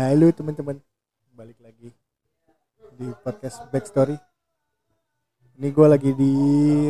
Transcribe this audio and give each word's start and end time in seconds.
Halo 0.00 0.32
teman-teman, 0.32 0.80
balik 1.36 1.60
lagi 1.60 1.92
di 2.96 3.12
podcast 3.20 3.68
Backstory. 3.68 4.16
Ini 5.60 5.68
gue 5.68 5.86
lagi 5.92 6.16
di 6.16 6.32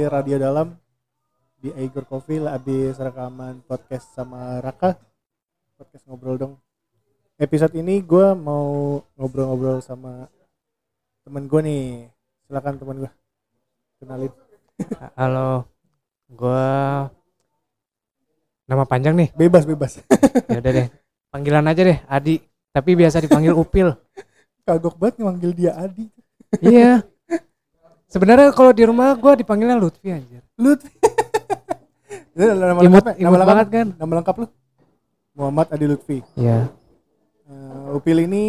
radio 0.06 0.38
dalam 0.38 0.70
di 1.58 1.74
Aigur 1.74 2.06
Coffee 2.06 2.38
lah 2.38 2.54
habis 2.54 2.94
rekaman 3.02 3.66
podcast 3.66 4.14
sama 4.14 4.62
Raka. 4.62 4.94
Podcast 5.74 6.06
ngobrol 6.06 6.38
dong. 6.38 6.54
Episode 7.34 7.82
ini 7.82 7.98
gue 7.98 8.30
mau 8.38 9.02
ngobrol-ngobrol 9.18 9.82
sama 9.82 10.30
temen 11.26 11.50
gue 11.50 11.60
nih. 11.66 11.86
Silakan 12.46 12.78
teman 12.78 12.96
gue, 13.02 13.10
kenalin. 13.98 14.30
Halo, 15.18 15.66
gua 16.30 16.62
nama 18.70 18.86
panjang 18.86 19.18
nih. 19.18 19.34
Bebas 19.34 19.66
bebas. 19.66 19.98
Ya 20.46 20.62
udah 20.62 20.72
deh, 20.78 20.86
panggilan 21.34 21.66
aja 21.66 21.82
deh, 21.82 21.98
Adi. 22.06 22.49
Tapi 22.70 22.90
biasa 22.94 23.18
dipanggil 23.22 23.54
Upil. 23.54 23.88
Kagok 24.62 24.94
banget 24.94 25.22
manggil 25.22 25.50
dia 25.50 25.74
Adi. 25.74 26.06
iya. 26.62 27.02
Sebenarnya 28.10 28.50
kalau 28.50 28.74
di 28.74 28.82
rumah 28.86 29.14
gua 29.14 29.38
dipanggilnya 29.38 29.78
Lutfi 29.78 30.10
anjir. 30.10 30.42
Lutfi. 30.58 30.90
nama 32.38 32.78
Imut, 32.82 33.02
lengkapnya, 33.02 33.14
nama 33.14 33.18
imut 33.18 33.38
lengkap, 33.38 33.50
banget 33.50 33.66
kan? 33.70 33.86
nama 33.98 34.12
lengkap 34.22 34.34
lu? 34.38 34.46
Muhammad 35.34 35.66
Adi 35.70 35.86
Lutfi. 35.86 36.18
Iya. 36.34 36.70
Uh, 37.50 37.98
Upil 37.98 38.26
ini 38.26 38.44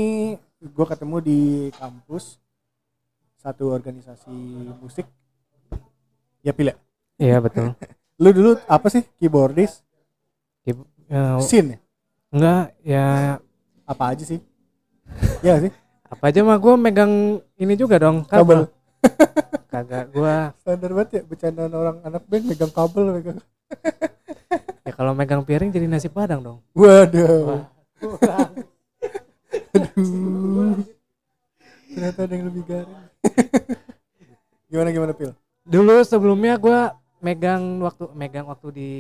gue 0.62 0.86
ketemu 0.86 1.18
di 1.22 1.40
kampus 1.78 2.38
satu 3.42 3.74
organisasi 3.74 4.34
musik. 4.78 5.10
Ya 6.42 6.54
Pil 6.54 6.74
ya? 6.74 6.76
Iya 7.18 7.38
betul. 7.42 7.74
Lu 8.22 8.30
dulu 8.30 8.52
apa 8.70 8.86
sih 8.94 9.02
keyboardis? 9.18 9.82
Ibu- 10.62 10.86
ya, 11.10 11.42
Sin 11.42 11.74
ya? 11.74 11.80
enggak 12.32 12.66
ya 12.86 13.06
Apa 13.92 14.16
aja 14.16 14.24
sih? 14.24 14.40
ya 15.46 15.60
sih? 15.60 15.72
apa 16.12 16.28
aja 16.28 16.44
mah 16.44 16.60
gua 16.60 16.76
megang 16.76 17.40
ini 17.56 17.74
juga 17.80 17.96
dong 17.96 18.28
Kabel. 18.28 18.68
Kagak 19.72 20.12
gua 20.12 20.52
Standar 20.60 20.92
banget 20.92 21.10
ya 21.16 21.22
bercandaan 21.24 21.72
orang 21.72 21.98
anak 22.04 22.24
band 22.28 22.44
megang 22.52 22.72
kabel 22.72 23.04
megang. 23.16 23.40
ya 24.88 24.92
kalau 24.92 25.16
megang 25.16 25.40
piring 25.48 25.72
jadi 25.72 25.88
nasi 25.88 26.12
padang 26.12 26.44
dong. 26.44 26.60
Waduh. 26.76 27.64
Wah. 28.04 28.52
Aduh. 29.76 30.84
Ternyata 31.92 32.20
ada 32.28 32.34
yang 32.36 32.46
lebih 32.52 32.64
garing. 32.68 33.02
gimana 34.68 34.90
gimana 34.92 35.12
Pil? 35.16 35.32
Dulu 35.64 35.96
sebelumnya 36.04 36.60
gua 36.60 36.92
megang 37.24 37.80
waktu 37.80 38.12
megang 38.12 38.52
waktu 38.52 38.68
di 38.76 38.92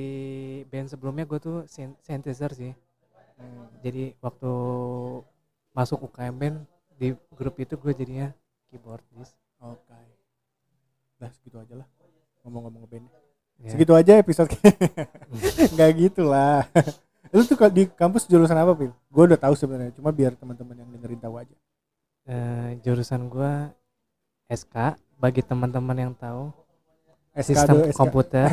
band 0.71 0.87
sebelumnya 0.87 1.27
gua 1.27 1.39
tuh 1.43 1.57
syn- 1.67 1.99
synthesizer 1.99 2.55
sih. 2.55 2.71
Jadi 3.81 4.13
waktu 4.19 4.51
masuk 5.71 6.05
UKM 6.11 6.35
band 6.35 6.57
di 6.95 7.15
grup 7.33 7.55
itu 7.57 7.73
gue 7.79 7.93
jadinya 7.95 8.29
keyboardis 8.69 9.33
Oke. 9.61 9.93
Nah 11.21 11.29
segitu 11.37 11.61
aja 11.61 11.77
lah. 11.77 11.87
Ngomong-ngomong 12.41 12.89
band. 12.89 13.05
ya. 13.61 13.69
Segitu 13.69 13.93
aja 13.93 14.17
episode 14.17 14.49
Nggak 15.77 15.89
gitu 16.01 16.25
lah 16.25 16.65
Lu 17.33 17.45
tuh 17.45 17.55
di 17.69 17.85
kampus 17.85 18.25
jurusan 18.25 18.57
apa 18.57 18.73
Pil? 18.73 18.89
Gue 19.13 19.23
udah 19.29 19.37
tahu 19.37 19.53
sebenarnya 19.53 19.93
Cuma 19.93 20.09
biar 20.09 20.33
teman-teman 20.33 20.81
yang 20.81 20.89
dengerin 20.89 21.21
tahu 21.21 21.37
aja 21.37 21.55
Eh, 22.25 22.77
jurusan 22.81 23.29
gue 23.29 23.53
SK 24.49 24.97
bagi 25.21 25.41
teman-teman 25.45 25.97
yang 25.97 26.13
tahu 26.17 26.49
SK 27.33 27.45
sistem 27.53 27.77
SK. 27.89 27.97
komputer 27.97 28.49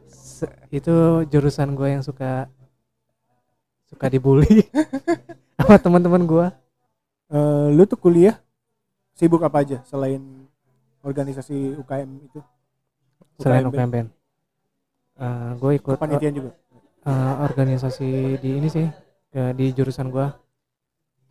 itu 0.78 0.94
jurusan 1.28 1.72
gue 1.76 1.88
yang 1.96 2.04
suka 2.04 2.48
suka 3.90 4.06
dibully. 4.08 4.64
Sama 5.60 5.76
teman-teman 5.76 6.22
gue 6.24 6.46
Eh, 7.30 7.66
Lu 7.70 7.86
tuh 7.86 7.94
kuliah 7.94 8.42
Sibuk 9.14 9.38
apa 9.44 9.62
aja 9.62 9.78
Selain 9.86 10.18
organisasi 11.00 11.78
UKM 11.78 12.10
itu? 12.26 12.40
Selain 13.38 13.62
band. 13.62 13.70
UKM 13.70 13.90
band. 13.90 14.08
Eh, 15.14 15.50
gue 15.54 15.72
ikut 15.78 15.94
Kepanitiaan 15.94 16.34
juga? 16.34 16.50
eh, 17.06 17.34
organisasi 17.44 18.10
di 18.36 18.50
ini 18.58 18.66
sih 18.66 18.86
eh, 19.32 19.52
di 19.54 19.66
jurusan 19.70 20.10
gue 20.10 20.26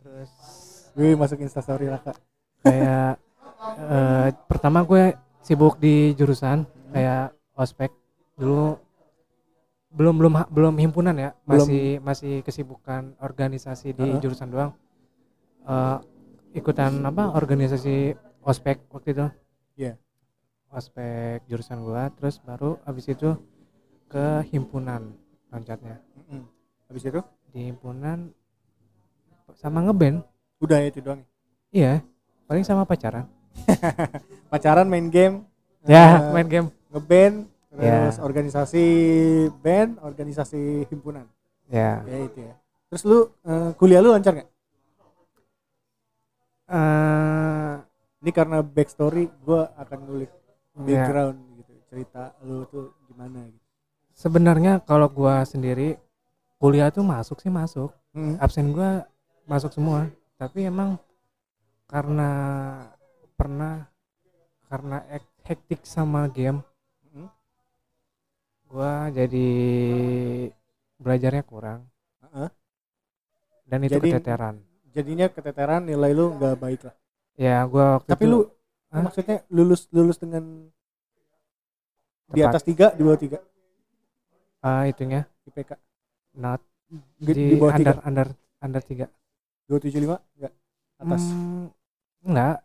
terus 0.00 0.30
Wih 0.96 1.14
masuk 1.14 1.38
instastory 1.38 1.86
Raka 1.86 2.16
kayak 2.62 3.20
eh, 3.92 4.28
pertama 4.48 4.80
gue 4.82 5.14
sibuk 5.40 5.76
di 5.76 6.12
jurusan 6.14 6.64
kayak 6.90 7.30
ospek. 7.54 7.92
Dulu 8.34 8.74
belum 9.90 10.14
belum 10.16 10.32
belum 10.48 10.74
himpunan 10.78 11.14
ya 11.14 11.30
Belum. 11.42 11.66
masih 11.66 11.84
masih 12.00 12.34
kesibukan 12.42 13.14
organisasi 13.18 13.90
di 13.92 14.06
Heeh. 14.06 14.20
jurusan 14.22 14.50
doang 14.50 14.72
Eh, 15.60 15.98
ikutan 16.56 17.04
apa 17.04 17.36
organisasi 17.36 18.16
ospek 18.42 18.80
waktu 18.88 19.08
itu 19.12 19.26
Iya. 19.76 19.92
ospek 20.70 21.44
jurusan 21.46 21.84
gua 21.84 22.08
terus 22.10 22.40
baru 22.40 22.80
abis 22.82 23.12
itu 23.12 23.36
ke 24.08 24.42
himpunan 24.48 25.14
loncatnya 25.52 26.00
Mm-mm. 26.16 26.42
Habis 26.88 27.02
itu 27.06 27.20
di 27.52 27.70
himpunan 27.70 28.32
sama 29.54 29.84
ngeband 29.84 30.22
Udah 30.58 30.80
itu 30.80 31.02
doang 31.02 31.22
iya 31.70 32.00
paling 32.46 32.64
sama 32.64 32.82
pacaran 32.82 33.28
Pacaran 34.50 34.88
main 34.88 35.06
game 35.12 35.44
ya 35.84 36.18
eh, 36.18 36.32
main 36.32 36.48
game 36.48 36.68
Ngeband 36.90 37.46
Ya. 37.70 38.10
Terus 38.10 38.18
organisasi 38.18 38.84
band 39.62 40.02
Organisasi 40.02 40.90
himpunan 40.90 41.26
ya 41.70 42.02
Ya 42.02 42.18
itu 42.26 42.38
ya 42.42 42.54
Terus 42.90 43.02
lu 43.06 43.18
eh, 43.46 43.70
kuliah 43.78 44.02
lu 44.02 44.10
lancar 44.10 44.34
gak? 44.42 44.48
eh 46.70 47.74
Ini 48.20 48.30
karena 48.36 48.58
backstory 48.60 49.24
gue 49.46 49.60
akan 49.82 49.98
ngulik 50.04 50.28
ya, 50.76 50.84
background 50.86 51.38
gitu 51.56 51.72
cerita 51.88 52.36
lu 52.44 52.68
tuh 52.68 52.92
gimana 53.08 53.48
gitu. 53.48 53.64
sebenarnya 54.12 54.72
kalau 54.84 55.08
gua 55.08 55.40
sendiri 55.48 55.96
kuliah 56.60 56.88
tuh 56.92 57.04
masuk 57.06 57.40
sih 57.40 57.52
masuk 57.52 57.90
Hmm. 58.14 58.36
absen 58.42 58.74
gua 58.76 59.08
masuk 59.48 59.72
semua 59.72 60.10
tapi 60.36 60.66
emang 60.68 60.98
karena 61.88 62.30
pernah 63.38 63.88
karena 64.70 64.98
ek- 65.10 65.34
hektik 65.48 65.80
sama 65.84 66.28
game. 66.30 66.62
Gua 68.70 69.10
jadi 69.10 69.48
belajarnya 70.96 71.42
kurang 71.42 71.90
Heeh. 72.22 72.48
dan 73.66 73.78
itu 73.82 73.98
Jadi- 73.98 74.12
keteteran 74.14 74.56
Jadinya 74.90 75.30
keteteran 75.30 75.86
nilai 75.86 76.10
lu 76.10 76.34
nggak 76.34 76.54
baik 76.56 76.80
lah. 76.82 76.94
ya 77.36 77.62
gua 77.64 77.98
waktu 77.98 78.10
Tapi 78.10 78.24
itu 78.24 78.30
lu 78.30 78.38
Hah? 78.90 79.02
maksudnya 79.06 79.38
lulus 79.48 79.86
lulus 79.90 80.18
dengan 80.18 80.66
di 82.26 82.38
Tepat. 82.38 82.50
atas 82.50 82.62
tiga 82.62 82.86
di 82.90 83.02
bawah 83.02 83.18
tiga 83.18 83.38
ah, 84.60 84.82
itunya 84.84 85.26
IPK 85.46 85.70
not 86.36 86.58
di, 87.18 87.30
di, 87.30 87.42
di 87.50 87.54
bawah 87.54 87.74
under 87.74 87.94
tiga 87.94 88.02
under 88.02 88.28
under 88.60 88.82
tiga 88.82 89.06
dua 89.66 89.78
tujuh 89.78 89.98
lima 90.00 90.18
nggak 90.36 90.52
atas. 91.00 91.22
Hmm, 91.24 91.66
enggak 92.22 92.56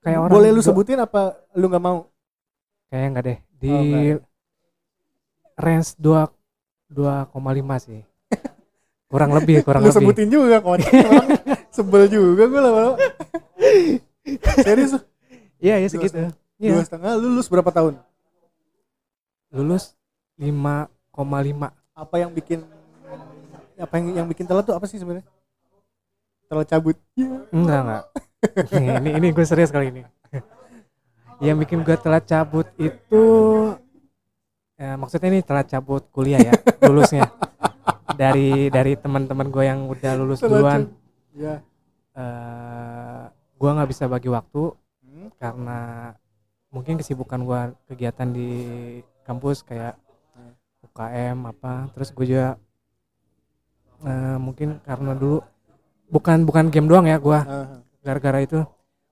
kayak 0.00 0.18
orang 0.20 0.32
Boleh 0.36 0.50
lu 0.52 0.60
sebutin 0.60 1.00
apa 1.00 1.36
lu 1.52 1.64
nggak 1.66 1.80
mau? 1.80 1.98
kayaknya 2.88 3.08
enggak 3.08 3.24
deh 3.24 3.38
di 3.56 3.68
Oh, 3.70 3.80
enggak? 3.80 4.20
Range 5.60 5.94
2 6.00 6.26
2,5 6.90 7.84
sih 7.84 8.00
kurang 9.12 9.30
lebih 9.36 9.62
kurang 9.62 9.86
lu 9.86 9.92
lebih 9.92 10.00
sebutin 10.00 10.28
juga 10.32 10.58
kawan. 10.58 10.80
Sebel 11.70 12.10
juga 12.10 12.50
gue 12.50 12.60
lama-lama. 12.60 12.98
Serius 14.66 14.98
iya 15.62 15.78
iya 15.78 15.86
Dua 15.86 15.94
segitu. 15.94 16.16
Iya. 16.58 16.74
Dua 16.74 16.82
setengah 16.82 17.12
lulus 17.20 17.46
berapa 17.46 17.70
tahun? 17.70 18.00
lulus 19.50 19.98
5,5 20.38 20.86
Apa 21.90 22.14
yang 22.22 22.30
bikin 22.30 22.62
apa 23.80 23.94
yang 23.98 24.06
yang 24.22 24.26
bikin 24.30 24.46
telat 24.46 24.62
tuh 24.62 24.78
apa 24.78 24.86
sih 24.86 24.98
sebenarnya? 24.98 25.26
Telat 26.46 26.66
cabut. 26.70 26.96
enggak 27.50 27.80
enggak 27.82 28.04
ini 28.72 29.10
ini 29.20 29.26
gue 29.36 29.44
serius 29.44 29.68
kali 29.68 29.92
ini 29.92 30.02
yang 31.46 31.60
bikin 31.60 31.84
gue 31.84 31.96
telat 32.00 32.24
cabut 32.24 32.64
itu 32.80 33.24
ya, 34.80 34.96
maksudnya 34.96 35.28
ini 35.28 35.40
telat 35.44 35.68
cabut 35.68 36.08
kuliah 36.08 36.40
ya 36.40 36.56
lulusnya 36.88 37.28
dari 38.16 38.66
dari 38.68 38.96
teman-teman 38.96 39.48
gue 39.48 39.64
yang 39.64 39.84
udah 39.86 40.12
lulus 40.16 40.40
Telat 40.40 40.50
duluan. 40.50 40.80
Ya. 41.36 41.60
eh 42.16 43.22
gue 43.54 43.70
nggak 43.70 43.90
bisa 43.90 44.08
bagi 44.08 44.28
waktu 44.28 44.72
Hmm. 45.00 45.26
karena 45.36 45.80
mungkin 46.70 46.94
kesibukan 46.94 47.42
gua 47.42 47.60
kegiatan 47.84 48.30
di 48.30 48.48
kampus 49.20 49.60
kayak 49.60 49.98
Hmm. 50.32 50.54
UKM 50.86 51.38
apa 51.44 51.90
terus 51.90 52.08
gue 52.10 52.24
juga 52.24 52.54
eh, 54.00 54.38
mungkin 54.38 54.78
karena 54.80 55.12
dulu 55.12 55.42
bukan 56.08 56.46
bukan 56.46 56.70
game 56.70 56.86
doang 56.86 57.04
ya 57.04 57.18
Ah, 57.18 57.82
gara-gara 58.00 58.38
itu 58.40 58.62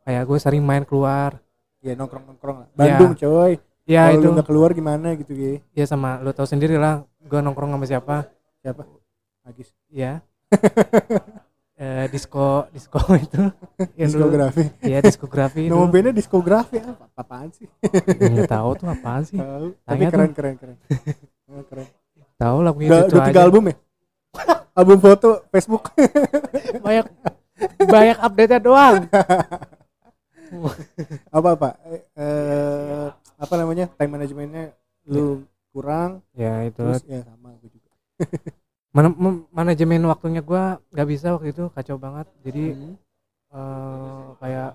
kayak 0.03 0.23
gue 0.25 0.39
sering 0.39 0.63
main 0.63 0.87
keluar 0.87 1.43
ya 1.79 1.93
nongkrong 1.93 2.25
nongkrong 2.27 2.57
lah. 2.63 2.69
Bandung 2.73 3.13
coy. 3.15 3.59
Ya 3.89 4.13
Kalau 4.13 4.21
itu. 4.21 4.29
nggak 4.37 4.47
keluar 4.47 4.71
gimana 4.77 5.17
gitu 5.17 5.33
ya? 5.33 5.65
ya 5.73 5.85
sama 5.89 6.21
lu 6.21 6.31
tahu 6.37 6.45
sendiri 6.45 6.77
lah 6.77 7.09
gue 7.25 7.41
nongkrong 7.41 7.73
sama 7.73 7.87
siapa. 7.89 8.17
Siapa? 8.61 8.85
Agis. 9.49 9.73
ya. 9.89 10.21
Eh, 11.79 12.11
disco 12.11 12.67
disco 12.75 12.99
itu. 13.23 13.39
Yang 13.95 14.19
dulu. 14.19 14.35
Diskografi. 14.35 14.65
Ya 14.83 14.99
diskografi 14.99 15.71
nama 15.71 15.87
bandnya 15.87 16.11
diskografi 16.11 16.83
apa 16.83 17.07
apaan 17.15 17.55
sih? 17.55 17.71
Nggak 18.19 18.51
tahu 18.51 18.69
tuh 18.83 18.87
apaan 18.91 19.23
sih? 19.23 19.39
Tahu. 19.39 19.79
Tapi 19.87 20.03
keren 20.11 20.31
keren 20.35 20.55
keren. 20.59 20.77
Oh, 21.47 21.63
keren. 21.63 21.87
Tahu 22.35 22.57
udah, 22.67 22.75
itu, 22.83 23.15
udah 23.15 23.27
tiga 23.31 23.47
album 23.47 23.71
ya? 23.71 23.75
Album 24.75 24.99
foto 24.99 25.47
Facebook. 25.55 25.95
Banyak 26.87 27.07
banyak 27.87 28.19
update 28.23 28.51
nya 28.55 28.61
doang. 28.63 28.95
Apa 31.31 31.49
apa? 31.55 31.69
Eh, 31.91 32.03
eh, 32.19 33.07
apa 33.39 33.55
namanya 33.55 33.87
time 33.95 34.13
manajemennya 34.13 34.65
lu 35.07 35.47
kurang 35.71 36.21
ya 36.35 36.67
itu. 36.67 36.77
terus 36.77 37.03
ya 37.07 37.23
sama 37.23 37.55
gue 37.57 37.71
juga. 37.71 37.91
Mana 38.89 39.09
mem- 39.09 39.47
manajemen 39.49 40.01
waktunya 40.05 40.41
gua 40.41 40.83
nggak 40.91 41.07
bisa 41.07 41.27
waktu 41.33 41.55
itu 41.55 41.71
kacau 41.71 41.97
banget. 41.97 42.27
Jadi 42.43 42.65
Hmm. 42.75 42.95
eh, 43.49 44.25
kayak 44.39 44.71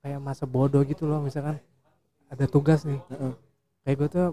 kayak 0.00 0.18
masa 0.18 0.44
bodoh 0.44 0.80
gitu 0.82 1.04
loh 1.04 1.20
misalkan 1.20 1.60
ada 2.26 2.44
tugas 2.44 2.82
nih. 2.82 2.98
Heeh. 3.08 3.32
kayak 3.84 3.96
gue 3.98 4.08
tuh 4.10 4.26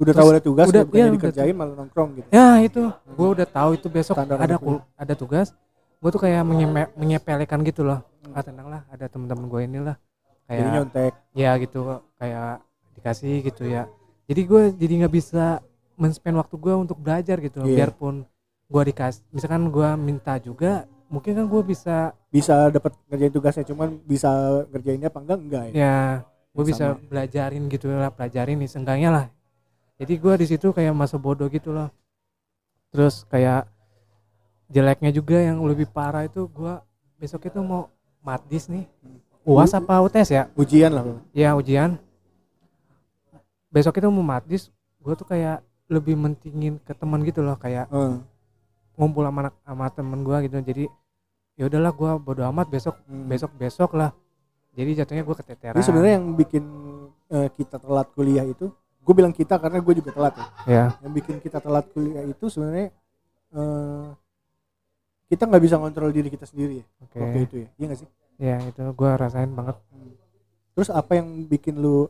udah 0.00 0.14
tahu 0.14 0.28
ada 0.32 0.42
tugas 0.42 0.66
udah- 0.66 0.82
udah, 0.82 0.96
iya, 0.98 1.06
udah 1.06 1.14
dikerjain 1.14 1.54
malah 1.54 1.74
nongkrong 1.76 2.10
gitu. 2.18 2.28
Ya 2.30 2.58
itu. 2.58 2.82
Gue 3.14 3.28
udah 3.38 3.46
tahu 3.46 3.70
itu 3.74 3.86
besok 3.86 4.14
Standar 4.18 4.38
ada 4.38 4.56
ada 4.96 5.14
tugas. 5.14 5.54
Gue 6.00 6.10
tuh 6.10 6.18
kayak 6.18 6.42
menyepe- 6.42 6.90
menyepelekan 6.96 7.60
gitu 7.62 7.84
loh. 7.84 8.00
Hmm. 8.20 8.34
ah 8.36 8.42
tenang 8.44 8.68
lah 8.68 8.82
ada 8.88 9.06
teman-teman 9.06 9.46
gue 9.46 9.60
inilah. 9.62 9.96
Jadi 10.48 10.58
kayak 10.58 10.72
nyontek. 10.74 11.12
Ya 11.32 11.50
gitu. 11.56 11.80
Kayak 12.16 12.60
dikasih 13.00 13.40
gitu 13.48 13.64
ya. 13.64 13.88
Jadi 14.28 14.40
gue 14.46 14.62
jadi 14.76 14.92
nggak 15.04 15.14
bisa 15.16 15.64
men-spend 15.96 16.36
waktu 16.36 16.54
gue 16.60 16.74
untuk 16.76 17.00
belajar 17.00 17.40
gitu. 17.40 17.64
Iya. 17.64 17.88
biarpun 17.88 18.28
gue 18.70 18.82
dikasih 18.94 19.26
misalkan 19.34 19.66
gue 19.66 19.88
minta 19.98 20.38
juga 20.38 20.86
mungkin 21.10 21.34
kan 21.34 21.46
gue 21.50 21.62
bisa 21.66 22.14
bisa 22.30 22.70
dapat 22.70 22.94
ngerjain 23.10 23.34
tugasnya 23.34 23.66
cuman 23.66 23.98
bisa 24.06 24.30
ngerjainnya 24.70 25.10
apa 25.10 25.18
enggak 25.18 25.38
enggak 25.42 25.62
ya? 25.66 25.72
Ya 25.74 25.98
gue 26.54 26.64
bisa 26.66 26.98
belajarin 27.10 27.66
gitu 27.66 27.90
lah 27.90 28.14
pelajarin 28.14 28.58
nih 28.62 28.70
seenggaknya 28.70 29.10
lah. 29.10 29.26
Jadi 29.98 30.14
gue 30.16 30.34
di 30.38 30.46
situ 30.46 30.70
kayak 30.70 30.94
masa 30.94 31.18
bodoh 31.18 31.50
gitu 31.50 31.74
loh. 31.74 31.90
Terus 32.94 33.26
kayak 33.26 33.66
jeleknya 34.70 35.10
juga 35.10 35.42
yang 35.42 35.58
lebih 35.66 35.90
parah 35.90 36.24
itu 36.24 36.46
gue 36.46 36.74
besok 37.18 37.50
itu 37.50 37.58
mau 37.58 37.90
matdis 38.22 38.70
nih. 38.70 38.86
Uas 39.42 39.74
apa 39.74 39.98
UTS 40.04 40.30
ya? 40.30 40.44
ujian 40.54 40.94
lah. 40.94 41.04
Ya 41.34 41.58
ujian 41.58 41.98
besok 43.70 43.98
itu 43.98 44.06
mau 44.10 44.26
matdis 44.26 44.68
gue 45.00 45.14
tuh 45.16 45.24
kayak 45.24 45.62
lebih 45.90 46.14
mentingin 46.14 46.78
ke 46.82 46.92
teman 46.94 47.22
gitu 47.26 47.42
loh 47.42 47.56
kayak 47.58 47.86
Eh, 47.90 48.14
ngumpul 48.98 49.24
sama 49.24 49.48
anak 49.48 49.54
sama 49.64 49.86
temen 49.90 50.20
gue 50.20 50.36
gitu 50.46 50.56
jadi 50.60 50.84
ya 51.56 51.64
udahlah 51.66 51.92
gue 51.94 52.10
bodo 52.20 52.42
amat 52.52 52.66
besok 52.68 52.94
hmm. 53.08 53.26
besok 53.26 53.50
besok 53.56 53.90
lah 53.96 54.10
jadi 54.70 55.02
jatuhnya 55.02 55.24
gue 55.26 55.36
keteteran 55.40 55.74
Jadi 55.78 55.86
sebenarnya 55.86 56.14
yang 56.20 56.26
bikin 56.38 56.64
eh, 57.30 57.48
kita 57.58 57.82
telat 57.82 58.06
kuliah 58.14 58.46
itu, 58.46 58.70
gue 59.02 59.14
bilang 59.18 59.34
kita 59.34 59.58
karena 59.58 59.82
gue 59.82 59.94
juga 59.98 60.10
telat 60.14 60.34
ya. 60.38 60.46
ya 60.70 60.84
Yang 61.02 61.12
bikin 61.18 61.36
kita 61.42 61.58
telat 61.58 61.86
kuliah 61.90 62.22
itu 62.22 62.44
sebenarnya 62.46 62.94
eh, 63.50 64.06
kita 65.26 65.46
nggak 65.46 65.62
bisa 65.62 65.76
kontrol 65.78 66.10
diri 66.10 66.26
kita 66.30 66.46
sendiri 66.46 66.82
ya 66.82 66.86
oke 67.02 67.18
waktu 67.18 67.38
itu 67.46 67.56
ya. 67.66 67.68
Iya 67.78 67.84
nggak 67.90 68.00
sih? 68.02 68.08
ya 68.40 68.56
itu 68.64 68.82
gue 68.82 69.10
rasain 69.16 69.52
banget 69.52 69.76
Hmm. 69.90 70.14
Terus 70.70 70.88
apa 70.94 71.12
yang 71.18 71.28
bikin 71.50 71.76
lu 71.82 72.08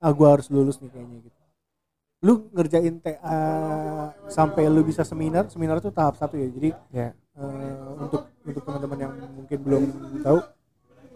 ah 0.00 0.12
gue 0.16 0.28
harus 0.28 0.48
lulus 0.48 0.80
nih 0.80 0.90
kayaknya 0.90 1.16
gitu. 1.28 1.38
Lu 2.20 2.32
ngerjain 2.52 2.96
TA 3.00 3.38
sampai 4.28 4.68
lu 4.68 4.80
bisa 4.84 5.04
seminar, 5.04 5.48
seminar 5.52 5.80
itu 5.80 5.92
tahap 5.92 6.16
satu 6.16 6.36
ya. 6.40 6.48
Jadi 6.48 6.70
ya 6.92 7.08
eh, 7.36 7.88
untuk 8.00 8.28
untuk 8.44 8.62
teman-teman 8.64 8.98
yang 8.98 9.12
mungkin 9.36 9.58
belum 9.60 9.82
tahu 10.24 10.38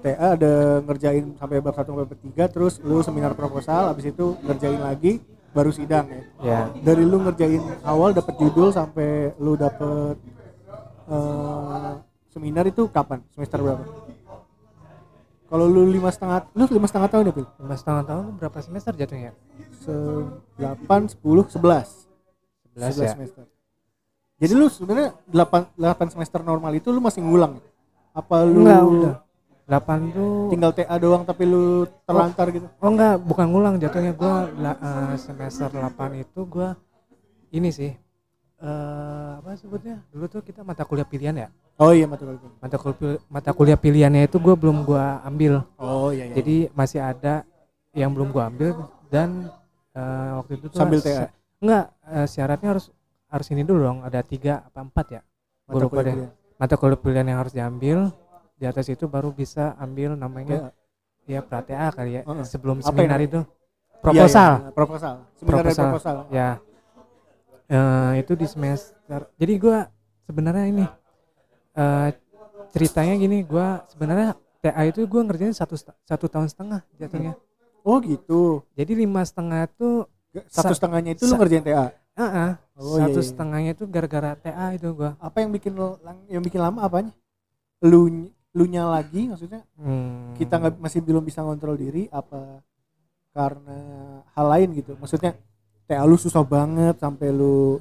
TA 0.05 0.37
ada 0.37 0.85
ngerjain 0.85 1.33
sampai 1.41 1.65
bab 1.65 1.73
1 1.73 1.89
sampai 1.89 2.05
bab 2.05 2.21
3 2.21 2.53
terus 2.53 2.77
lu 2.85 3.01
seminar 3.01 3.33
proposal 3.33 3.89
habis 3.89 4.13
itu 4.13 4.37
ngerjain 4.45 4.81
lagi 4.81 5.25
baru 5.57 5.73
sidang 5.73 6.05
ya. 6.11 6.23
ya 6.45 6.61
Dari 6.77 7.09
lu 7.09 7.25
ngerjain 7.25 7.63
awal 7.89 8.13
dapat 8.13 8.37
judul 8.37 8.69
sampai 8.69 9.33
lu 9.41 9.57
dapet 9.57 10.21
eh, 11.09 11.93
seminar 12.29 12.69
itu 12.69 12.85
kapan? 12.93 13.25
Semester 13.33 13.65
berapa? 13.65 14.04
Kalau 15.55 15.71
lu 15.71 15.87
lima 15.87 16.11
setengah, 16.11 16.51
lu 16.51 16.67
lima 16.67 16.91
setengah 16.91 17.06
tahun 17.15 17.31
ya, 17.31 17.33
Pil? 17.39 17.47
lima 17.62 17.77
setengah 17.79 18.03
tahun 18.11 18.25
berapa 18.43 18.59
semester 18.59 18.91
jatuhnya 18.99 19.39
Se 19.87 19.95
8, 20.59 21.15
10, 21.15 21.23
11 21.23 21.55
11 21.55 22.75
11 22.75 22.99
ya 22.99 23.15
semester. 23.15 23.45
Jadi 24.43 24.53
lu 24.59 24.67
sebenarnya 24.67 25.15
8 25.31 25.79
8 25.79 26.11
semester 26.11 26.43
normal 26.43 26.75
itu 26.75 26.91
lu 26.91 26.99
masih 26.99 27.23
ngulang. 27.23 27.62
ya? 27.62 27.71
Apa 28.19 28.43
lu 28.43 28.67
enggak 28.67 28.83
udah 28.83 29.15
8 29.71 30.11
tuh 30.11 30.51
tinggal 30.51 30.75
TA 30.75 30.97
doang 30.99 31.23
tapi 31.23 31.47
lu 31.47 31.87
terlantar 32.03 32.51
gitu? 32.51 32.67
oh 32.83 32.91
enggak 32.91 33.15
bukan 33.23 33.47
ngulang 33.47 33.75
jatuhnya 33.79 34.11
gue 34.11 34.35
semester 35.23 35.71
8 35.71 36.19
itu 36.19 36.41
gue 36.51 36.69
ini 37.55 37.71
sih 37.71 37.95
eh 38.65 39.31
apa 39.37 39.51
sebutnya 39.55 40.01
dulu 40.09 40.25
tuh 40.27 40.41
kita 40.41 40.61
mata 40.61 40.83
kuliah 40.83 41.05
pilihan 41.05 41.37
ya 41.37 41.49
Oh 41.75 41.91
iya 41.91 42.07
mata 42.07 42.23
kuliah. 42.23 42.41
mata 42.57 42.77
kuliah 42.79 43.19
mata 43.29 43.51
kuliah 43.51 43.77
pilihannya 43.77 44.25
itu 44.25 44.39
gue 44.39 44.55
belum 44.55 44.83
gue 44.83 45.05
ambil 45.23 45.61
Oh 45.77 46.09
iya 46.09 46.25
iya. 46.25 46.35
jadi 46.35 46.57
masih 46.73 46.99
ada 46.99 47.45
yang 47.93 48.09
belum 48.09 48.31
gue 48.31 48.41
ambil 48.43 48.69
dan 49.09 49.51
eh, 49.93 50.31
waktu 50.35 50.53
itu 50.57 50.67
tuh 50.67 50.79
Sambil 50.79 50.99
TA? 50.99 51.29
enggak 51.59 51.85
eh, 52.07 52.27
syaratnya 52.27 52.69
harus 52.71 52.89
harus 53.27 53.47
ini 53.49 53.63
dulu 53.63 53.85
dong 53.85 53.99
ada 54.01 54.23
tiga 54.23 54.63
apa 54.63 54.81
empat 54.81 55.07
ya 55.11 55.21
mata 55.65 55.77
lupa 55.77 55.93
kuliah 55.93 56.15
pilihan. 56.15 56.31
mata 56.57 56.75
kuliah 56.75 56.99
pilihan 56.99 57.27
yang 57.27 57.39
harus 57.39 57.53
diambil 57.53 57.99
di 58.55 58.65
atas 58.65 58.87
itu 58.87 59.05
baru 59.05 59.29
bisa 59.29 59.77
ambil 59.77 60.15
namanya 60.15 60.71
Kayak- 60.71 60.75
ya 61.27 61.41
pra 61.41 61.61
TA 61.61 61.89
kali 61.91 62.11
ya 62.15 62.23
Heeh. 62.23 62.45
sebelum 62.45 62.79
Apa 62.79 62.89
seminar 62.89 63.19
yang- 63.19 63.29
itu 63.29 63.41
Iya, 63.41 64.03
proposal 64.05 64.51
iya, 64.55 64.71
proposal. 64.71 65.15
Seminar 65.35 65.57
dari 65.59 65.65
Proposal. 65.67 65.85
proposal. 65.89 66.17
ya 66.31 66.49
Eh, 67.65 68.13
itu 68.21 68.33
di 68.37 68.45
semester 68.45 69.21
jadi 69.41 69.53
gua 69.57 69.79
sebenarnya 70.29 70.65
ini 70.69 70.85
eh 71.75 72.11
ceritanya 72.77 73.15
gini 73.17 73.41
gua 73.41 73.83
sebenarnya 73.89 74.37
TA 74.61 74.83
itu 74.85 75.01
gua 75.09 75.25
ngerjain 75.25 75.57
satu 75.57 75.73
satu 76.05 76.27
tahun 76.29 76.49
setengah 76.53 76.81
jatuhnya 77.01 77.33
Oh 77.85 78.01
gitu. 78.05 78.65
jadi 78.77 78.93
lima 78.97 79.21
setengah 79.25 79.65
itu 79.69 80.09
Satu 80.49 80.73
Sa- 80.73 80.77
setengahnya 80.77 81.17
itu 81.17 81.25
lu 81.25 81.35
ngerjain 81.41 81.65
TA. 81.65 81.87
ah 82.21 82.23
ah, 82.25 82.53
Oh, 82.77 82.99
iya, 82.99 83.06
satu 83.06 83.19
iya. 83.23 83.29
setengahnya 83.33 83.71
itu 83.77 83.85
gara-gara 83.89 84.31
TA 84.37 84.67
itu 84.77 84.89
gua 84.93 85.17
Apa 85.17 85.41
yang 85.41 85.51
bikin 85.55 85.73
lo- 85.73 85.97
yang 86.29 86.43
bikin 86.44 86.61
lama 86.61 86.85
apanya? 86.85 87.13
Lu 87.81 88.09
lu 88.55 88.65
nya 88.71 88.87
lagi 88.87 89.27
maksudnya 89.27 89.65
Hmm, 89.81 90.37
kita 90.39 90.61
nggak 90.61 90.79
masih 90.79 91.01
belum 91.03 91.25
bisa 91.27 91.41
ngontrol 91.43 91.75
diri 91.81 92.06
apa 92.13 92.63
karena 93.35 93.79
hal 94.35 94.47
lain 94.47 94.69
gitu 94.79 94.94
maksudnya 94.94 95.35
TA 95.88 96.05
lu 96.08 96.17
susah 96.17 96.44
banget 96.44 96.94
sampai 97.03 97.29
lu 97.32 97.81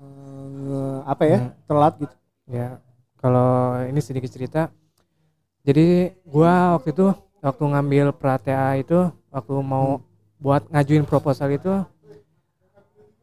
eh, 0.00 0.98
apa 1.06 1.22
ya 1.26 1.38
Hmm. 1.42 1.52
telat 1.68 1.94
gitu 2.02 2.14
ya 2.50 2.68
kalau 3.22 3.50
ini 3.88 4.00
sedikit 4.02 4.30
cerita 4.34 4.62
jadi 5.62 6.10
gua 6.26 6.74
waktu 6.78 6.90
itu 6.94 7.06
waktu 7.42 7.62
ngambil 7.72 8.06
pra 8.14 8.36
TA 8.38 8.78
itu 8.78 8.98
waktu 9.30 9.54
mau 9.62 9.98
Hmm. 9.98 10.04
buat 10.42 10.62
ngajuin 10.74 11.06
proposal 11.06 11.54
itu 11.54 11.70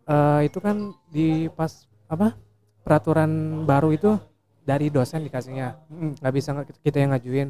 eh 0.10 0.40
itu 0.48 0.58
kan 0.58 0.78
di 1.14 1.46
pas 1.54 1.86
apa 2.10 2.34
peraturan 2.82 3.64
baru 3.70 3.94
itu 3.94 4.18
dari 4.66 4.90
dosen 4.90 5.26
dikasihnya 5.26 5.78
nggak 6.22 6.34
bisa 6.34 6.50
kita 6.82 6.98
yang 7.04 7.12
ngajuin 7.14 7.50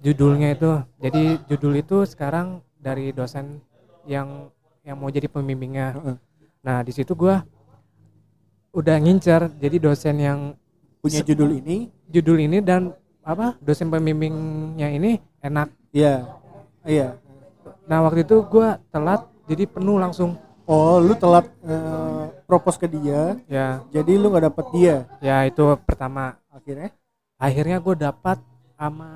judulnya 0.00 0.48
itu 0.56 0.70
jadi 1.02 1.24
judul 1.50 1.74
itu 1.76 1.98
sekarang 2.08 2.60
dari 2.78 3.12
dosen 3.12 3.60
yang 4.06 4.48
yang 4.86 4.96
mau 4.96 5.10
jadi 5.10 5.26
pembimbingnya. 5.26 5.98
Heeh. 5.98 6.16
nah 6.62 6.82
di 6.86 6.94
situ 6.94 7.12
gua 7.18 7.42
udah 8.70 8.96
ngincer 9.02 9.50
jadi 9.58 9.76
dosen 9.82 10.16
yang 10.22 10.38
punya 11.02 11.26
judul 11.26 11.58
ini. 11.58 11.90
judul 12.06 12.38
ini 12.38 12.58
dan 12.62 12.94
apa 13.26 13.58
dosen 13.58 13.90
pembimbingnya 13.90 14.86
ini 14.94 15.18
enak. 15.42 15.74
Iya. 15.90 16.30
Iya. 16.86 17.18
Nah 17.90 17.98
waktu 18.06 18.22
itu 18.22 18.46
gua 18.46 18.78
telat 18.94 19.26
jadi 19.50 19.66
penuh 19.66 19.98
langsung. 19.98 20.38
Oh 20.66 20.98
lu 21.02 21.14
telat 21.18 21.50
eh, 21.66 22.22
propose 22.46 22.78
ke 22.78 22.86
dia. 22.86 23.38
Ya. 23.50 23.82
Jadi 23.90 24.14
lu 24.14 24.30
nggak 24.30 24.54
dapet 24.54 24.66
dia? 24.70 24.96
Ya 25.18 25.42
itu 25.46 25.62
pertama. 25.82 26.38
Akhirnya? 26.50 26.90
Akhirnya 27.38 27.78
gue 27.78 27.94
dapat 27.94 28.38
sama 28.74 29.10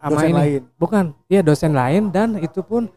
sama 0.00 0.10
dosen 0.14 0.30
ini. 0.30 0.38
lain? 0.40 0.62
Bukan. 0.80 1.04
Iya 1.28 1.40
dosen 1.44 1.72
lain 1.76 2.08
dan 2.08 2.40
itu 2.40 2.64
pun 2.64 2.88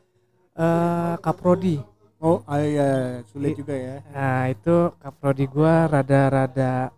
eh 0.55 1.15
kaprodi 1.19 1.83
oh 2.21 2.37
ah, 2.47 2.61
iya 2.61 2.89
sulit 3.29 3.51
I- 3.53 3.59
juga 3.61 3.75
ya. 3.75 3.95
nah 4.15 4.39
itu 4.53 4.75
kaprodi 5.01 5.45
gue 5.49 5.73
rada-rada 5.93 6.93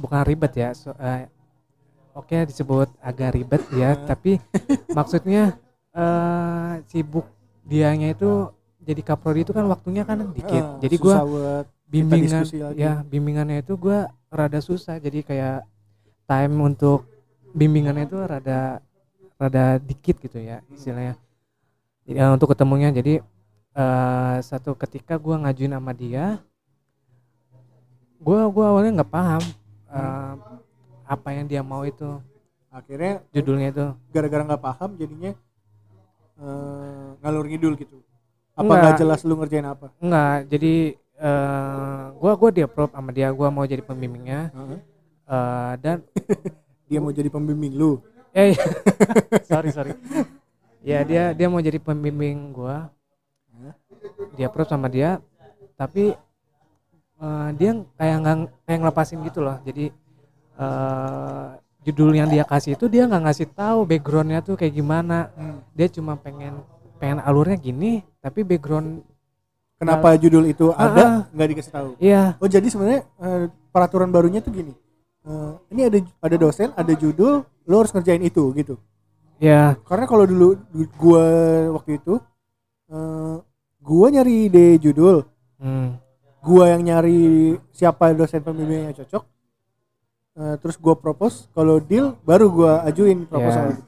bukan 0.00 0.22
ribet 0.24 0.52
ya 0.56 0.70
so- 0.72 0.96
eh, 0.98 1.28
oke 2.16 2.36
disebut 2.48 2.88
agak 3.00 3.30
ribet 3.36 3.62
ya 3.76 3.94
Hmm. 3.94 4.06
tapi 4.08 4.32
maksudnya 4.98 5.56
eh 5.94 6.72
sibuk 6.90 7.26
dianya 7.66 8.14
itu 8.14 8.50
jadi 8.80 9.02
kaprodi 9.04 9.44
itu 9.44 9.52
kan 9.52 9.66
waktunya 9.68 10.02
kan 10.08 10.32
dikit. 10.32 10.64
Ah, 10.64 10.80
jadi 10.80 10.96
gue 10.96 11.16
bimbingan 11.92 12.44
ya 12.74 13.04
bimbingannya 13.04 13.60
itu 13.62 13.74
gue 13.76 13.98
rada 14.32 14.60
susah. 14.64 14.96
Jadi 14.98 15.20
kayak 15.26 15.62
time 16.26 16.54
untuk 16.64 17.04
bimbingannya 17.52 18.08
itu 18.08 18.18
rada 18.24 18.80
rada 19.36 19.64
dikit 19.82 20.16
gitu 20.22 20.38
ya 20.40 20.64
istilahnya. 20.72 21.14
Jadi 22.08 22.16
eh, 22.18 22.30
untuk 22.32 22.48
ketemunya 22.52 22.90
jadi 22.94 23.20
eh, 23.74 24.36
satu 24.42 24.74
ketika 24.74 25.14
gua 25.20 25.38
ngajuin 25.46 25.74
sama 25.76 25.92
dia 25.94 26.38
gua 28.20 28.46
gua 28.52 28.64
awalnya 28.74 29.00
nggak 29.00 29.12
paham 29.12 29.42
eh, 29.90 30.34
apa 31.10 31.28
yang 31.34 31.46
dia 31.50 31.62
mau 31.66 31.82
itu. 31.82 32.22
Akhirnya 32.70 33.18
judulnya 33.34 33.68
itu. 33.74 33.86
gara-gara 34.14 34.46
nggak 34.46 34.62
paham 34.62 34.90
jadinya 34.94 35.32
eh, 36.38 37.08
ngalur 37.18 37.46
ngidul 37.50 37.74
gitu. 37.74 37.98
Apa 38.54 38.72
nggak. 38.76 38.98
jelas 39.00 39.20
lu 39.26 39.34
ngerjain 39.38 39.66
apa? 39.66 39.90
Enggak 39.98 40.46
jadi 40.50 40.74
eh 41.20 42.04
gua 42.16 42.32
gua 42.38 42.50
dia 42.54 42.64
approve 42.64 42.92
sama 42.94 43.10
dia 43.12 43.28
gua 43.34 43.48
mau 43.52 43.66
jadi 43.66 43.82
pembimbingnya. 43.82 44.50
Heeh. 44.54 44.78
eh, 45.30 45.72
dan 45.82 45.96
dia 46.88 46.98
mau 47.02 47.12
jadi 47.12 47.28
pembimbing 47.30 47.74
lu? 47.74 47.98
Eh 48.30 48.54
sorry 49.50 49.74
sorry. 49.74 49.92
Ya 50.80 51.02
dia 51.02 51.34
dia 51.34 51.46
mau 51.50 51.60
jadi 51.60 51.76
pembimbing 51.82 52.54
gua? 52.54 52.88
Dia 54.40 54.48
approve 54.48 54.72
sama 54.72 54.88
dia 54.88 55.20
tapi 55.76 56.16
eh, 57.20 57.48
dia 57.58 57.70
kayak 57.98 58.16
nggak 58.24 58.36
kayak 58.64 58.78
ngelepasin 58.80 59.18
gitu 59.28 59.40
loh. 59.44 59.56
Jadi 59.66 59.92
eh, 60.60 61.48
judul 61.84 62.10
yang 62.16 62.28
dia 62.28 62.44
kasih 62.44 62.76
itu 62.76 62.88
dia 62.88 63.04
nggak 63.08 63.22
ngasih 63.28 63.48
tahu 63.52 63.84
backgroundnya 63.88 64.40
tuh 64.44 64.56
kayak 64.56 64.74
gimana. 64.76 65.28
Dia 65.76 65.88
cuma 65.92 66.16
pengen 66.16 66.60
pengen 67.00 67.20
alurnya 67.24 67.56
gini 67.56 68.04
tapi 68.20 68.44
background 68.44 69.00
kenapa 69.80 70.12
judul 70.20 70.44
itu 70.52 70.68
Ah, 70.76 70.76
ah. 70.76 70.84
ada 70.92 71.04
nggak 71.32 71.48
dikasih 71.56 71.72
tahu? 71.72 71.90
Iya. 71.96 72.36
Oh 72.40 72.48
jadi 72.48 72.66
sebenarnya 72.68 73.02
eh, 73.20 73.44
peraturan 73.72 74.08
barunya 74.12 74.40
tuh 74.44 74.52
gini. 74.52 74.72
Eh, 75.24 75.52
ini 75.72 75.80
ada 75.88 75.98
ada 76.24 76.36
dosen 76.40 76.72
ada 76.76 76.92
judul 76.96 77.44
lu 77.68 77.74
harus 77.76 77.92
ngerjain 77.92 78.24
itu 78.24 78.44
gitu. 78.56 78.76
Ya 79.40 79.72
karena 79.88 80.04
kalau 80.04 80.28
dulu 80.28 80.60
du- 80.68 80.92
gua 81.00 81.24
waktu 81.80 81.96
itu 81.96 82.20
eh, 82.92 83.36
gua 83.80 84.06
nyari 84.08 84.46
ide 84.46 84.78
judul. 84.78 85.24
Hmm, 85.56 85.96
gua 86.40 86.72
yang 86.72 86.82
nyari 86.82 87.20
siapa 87.70 88.12
dosen 88.12 88.40
pembimbing 88.40 88.88
yang 88.88 88.96
cocok. 88.96 89.24
Eh, 90.32 90.56
terus 90.58 90.76
gua 90.76 90.94
propose 90.94 91.50
kalau 91.50 91.76
deal 91.78 92.16
baru 92.22 92.46
gua 92.48 92.72
ajuin 92.84 93.26
proposal 93.26 93.74
gitu. 93.74 93.84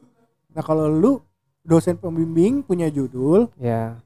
nah 0.53 0.61
kalau 0.61 0.85
lu 0.85 1.13
dosen 1.65 1.97
pembimbing 1.97 2.61
punya 2.61 2.93
judul 2.93 3.49
ya 3.57 3.97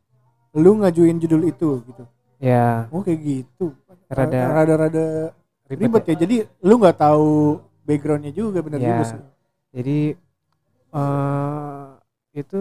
lu 0.54 0.78
ngajuin 0.78 1.18
judul 1.18 1.42
itu 1.44 1.82
gitu. 1.82 2.04
Ya 2.38 2.86
oh 2.92 3.02
kayak 3.02 3.18
gitu. 3.24 3.74
Rada- 4.06 4.52
rada-rada 4.52 5.06
ribet, 5.66 5.80
ribet 5.90 6.02
ya. 6.06 6.12
ya. 6.14 6.18
Jadi 6.22 6.36
lu 6.62 6.74
nggak 6.78 6.98
tahu 7.00 7.58
backgroundnya 7.82 8.30
juga 8.30 8.62
bener 8.62 8.78
Ya. 8.78 8.86
juga 8.94 9.02
sih. 9.10 9.20
Jadi 9.74 9.98
eh 10.94 11.86
itu 12.36 12.60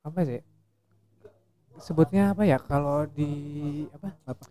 apa 0.00 0.18
sih 0.24 0.40
sebutnya 1.86 2.34
apa 2.34 2.42
ya 2.44 2.58
kalau 2.60 3.06
di 3.08 3.30
apa 3.94 4.08
Apa? 4.26 4.44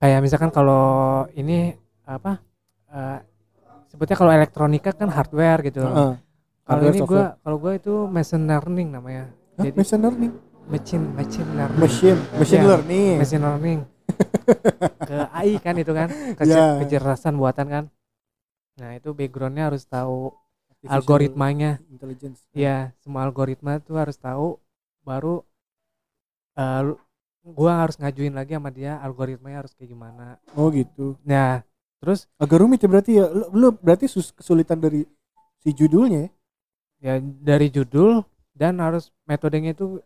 kayak 0.00 0.20
misalkan 0.24 0.50
kalau 0.52 1.24
ini 1.32 1.72
apa 2.04 2.38
eh, 2.92 3.18
sebutnya 3.88 4.16
kalau 4.18 4.32
elektronika 4.34 4.90
kan 4.92 5.08
hardware 5.08 5.60
gitu. 5.68 5.82
Heeh. 5.84 6.14
kalau 6.64 6.82
ini 6.88 7.00
gua 7.04 7.24
kalau 7.44 7.56
gua 7.60 7.72
itu 7.76 7.94
machine 8.08 8.44
learning 8.48 8.88
namanya. 8.92 9.24
Hah, 9.56 9.62
jadi 9.64 9.76
machine 9.76 10.02
learning? 10.02 10.32
Machine 10.64 11.04
machine 11.12 11.50
learning. 11.56 11.80
Machine 11.80 12.18
machine 12.40 12.62
Ya. 12.64 12.68
learning. 12.68 13.14
machine 13.20 13.42
learning. 13.44 13.78
Ke 15.08 15.16
AI 15.28 15.60
kan 15.60 15.74
itu 15.76 15.92
kan 15.92 16.08
ke 16.38 16.44
Ya. 16.48 16.64
kecerdasan 16.80 17.34
buatan 17.36 17.66
kan. 17.68 17.84
Nah 18.80 18.90
itu 18.98 19.12
backgroundnya 19.14 19.70
harus 19.70 19.84
tahu 19.86 20.32
Artificial 20.72 20.92
algoritmanya. 20.96 21.70
intelligence. 21.92 22.40
Ya 22.56 22.92
semua 23.04 23.24
algoritma 23.28 23.78
tuh 23.80 23.96
harus 24.00 24.16
tahu 24.18 24.58
baru 25.04 25.44
eh, 26.54 26.80
lu- 26.86 27.00
gua 27.44 27.84
harus 27.84 28.00
ngajuin 28.00 28.32
lagi 28.32 28.56
sama 28.56 28.72
dia 28.72 28.96
algoritmanya 28.98 29.66
harus 29.66 29.72
kayak 29.76 29.90
gimana 29.92 30.40
oh 30.56 30.72
gitu 30.72 31.14
nah 31.22 31.60
terus 32.00 32.24
agak 32.40 32.58
rumit 32.60 32.80
ya 32.80 32.88
berarti 32.88 33.12
ya 33.20 33.26
lu, 33.28 33.44
lu 33.52 33.68
berarti 33.76 34.08
sus- 34.08 34.32
kesulitan 34.32 34.80
dari 34.80 35.04
si 35.60 35.70
judulnya 35.72 36.24
ya? 36.24 36.30
ya 37.04 37.14
dari 37.20 37.68
judul 37.68 38.24
dan 38.56 38.80
harus 38.80 39.12
metodenya 39.24 39.76
itu 39.76 40.00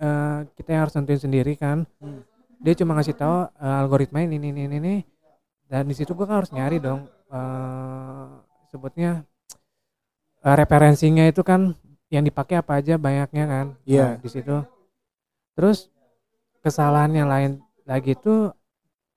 eh, 0.00 0.38
kita 0.56 0.68
yang 0.72 0.82
harus 0.88 0.94
nentuin 0.96 1.20
sendiri 1.20 1.52
kan 1.56 1.84
Hmm. 2.00 2.24
dia 2.58 2.72
cuma 2.72 2.96
ngasih 2.96 3.12
tahu 3.14 3.36
eh, 3.52 3.76
algoritma 3.84 4.24
ini 4.24 4.40
ini 4.40 4.48
ini 4.54 4.76
ini 4.80 4.94
dan 5.68 5.84
di 5.84 5.92
situ 5.92 6.16
gua 6.16 6.24
kan 6.24 6.36
harus 6.40 6.52
nyari 6.52 6.80
dong 6.80 7.04
eh, 7.28 8.26
sebutnya 8.72 9.28
eh, 10.40 10.56
referensinya 10.56 11.24
itu 11.28 11.44
kan 11.44 11.76
yang 12.08 12.24
dipakai 12.24 12.56
apa 12.60 12.80
aja 12.80 12.96
banyaknya 12.96 13.44
kan 13.44 13.66
Iya. 13.84 14.16
Nah, 14.16 14.24
di 14.24 14.28
situ 14.32 14.56
terus 15.58 15.90
kesalahan 16.62 17.10
yang 17.10 17.26
lain 17.26 17.50
lagi 17.82 18.14
itu 18.14 18.54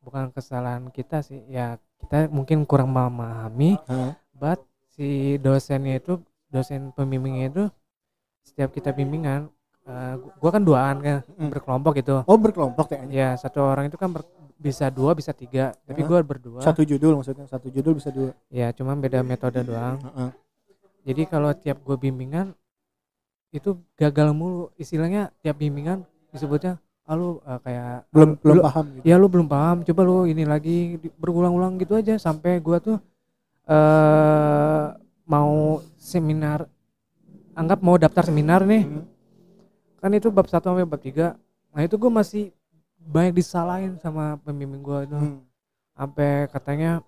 bukan 0.01 0.33
kesalahan 0.33 0.89
kita 0.89 1.21
sih 1.21 1.45
ya 1.45 1.77
kita 2.01 2.25
mungkin 2.33 2.65
kurang 2.65 2.89
memahami 2.89 3.77
Hah? 3.85 4.17
but 4.33 4.57
si 4.97 5.37
dosennya 5.37 6.01
itu 6.01 6.17
dosen 6.49 6.89
pembimbingnya 6.97 7.45
itu 7.53 7.63
setiap 8.41 8.73
kita 8.73 8.89
bimbingan 8.91 9.53
eh, 9.85 10.15
gua 10.41 10.49
kan 10.49 10.63
duaan 10.65 10.97
kan 11.05 11.17
Mm. 11.37 11.49
berkelompok 11.53 11.93
gitu 12.01 12.25
oh 12.25 12.37
berkelompok 12.41 12.89
kayaknya 12.89 13.13
ya 13.13 13.29
satu 13.37 13.61
orang 13.61 13.93
itu 13.93 13.97
kan 14.01 14.09
ber- 14.09 14.25
bisa 14.61 14.89
dua 14.93 15.13
bisa 15.13 15.33
tiga 15.33 15.73
tapi 15.85 16.01
Hah? 16.01 16.09
gua 16.09 16.19
berdua 16.25 16.61
satu 16.65 16.81
judul 16.81 17.21
maksudnya 17.21 17.45
satu 17.45 17.69
judul 17.69 17.93
bisa 18.01 18.09
dua 18.09 18.33
ya 18.49 18.73
cuma 18.73 18.97
beda 18.97 19.21
metode 19.21 19.61
doang 19.61 20.01
Heeh. 20.01 20.29
jadi 21.05 21.23
kalau 21.29 21.53
tiap 21.53 21.81
gue 21.85 21.97
bimbingan 21.97 22.53
itu 23.51 23.75
gagal 23.99 24.31
mulu 24.31 24.71
istilahnya 24.79 25.29
tiap 25.43 25.59
bimbingan 25.59 26.07
disebutnya 26.31 26.79
ah 27.11 27.15
lu 27.17 27.41
eh, 27.43 27.59
kayak 27.65 28.07
belum 28.13 28.29
ah, 28.29 28.37
belum 28.39 28.55
lu- 28.55 28.63
paham 28.63 28.85
gitu. 28.95 29.03
Ya 29.03 29.15
lu 29.19 29.27
belum 29.27 29.47
paham 29.49 29.77
coba 29.83 30.01
lu 30.05 30.17
ini 30.29 30.43
lagi 30.47 30.95
berulang-ulang 31.17 31.75
gitu 31.81 31.97
aja. 31.97 32.15
Sampai 32.15 32.61
gua 32.63 32.77
tuh 32.79 32.97
eh 33.67 34.85
mau 35.27 35.79
seminar 35.99 36.67
anggap 37.55 37.79
mau 37.83 37.95
daftar 37.99 38.27
seminar 38.31 38.63
nih. 38.63 38.83
Hmm. 38.87 39.05
kan 40.01 40.09
itu 40.17 40.33
bab 40.33 40.49
1 40.49 40.65
sampai 40.65 40.81
bab 40.81 40.97
3 40.97 41.37
nah 41.71 41.81
itu 41.85 41.93
gua 41.93 42.09
masih 42.09 42.49
banyak 42.97 43.37
disalahin 43.37 43.93
sama 44.01 44.37
pembimbing 44.41 44.81
gua 44.81 45.03
itu. 45.05 45.13
Hmm. 45.17 45.43
sampai 45.93 46.47
katanya 46.49 47.03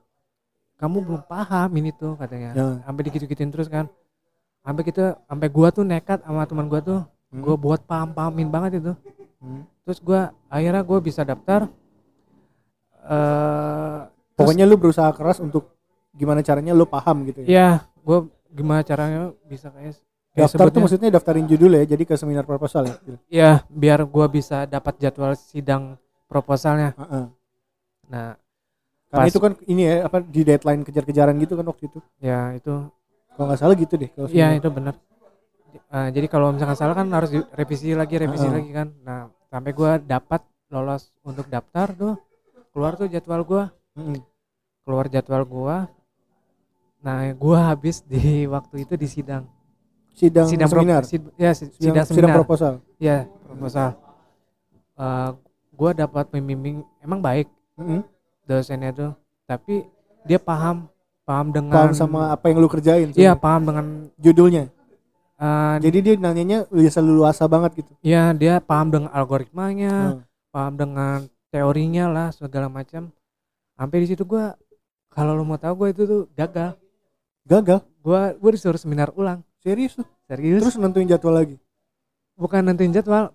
kamu 0.77 0.97
belum 0.99 1.21
paham 1.25 1.69
ini 1.79 1.95
tuh 1.95 2.19
katanya. 2.19 2.51
Ya. 2.51 2.67
sampai 2.83 3.01
digitu-gituin 3.07 3.51
terus 3.53 3.71
kan. 3.71 3.87
Sampai 4.63 4.83
kita 4.83 5.15
sampai 5.31 5.47
gua 5.47 5.71
tuh 5.71 5.87
nekat 5.87 6.19
sama 6.27 6.43
teman 6.43 6.67
gua 6.67 6.81
tuh. 6.83 7.01
Hmm. 7.31 7.41
gua 7.41 7.55
buat 7.55 7.81
paham-pahamin 7.87 8.49
banget 8.51 8.83
itu 8.83 8.93
Hmm. 9.43 9.67
terus 9.83 9.99
gua 9.99 10.31
akhirnya 10.47 10.79
gue 10.81 10.99
bisa 11.03 11.21
daftar 11.21 11.67
eh 13.03 13.99
pokoknya 14.33 14.63
lu 14.63 14.79
berusaha 14.79 15.11
keras 15.11 15.37
untuk 15.37 15.75
gimana 16.11 16.39
caranya 16.39 16.71
lu 16.71 16.87
paham 16.87 17.27
gitu 17.27 17.43
ya 17.43 17.47
ya 17.47 17.69
gue 17.99 18.17
gimana 18.49 18.81
caranya 18.81 19.35
bisa 19.43 19.67
kayak 19.69 19.99
daftar 20.33 20.47
tuh 20.47 20.47
sebutnya- 20.47 20.81
maksudnya 20.81 21.09
daftarin 21.11 21.45
judul 21.45 21.71
ya 21.75 21.83
jadi 21.83 22.03
ke 22.03 22.15
seminar 22.15 22.47
proposal 22.47 22.87
ya 22.87 22.95
ya 23.29 23.51
biar 23.67 24.07
gua 24.07 24.25
bisa 24.27 24.63
dapat 24.65 24.95
jadwal 24.97 25.35
sidang 25.35 25.99
proposalnya 26.25 26.95
Heeh. 26.95 27.25
nah 28.07 28.27
karena 29.11 29.23
Pas- 29.25 29.29
itu 29.29 29.39
kan 29.39 29.51
ini 29.67 29.81
ya 29.83 29.95
apa 30.07 30.17
di 30.23 30.41
deadline 30.41 30.81
kejar-kejaran 30.81 31.35
gitu 31.37 31.53
kan 31.53 31.65
waktu 31.67 31.83
itu 31.85 31.99
ya 32.17 32.55
itu 32.55 32.73
kalau 33.35 33.45
nggak 33.45 33.59
salah 33.59 33.75
gitu 33.75 33.93
deh 33.93 34.09
kalau 34.09 34.29
ya 34.29 34.49
seminar. 34.49 34.57
itu 34.57 34.69
benar 34.71 34.95
Eh, 35.73 36.09
jadi 36.13 36.27
kalau 36.29 36.53
misalkan 36.53 36.77
salah 36.77 36.93
kan 36.93 37.07
harus 37.09 37.33
revisi 37.53 37.93
lagi 37.93 38.15
revisi 38.17 38.45
Heeh. 38.45 38.55
lagi 38.61 38.69
kan. 38.71 38.87
Nah 39.01 39.19
sampai 39.49 39.71
gua 39.73 39.97
dapat 39.97 40.41
lolos 40.69 41.09
untuk 41.21 41.45
daftar 41.49 41.93
tuh 41.93 42.13
keluar 42.73 42.93
tuh 42.93 43.09
jadwal 43.09 43.41
gua. 43.41 43.63
Mm-mm. 43.93 44.17
keluar 44.83 45.05
jadwal 45.07 45.43
gua. 45.45 45.77
Nah 47.01 47.29
gua 47.35 47.73
habis 47.73 48.01
di 48.03 48.21
waktu 48.53 48.85
itu 48.85 48.93
di 48.95 49.07
sidang. 49.07 49.43
Sidang, 50.13 50.45
pro- 50.45 50.69
seminar? 50.69 51.01
sid- 51.09 51.33
ya 51.41 51.57
si- 51.57 51.73
sidang, 51.73 51.73
sidang, 51.73 52.05
sidang 52.05 52.29
seminar. 52.29 52.37
proposal? 52.37 52.73
Ya 53.01 53.25
proposal. 53.49 53.97
Eh, 54.93 55.29
gua 55.73 55.89
dapat 55.91 56.29
pembimbing 56.29 56.85
emang 57.01 57.17
baik 57.17 57.49
Mm-mm. 57.81 58.05
dosennya 58.45 58.93
tuh 58.93 59.11
tapi 59.49 59.81
dia 60.21 60.37
paham 60.37 60.85
paham 61.25 61.49
dengan 61.49 61.73
paham 61.73 61.93
sama 61.97 62.29
apa 62.29 62.45
yang 62.53 62.61
lu 62.61 62.69
kerjain 62.69 63.09
iya 63.17 63.33
paham 63.33 63.65
dengan 63.65 63.85
judulnya 64.21 64.69
eh, 65.37 65.75
jadi 65.81 65.97
dia 65.99 66.13
nanyanya 66.15 66.59
biasa 66.67 66.99
luasa 66.99 67.43
banget 67.45 67.83
gitu. 67.83 67.91
Ya 68.01 68.31
dia 68.31 68.59
paham 68.59 68.89
dengan 68.89 69.09
algoritmanya 69.11 70.17
Hmm. 70.17 70.21
paham 70.49 70.73
dengan 70.75 71.17
teorinya 71.49 72.09
lah 72.09 72.27
segala 72.29 72.67
macam. 72.67 73.09
Sampai 73.73 74.05
di 74.05 74.07
situ 74.09 74.23
gua 74.23 74.53
kalau 75.09 75.33
lo 75.33 75.43
mau 75.43 75.57
tahu 75.57 75.73
gua 75.75 75.89
itu 75.89 76.03
tuh 76.03 76.21
gagal. 76.33 76.77
Gagal? 77.43 77.79
Gua 78.01 78.33
gua 78.33 78.49
disuruh 78.51 78.77
seminar 78.77 79.09
ulang. 79.13 79.41
Serius 79.59 79.95
tuh? 79.95 80.07
Serius? 80.27 80.61
Terus 80.63 80.77
nentuin 80.77 81.07
jadwal 81.07 81.35
lagi? 81.35 81.57
Bukan 82.35 82.61
nentuin 82.63 82.91
jadwal. 82.91 83.31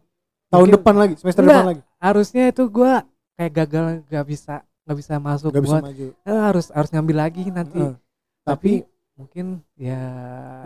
Tahun 0.49 0.65
Mungkin 0.65 0.77
depan 0.81 0.95
lagi? 0.97 1.15
Semester 1.21 1.43
Enggak. 1.45 1.55
depan 1.61 1.71
lagi? 1.77 1.83
harusnya 1.99 2.45
itu 2.49 2.63
gua 2.71 3.03
kayak 3.35 3.53
gagal 3.59 3.85
gak 4.07 4.27
bisa 4.27 4.55
nggak 4.87 4.99
bisa 5.03 5.15
masuk 5.21 5.51
bisa 5.53 5.63
buat 5.69 5.83
maju. 5.85 6.07
Eh, 6.25 6.41
harus 6.41 6.67
harus 6.73 6.91
ngambil 6.91 7.17
lagi 7.21 7.43
nanti. 7.53 7.77
Heeh. 7.77 7.95
tapi 8.41 8.73
mungkin 9.19 9.67
ya 9.75 9.99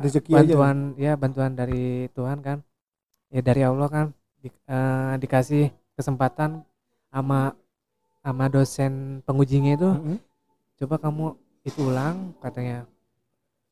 Rezeki 0.04 0.30
aja 0.36 0.44
bantuan 0.44 0.76
ya 1.00 1.12
bantuan 1.16 1.52
dari 1.56 2.06
Tuhan 2.12 2.38
kan. 2.44 2.58
Ya 3.32 3.40
dari 3.40 3.64
Allah 3.64 3.88
kan 3.88 4.06
di- 4.44 4.52
eh, 4.52 5.14
dikasih 5.16 5.72
kesempatan 5.96 6.60
sama 7.08 7.56
sama 8.20 8.44
dosen 8.52 9.24
pengujinya 9.24 9.72
itu. 9.74 9.88
Mm-mm. 9.88 10.18
coba 10.82 10.98
kamu 11.00 11.26
itu 11.64 11.80
ulang 11.80 12.36
katanya. 12.44 12.84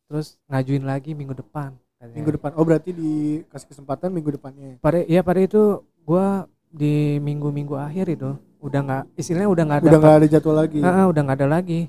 Terus 0.09 0.41
ngajuin 0.49 0.85
lagi 0.89 1.13
minggu 1.13 1.37
depan 1.37 1.77
katanya. 2.01 2.17
minggu 2.17 2.33
depan. 2.41 2.51
Oh 2.57 2.65
berarti 2.65 2.91
dikasih 2.97 3.69
kesempatan 3.69 4.09
minggu 4.11 4.41
depannya. 4.41 4.81
Pada 4.81 5.05
ya 5.05 5.21
pada 5.21 5.45
itu 5.45 5.85
gua 6.09 6.49
di 6.71 7.19
minggu-minggu 7.21 7.75
akhir 7.77 8.15
itu 8.15 8.31
udah 8.63 8.81
nggak 8.81 9.03
istilahnya 9.19 9.51
udah 9.51 9.65
nggak 9.67 9.81
ada 9.83 9.91
udah 9.91 9.99
nggak 10.01 10.17
ada 10.23 10.29
jadwal 10.31 10.57
lagi. 10.57 10.79
Ah, 10.81 11.05
udah 11.11 11.21
nggak 11.27 11.39
ada 11.43 11.49
lagi 11.51 11.81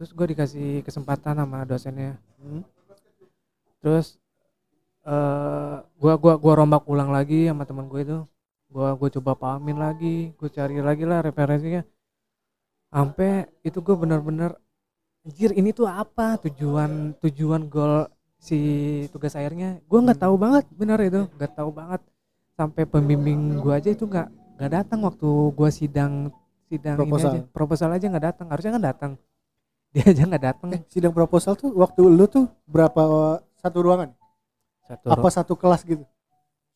terus 0.00 0.16
gue 0.16 0.26
dikasih 0.32 0.80
kesempatan 0.80 1.36
sama 1.36 1.68
dosennya. 1.68 2.16
Hmm. 2.40 2.64
terus 3.84 4.16
eh 5.04 5.76
gua 6.00 6.16
gua 6.16 6.34
gua 6.40 6.54
rombak 6.56 6.88
ulang 6.88 7.12
lagi 7.12 7.52
sama 7.52 7.68
teman 7.68 7.84
gue 7.84 8.00
itu. 8.00 8.18
Gua 8.72 8.96
gua 8.96 9.08
coba 9.12 9.36
pahamin 9.36 9.76
lagi 9.76 10.32
gue 10.40 10.48
cari 10.48 10.80
lagi 10.80 11.04
lah 11.04 11.20
referensinya. 11.20 11.84
Sampai 12.88 13.44
itu 13.60 13.76
gue 13.84 13.92
bener-bener 13.92 14.56
anjir 15.20 15.52
ini 15.52 15.68
tuh 15.76 15.84
apa 15.84 16.40
tujuan 16.48 17.12
tujuan 17.20 17.68
gol 17.68 18.08
si 18.40 18.56
tugas 19.12 19.36
akhirnya? 19.36 19.84
Gua 19.84 20.00
nggak 20.00 20.16
Hmm. 20.16 20.24
tahu 20.24 20.34
banget 20.40 20.64
bener 20.80 20.98
itu. 21.04 21.22
Nggak 21.36 21.52
tahu 21.60 21.70
banget. 21.76 22.00
Sampai 22.56 22.88
pembimbing 22.88 23.60
gua 23.60 23.76
aja 23.84 23.92
itu 23.92 24.08
nggak 24.08 24.28
nggak 24.56 24.70
datang 24.80 25.04
waktu 25.04 25.28
gua 25.52 25.68
sidang 25.68 26.32
sidang 26.72 26.96
Proposal. 26.96 27.32
ini 27.36 27.40
aja. 27.44 27.52
Proposal 27.52 27.90
aja 27.92 28.06
nggak 28.08 28.24
datang 28.32 28.46
harusnya 28.48 28.72
kan 28.80 28.84
datang 28.84 29.12
dia 29.90 30.04
aja 30.06 30.22
nggak 30.22 30.44
datang 30.44 30.68
eh, 30.76 30.82
sidang 30.86 31.10
proposal 31.10 31.58
tuh 31.58 31.74
waktu 31.74 32.06
lu 32.06 32.26
tuh 32.30 32.46
berapa 32.70 33.02
satu 33.58 33.78
ruangan? 33.82 34.14
Satu 34.86 35.06
apa 35.10 35.28
satu 35.30 35.54
kelas 35.58 35.82
gitu? 35.82 36.06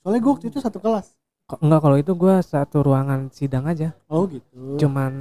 Soalnya 0.03 0.21
gue 0.21 0.33
waktu 0.35 0.47
itu 0.51 0.59
satu 0.59 0.79
kelas. 0.83 1.15
Kok 1.45 1.61
enggak 1.61 1.81
kalau 1.85 1.97
itu 2.01 2.13
gua 2.17 2.41
satu 2.41 2.81
ruangan 2.81 3.29
sidang 3.29 3.69
aja. 3.69 3.93
oh 4.09 4.25
gitu. 4.25 4.81
Cuman 4.81 5.13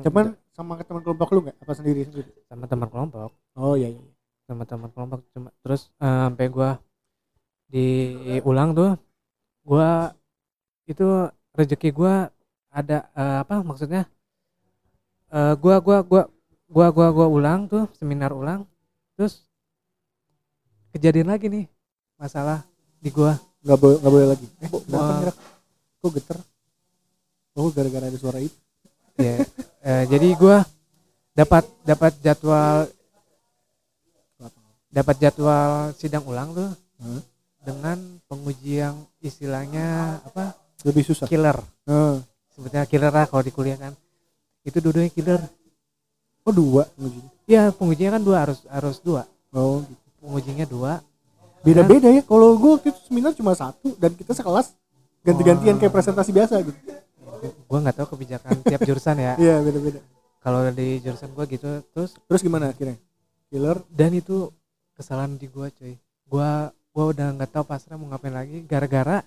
cuman 0.00 0.32
sama 0.56 0.80
teman 0.80 1.02
kelompok 1.04 1.28
lu 1.36 1.40
nggak? 1.44 1.56
Apa 1.60 1.72
sendiri 1.76 2.08
sendiri? 2.08 2.30
Sama 2.48 2.64
teman 2.64 2.88
kelompok, 2.88 3.36
oh 3.54 3.74
iya 3.76 3.92
iya. 3.92 4.00
Sama 4.48 4.64
teman 4.64 4.88
kelompok 4.88 5.28
cuma 5.36 5.52
terus 5.60 5.92
eh, 6.00 6.18
sampai 6.24 6.48
gua 6.48 6.80
diulang 7.68 8.72
tuh 8.72 8.96
gua 9.60 10.16
itu 10.88 11.04
rezeki 11.52 11.92
gua 11.92 12.32
ada 12.72 13.04
eh, 13.12 13.36
apa 13.44 13.60
maksudnya? 13.60 14.08
Eh 15.28 15.54
gua 15.60 15.76
gua 15.84 15.98
gua 16.00 16.22
gua 16.68 16.92
gua 16.92 17.08
gua 17.10 17.26
ulang 17.26 17.66
tuh 17.66 17.88
seminar 17.96 18.30
ulang. 18.30 18.68
Terus 19.16 19.42
kejadian 20.92 21.32
lagi 21.32 21.48
nih 21.48 21.64
masalah 22.20 22.62
di 23.00 23.10
gua. 23.10 23.36
Nggak 23.64 23.78
boleh 23.80 23.96
nggak 23.98 24.12
boleh 24.12 24.26
lagi. 24.28 24.46
Eh 24.62 24.68
Bo- 24.70 24.84
kenapa 24.84 25.32
kok 25.98 26.10
geter? 26.14 26.38
Oh 27.58 27.68
gara-gara 27.74 28.06
ada 28.06 28.18
suara 28.20 28.38
itu. 28.38 28.54
Ya 29.18 29.42
eh, 29.82 30.04
jadi 30.06 30.30
gua 30.38 30.62
dapat 31.34 31.66
dapat 31.82 32.14
jadwal 32.22 32.86
dapat 34.88 35.16
jadwal 35.18 35.90
sidang 35.98 36.22
ulang 36.22 36.54
tuh 36.54 36.70
Hah? 37.02 37.20
dengan 37.66 37.98
penguji 38.30 38.78
yang 38.78 39.02
istilahnya 39.18 40.18
apa? 40.22 40.54
Lebih 40.86 41.02
susah? 41.02 41.26
Killer. 41.26 41.58
Eh, 41.90 42.16
sebetulnya 42.54 42.86
killer 42.86 43.10
lah 43.10 43.26
kalau 43.26 43.42
di 43.42 43.50
kuliah 43.50 43.74
kan. 43.74 43.90
Itu 44.62 44.78
dua-duanya 44.78 45.10
killer 45.10 45.42
oh 46.48 46.54
dua? 46.56 46.82
Pengujinya. 46.96 47.30
Ya 47.44 47.62
pengujinya 47.68 48.10
kan 48.16 48.22
dua 48.24 48.36
harus 48.48 48.58
harus 48.68 48.96
dua. 49.04 49.28
Oh. 49.52 49.84
Gitu 49.84 50.08
pengujinya 50.18 50.66
dua. 50.66 50.92
Beda-beda 51.62 52.08
ya 52.10 52.22
kalau 52.22 52.54
gue 52.54 52.70
waktu 52.78 52.88
itu 52.94 53.00
seminar 53.10 53.34
cuma 53.34 53.52
satu 53.54 53.94
dan 53.98 54.14
kita 54.14 54.34
sekelas 54.34 54.74
ganti-gantian 55.26 55.74
Oh. 55.76 55.80
kayak 55.80 55.92
presentasi 55.92 56.30
biasa 56.30 56.54
gitu. 56.62 56.78
Gua 57.70 57.78
nggak 57.82 57.96
tahu 58.02 58.16
kebijakan 58.16 58.62
tiap 58.70 58.80
jurusan 58.82 59.16
ya. 59.18 59.32
Iya 59.38 59.62
beda-beda. 59.62 60.00
Kalau 60.38 60.60
di 60.70 61.02
jurusan 61.02 61.30
gua 61.34 61.44
gitu 61.50 61.82
terus 61.94 62.14
terus 62.26 62.40
gimana 62.42 62.70
akhirnya? 62.70 62.96
Killer 63.50 63.78
dan 63.90 64.10
itu 64.14 64.50
kesalahan 64.94 65.34
di 65.34 65.46
gua 65.50 65.70
cuy. 65.70 65.98
Gua 66.26 66.70
gua 66.94 67.04
udah 67.10 67.34
nggak 67.34 67.50
tahu 67.52 67.64
pasrah 67.66 67.98
mau 67.98 68.10
ngapain 68.10 68.34
lagi 68.34 68.62
gara-gara 68.66 69.22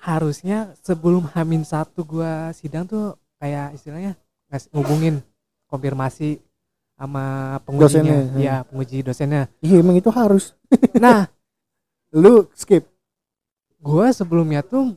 harusnya 0.00 0.72
sebelum 0.84 1.28
Hamin 1.32 1.64
satu 1.64 2.04
gua 2.04 2.52
sidang 2.56 2.84
tuh 2.84 3.16
kayak 3.40 3.76
istilahnya 3.76 4.16
ngasih 4.52 4.68
ngubungin 4.72 5.14
konfirmasi 5.74 6.38
sama 6.94 7.58
pengujinya. 7.66 7.90
Dosennya, 7.90 8.18
hmm. 8.30 8.38
ya 8.38 8.54
penguji 8.62 8.98
dosennya. 9.02 9.42
Iya 9.58 9.76
emang 9.82 9.98
itu 9.98 10.10
harus. 10.14 10.54
Nah 11.02 11.26
lu 12.14 12.46
skip. 12.54 12.86
gua 13.84 14.08
sebelumnya 14.14 14.64
tuh 14.64 14.96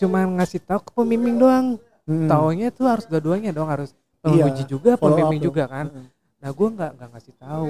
cuma 0.00 0.24
ngasih 0.24 0.62
tahu 0.62 0.80
ke 0.86 0.90
pembimbing 0.94 1.36
doang. 1.36 1.66
Hmm. 2.02 2.26
taunya 2.26 2.74
tuh 2.74 2.90
harus 2.90 3.06
dua-duanya 3.06 3.54
dong 3.54 3.70
harus 3.70 3.94
Iya, 4.26 4.46
penguji 4.46 4.64
juga 4.70 4.90
follow 4.98 5.14
up 5.14 5.18
pembimbing 5.18 5.42
juga 5.42 5.64
kan. 5.66 5.86
Heeh. 5.90 6.06
Nah 6.42 6.50
gue 6.50 6.68
nggak 6.78 6.90
nggak 6.94 7.08
ngasih 7.14 7.34
tahu. 7.38 7.68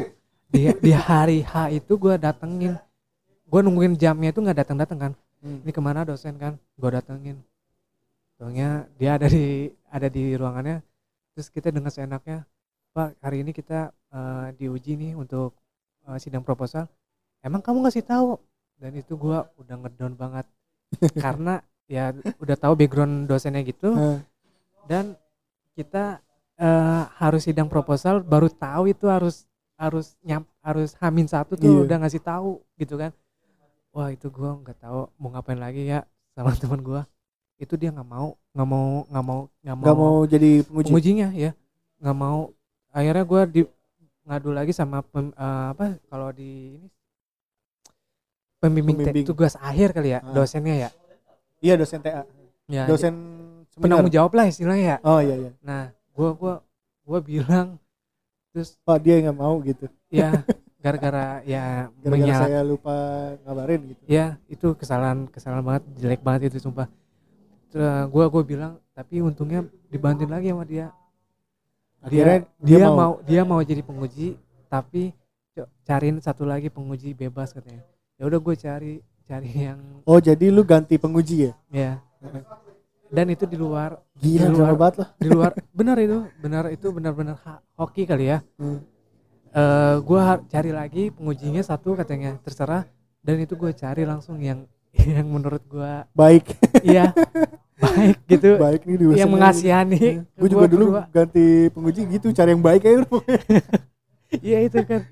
Di 0.53 0.61
di 0.85 0.93
hari 0.93 1.39
H 1.41 1.53
itu 1.73 1.93
gue 1.97 2.15
datengin. 2.21 2.77
Gue 3.49 3.61
nungguin 3.65 3.97
jamnya 3.97 4.33
itu 4.33 4.41
nggak 4.41 4.59
datang 4.65 4.77
datang 4.77 4.99
kan. 5.01 5.13
Hmm. 5.43 5.59
ini 5.65 5.73
ke 5.73 5.81
mana 5.81 6.05
dosen 6.05 6.37
kan? 6.37 6.61
Gue 6.77 6.89
datengin. 6.93 7.41
Soalnya 8.37 8.85
dia 9.01 9.17
ada 9.17 9.29
di 9.33 9.73
ada 9.89 10.09
di 10.13 10.37
ruangannya 10.37 10.85
terus 11.33 11.49
kita 11.49 11.73
dengan 11.73 11.89
seenaknya 11.89 12.45
pak 12.93 13.17
hari 13.25 13.41
ini 13.41 13.57
kita 13.57 13.89
eh, 14.13 14.49
diuji 14.57 14.97
nih 14.97 15.13
untuk 15.17 15.57
eh, 16.07 16.19
sidang 16.21 16.45
proposal. 16.45 16.87
Emang 17.43 17.65
kamu 17.65 17.89
ngasih 17.89 18.05
tahu? 18.05 18.37
Dan 18.79 18.93
itu 18.95 19.17
gue 19.17 19.39
udah 19.59 19.77
ngedown 19.81 20.15
banget. 20.15 20.47
Karena 21.25 21.59
ya 21.89 22.13
udah 22.39 22.57
tahu 22.57 22.77
background 22.77 23.27
dosennya 23.27 23.65
gitu. 23.65 23.97
Dan 24.85 25.17
kita 25.73 26.21
eh, 26.61 27.03
harus 27.17 27.49
sidang 27.49 27.67
proposal 27.67 28.21
baru 28.21 28.53
tahu 28.53 28.93
itu 28.93 29.09
harus 29.09 29.49
harus 29.81 30.15
nyam 30.23 30.47
harus 30.63 30.95
hamin 31.03 31.27
satu 31.27 31.59
tuh 31.59 31.67
Iya. 31.67 31.83
udah 31.89 31.97
ngasih 32.07 32.23
tahu 32.23 32.61
gitu 32.77 32.95
kan. 33.01 33.11
Wah 33.91 34.09
itu 34.13 34.29
gua 34.31 34.55
nggak 34.61 34.79
tahu 34.79 35.11
mau 35.19 35.29
ngapain 35.33 35.59
lagi 35.59 35.89
ya 35.89 36.05
sama 36.37 36.53
teman 36.61 36.81
gua 36.85 37.03
itu 37.63 37.79
dia 37.79 37.89
nggak 37.89 38.05
mau 38.05 38.35
nggak 38.51 38.69
mau 38.69 38.87
nggak 39.07 39.25
mau 39.25 39.41
nggak 39.63 39.77
mau, 39.79 39.95
mau 39.95 40.17
jadi 40.27 40.51
penguji. 40.63 40.89
pengujinya 40.91 41.29
ya. 41.33 41.51
Nggak 41.97 42.17
mau. 42.19 42.41
Akhirnya 42.91 43.23
gua 43.23 43.43
di 43.47 43.63
ngadu 44.23 44.51
lagi 44.51 44.71
sama 44.71 45.01
pem- 45.01 45.33
eh, 45.33 45.67
apa 45.71 45.97
kalau 46.07 46.29
di 46.31 46.51
ini 46.77 46.89
pembimbing, 48.59 48.97
Pembimbing. 48.99 49.27
tugas 49.27 49.55
akhir 49.59 49.91
kali 49.93 50.13
ya 50.13 50.21
Ah. 50.21 50.33
dosennya 50.33 50.75
ya. 50.77 50.91
Iya 51.59 51.75
dosen 51.77 52.03
TA 52.03 52.27
ya 52.67 52.87
dosen 52.87 53.15
penanggung 53.73 54.11
jawab 54.11 54.35
lah 54.35 54.47
istilahnya 54.47 54.85
ya. 54.85 54.97
Oh 55.03 55.19
iya 55.19 55.35
iya. 55.39 55.51
Nah, 55.61 55.91
gua 56.11 56.35
gua 56.35 56.55
gua 57.03 57.19
bilang 57.21 57.79
terus 58.51 58.77
oh 58.83 58.99
dia 58.99 59.19
nggak 59.21 59.39
mau 59.39 59.59
gitu. 59.63 59.87
Ya 60.09 60.31
gara-gara 60.83 61.41
ya 61.43 61.87
gara-gara 61.97 62.11
menyala- 62.13 62.43
saya 62.45 62.61
lupa 62.63 62.95
ngabarin 63.43 63.81
gitu. 63.91 64.03
Ya 64.07 64.37
itu 64.47 64.75
kesalahan 64.75 65.27
kesalahan 65.27 65.63
banget 65.63 65.83
jelek 65.97 66.21
banget 66.21 66.51
itu 66.51 66.59
sumpah 66.61 66.87
Uh, 67.73 68.05
gua 68.13 68.29
gua 68.29 68.43
bilang 68.45 68.73
tapi 68.93 69.25
untungnya 69.25 69.65
dibantuin 69.89 70.29
lagi 70.29 70.53
sama 70.53 70.65
dia. 70.69 70.93
Akhirnya 72.03 72.45
dia 72.61 72.77
dia 72.85 72.87
mau. 72.91 73.13
dia 73.25 73.43
mau 73.47 73.61
jadi 73.63 73.81
penguji 73.81 74.37
tapi 74.69 75.17
cariin 75.87 76.19
satu 76.21 76.45
lagi 76.45 76.69
penguji 76.69 77.17
bebas 77.17 77.55
katanya. 77.57 77.85
Ya 78.21 78.29
udah 78.29 78.39
gue 78.39 78.55
cari 78.55 78.93
cari 79.25 79.51
yang 79.71 79.81
oh 80.05 80.19
jadi 80.19 80.51
lu 80.51 80.67
ganti 80.67 80.99
penguji 80.99 81.49
ya? 81.49 81.53
Ya 81.71 81.93
dan 83.13 83.29
itu 83.29 83.45
di 83.45 83.61
luar 83.61 84.01
gila 84.17 84.49
Di 84.49 84.57
luar. 84.57 84.73
banget 84.73 84.97
lah. 85.05 85.09
di 85.21 85.29
luar 85.29 85.51
benar 85.77 85.97
itu 86.01 86.19
benar 86.41 86.65
itu 86.73 86.87
benar-benar 86.89 87.37
hoki 87.77 88.09
kali 88.09 88.33
ya. 88.33 88.41
Hmm. 88.57 88.81
eh 89.53 89.97
gue 90.01 90.21
cari 90.49 90.71
lagi 90.73 91.13
pengujinya 91.13 91.61
satu 91.61 91.93
katanya 91.93 92.41
terserah. 92.41 92.89
Dan 93.23 93.39
itu 93.39 93.55
gue 93.55 93.71
cari 93.71 94.03
langsung 94.03 94.41
yang 94.43 94.67
yang 95.17 95.27
menurut 95.29 95.63
gue 95.67 95.93
baik. 96.13 96.45
Iya. 96.85 97.13
Baik 97.83 98.19
gitu. 98.31 98.51
Baik 98.63 98.81
nih 98.87 98.95
yang 99.19 99.27
mengasihani. 99.27 100.23
Gue 100.39 100.49
juga 100.49 100.71
dulu 100.71 100.95
berdua. 100.95 101.11
ganti 101.11 101.67
penguji 101.75 102.07
gitu 102.15 102.31
cari 102.31 102.55
yang 102.55 102.63
baik 102.63 102.87
aja 102.87 103.03
iya 104.39 104.63
itu 104.63 104.79
kan. 104.87 105.03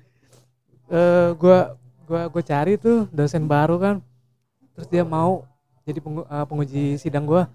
Eh 0.87 1.29
gua 1.35 1.75
gua 2.07 2.31
gua 2.31 2.43
cari 2.43 2.79
tuh 2.79 3.11
dosen 3.11 3.43
baru 3.43 3.75
kan. 3.75 3.95
Terus 4.71 4.87
dia 4.87 5.03
mau 5.03 5.43
jadi 5.83 5.99
pengu- 5.99 6.23
eh, 6.23 6.45
penguji 6.47 6.83
sidang 6.95 7.27
gua. 7.27 7.51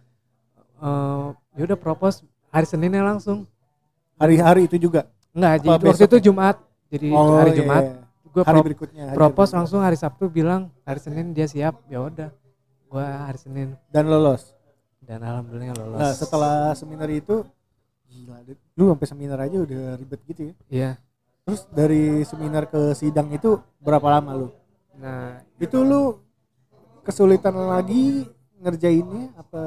Eh 0.85 1.27
ya 1.57 1.63
udah 1.65 1.79
propose 1.81 2.21
hari 2.53 2.69
Seninnya 2.69 3.01
langsung. 3.01 3.49
Hari-hari 4.21 4.69
itu 4.69 4.77
juga? 4.77 5.09
Enggak 5.33 5.65
jadi 5.65 5.85
waktu 5.89 6.05
itu? 6.13 6.19
Jumat. 6.29 6.57
Jadi 6.93 7.09
hari 7.13 7.51
iya, 7.53 7.59
Jumat. 7.61 7.83
iya. 7.89 8.06
Gua 8.37 8.45
hari 8.45 8.61
pro- 8.61 8.67
berikutnya 8.69 9.03
hari 9.09 9.17
propose 9.17 9.49
berikutnya. 9.49 9.57
langsung 9.65 9.81
hari 9.81 9.97
Sabtu 9.97 10.29
bilang 10.29 10.69
hari 10.85 11.01
Senin 11.01 11.33
dia 11.33 11.49
siap. 11.49 11.81
Ya 11.89 12.05
udah 12.05 12.29
gua 12.93 13.33
hari 13.33 13.41
Senin. 13.41 13.81
Dan 13.89 14.13
lolos. 14.13 14.53
Dan 15.01 15.25
alhamdulillah 15.25 15.73
lolos. 15.73 15.97
Nah 15.97 16.13
setelah 16.13 16.77
seminar 16.77 17.09
itu 17.09 17.41
gila 18.07 18.45
lu 18.77 18.93
sampai 18.93 19.09
seminar 19.09 19.39
aja 19.41 19.57
udah 19.57 19.97
ribet 19.97 20.21
gitu 20.29 20.53
ya? 20.53 20.55
Iya. 20.69 20.91
Terus 21.49 21.65
dari 21.73 22.21
seminar 22.29 22.69
ke 22.69 22.93
sidang 22.93 23.33
itu 23.33 23.57
berapa 23.81 24.05
lama 24.21 24.37
lu? 24.37 24.49
Nah 25.01 25.41
itu 25.57 25.81
lu 25.81 26.21
kesulitan 27.01 27.57
lagi 27.57 28.29
ngerjainnya 28.61 29.33
apa 29.41 29.65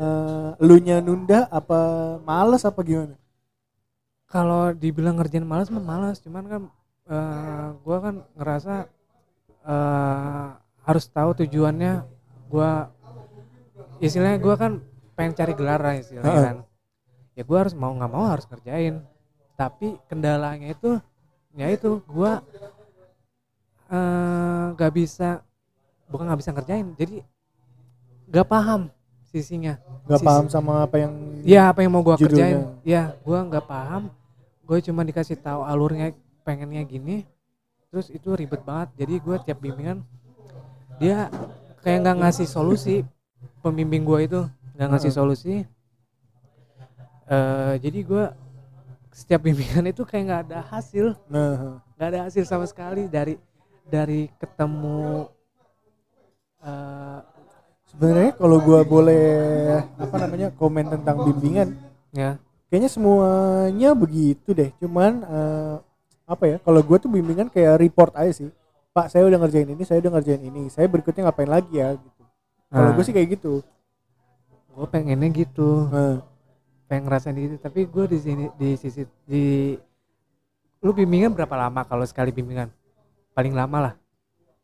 eh 0.00 0.50
lu 0.62 0.76
nya 0.78 1.02
nunda 1.02 1.50
apa 1.50 1.80
males 2.22 2.62
apa 2.62 2.78
gimana? 2.86 3.18
Kalau 4.30 4.70
dibilang 4.70 5.18
ngerjain 5.18 5.42
malas 5.42 5.72
mah 5.74 5.82
malas 5.82 6.22
cuman 6.22 6.44
kan 6.46 6.62
eh, 7.10 7.66
gua 7.82 7.96
kan 8.00 8.14
ngerasa 8.34 8.74
eh, 9.64 10.46
harus 10.80 11.04
tahu 11.06 11.30
tujuannya 11.36 12.06
gua 12.46 12.88
istilahnya 13.98 14.38
gua 14.38 14.54
kan 14.56 14.72
pengen 15.14 15.34
cari 15.34 15.52
gelar 15.52 15.80
lah 15.80 15.94
istilahnya 15.94 16.30
Heeh. 16.30 16.44
kan 16.46 16.56
ya 17.34 17.42
gua 17.44 17.58
harus 17.62 17.74
mau 17.74 17.92
nggak 17.92 18.10
mau 18.10 18.26
harus 18.26 18.46
ngerjain 18.46 19.02
tapi 19.54 19.98
kendalanya 20.08 20.72
itu 20.72 20.96
ya 21.52 21.66
itu 21.68 22.00
gua 22.06 22.40
eh, 23.90 24.64
nggak 24.74 24.92
bisa 24.94 25.42
bukan 26.08 26.24
nggak 26.26 26.40
bisa 26.40 26.50
ngerjain 26.54 26.86
jadi 26.96 27.16
nggak 28.30 28.46
paham 28.46 28.80
sisinya 29.26 29.78
nggak 30.06 30.18
Sisi- 30.18 30.26
paham 30.26 30.46
sama 30.46 30.86
apa 30.86 30.96
yang 30.98 31.12
Iya 31.40 31.72
apa 31.72 31.80
yang 31.80 31.92
mau 31.96 32.04
gua 32.04 32.20
Judulnya. 32.20 32.36
kerjain? 32.36 32.60
Ya 32.84 33.16
gua 33.24 33.40
nggak 33.42 33.64
paham. 33.64 34.12
Gue 34.60 34.78
cuma 34.84 35.00
dikasih 35.00 35.34
tahu 35.34 35.64
alurnya 35.64 36.12
pengennya 36.42 36.82
gini. 36.84 37.24
Terus 37.90 38.08
itu 38.10 38.34
ribet 38.34 38.62
banget. 38.62 38.94
Jadi 39.00 39.14
gue 39.18 39.36
tiap 39.44 39.58
bimbingan 39.58 40.04
dia 41.00 41.32
kayak 41.80 41.98
nggak 42.04 42.16
ngasih 42.20 42.46
solusi. 42.46 42.96
Pembimbing 43.64 44.04
gua 44.04 44.20
itu 44.20 44.40
nggak 44.76 44.88
ngasih 44.88 45.12
Heeh. 45.12 45.20
solusi. 45.20 45.54
Eh 47.28 47.74
jadi 47.80 47.98
gua 48.04 48.24
setiap 49.10 49.44
bimbingan 49.48 49.88
itu 49.88 50.04
kayak 50.04 50.24
nggak 50.28 50.42
ada 50.48 50.60
hasil, 50.70 51.18
nah 51.26 51.80
nggak 51.96 52.08
ada 52.14 52.20
hasil 52.28 52.44
sama 52.46 52.64
sekali 52.68 53.08
dari 53.08 53.36
dari 53.88 54.28
ketemu 54.38 55.28
eh 56.60 57.18
sebenarnya 57.88 58.32
kalau 58.36 58.60
gua 58.60 58.80
boleh 58.84 59.24
apa 59.98 60.16
namanya 60.20 60.48
komen 60.54 60.84
tentang 60.88 61.16
bimbingan 61.26 61.68
ya 62.12 62.36
kayaknya 62.68 62.90
semuanya 62.92 63.90
begitu 63.96 64.52
deh 64.52 64.70
cuman 64.78 65.12
eh, 65.26 65.76
apa 66.30 66.44
ya 66.46 66.56
kalau 66.62 66.78
gue 66.78 66.96
tuh 66.96 67.10
bimbingan 67.10 67.50
kayak 67.50 67.74
report 67.76 68.14
aja 68.14 68.30
sih. 68.30 68.50
Pak 68.90 69.06
saya 69.06 69.26
udah 69.26 69.38
ngerjain 69.38 69.66
ini 69.68 69.82
saya 69.82 69.98
udah 69.98 70.12
ngerjain 70.14 70.42
ini 70.42 70.66
saya 70.66 70.86
berikutnya 70.86 71.26
ngapain 71.26 71.50
lagi 71.50 71.74
ya 71.74 71.94
gitu. 71.94 72.22
Kalau 72.70 72.86
Nah. 72.86 72.94
gue 72.94 73.04
sih 73.04 73.10
kayak 73.10 73.28
gitu. 73.34 73.52
Gue 74.70 74.86
pengennya 74.86 75.26
gitu. 75.28 75.86
Nah, 75.86 76.22
pengen 76.86 77.06
ngerasain 77.06 77.34
gitu 77.34 77.58
tapi 77.58 77.84
gue 77.84 78.04
di 78.06 78.18
sini 78.18 78.44
di 78.54 78.74
sisi 78.74 79.02
di 79.26 79.74
lu 80.80 80.90
bimbingan 80.90 81.30
berapa 81.30 81.54
lama 81.58 81.82
kalau 81.82 82.02
sekali 82.02 82.30
bimbingan? 82.30 82.70
Paling 83.30 83.52
lama 83.52 83.78
lah. 83.80 83.94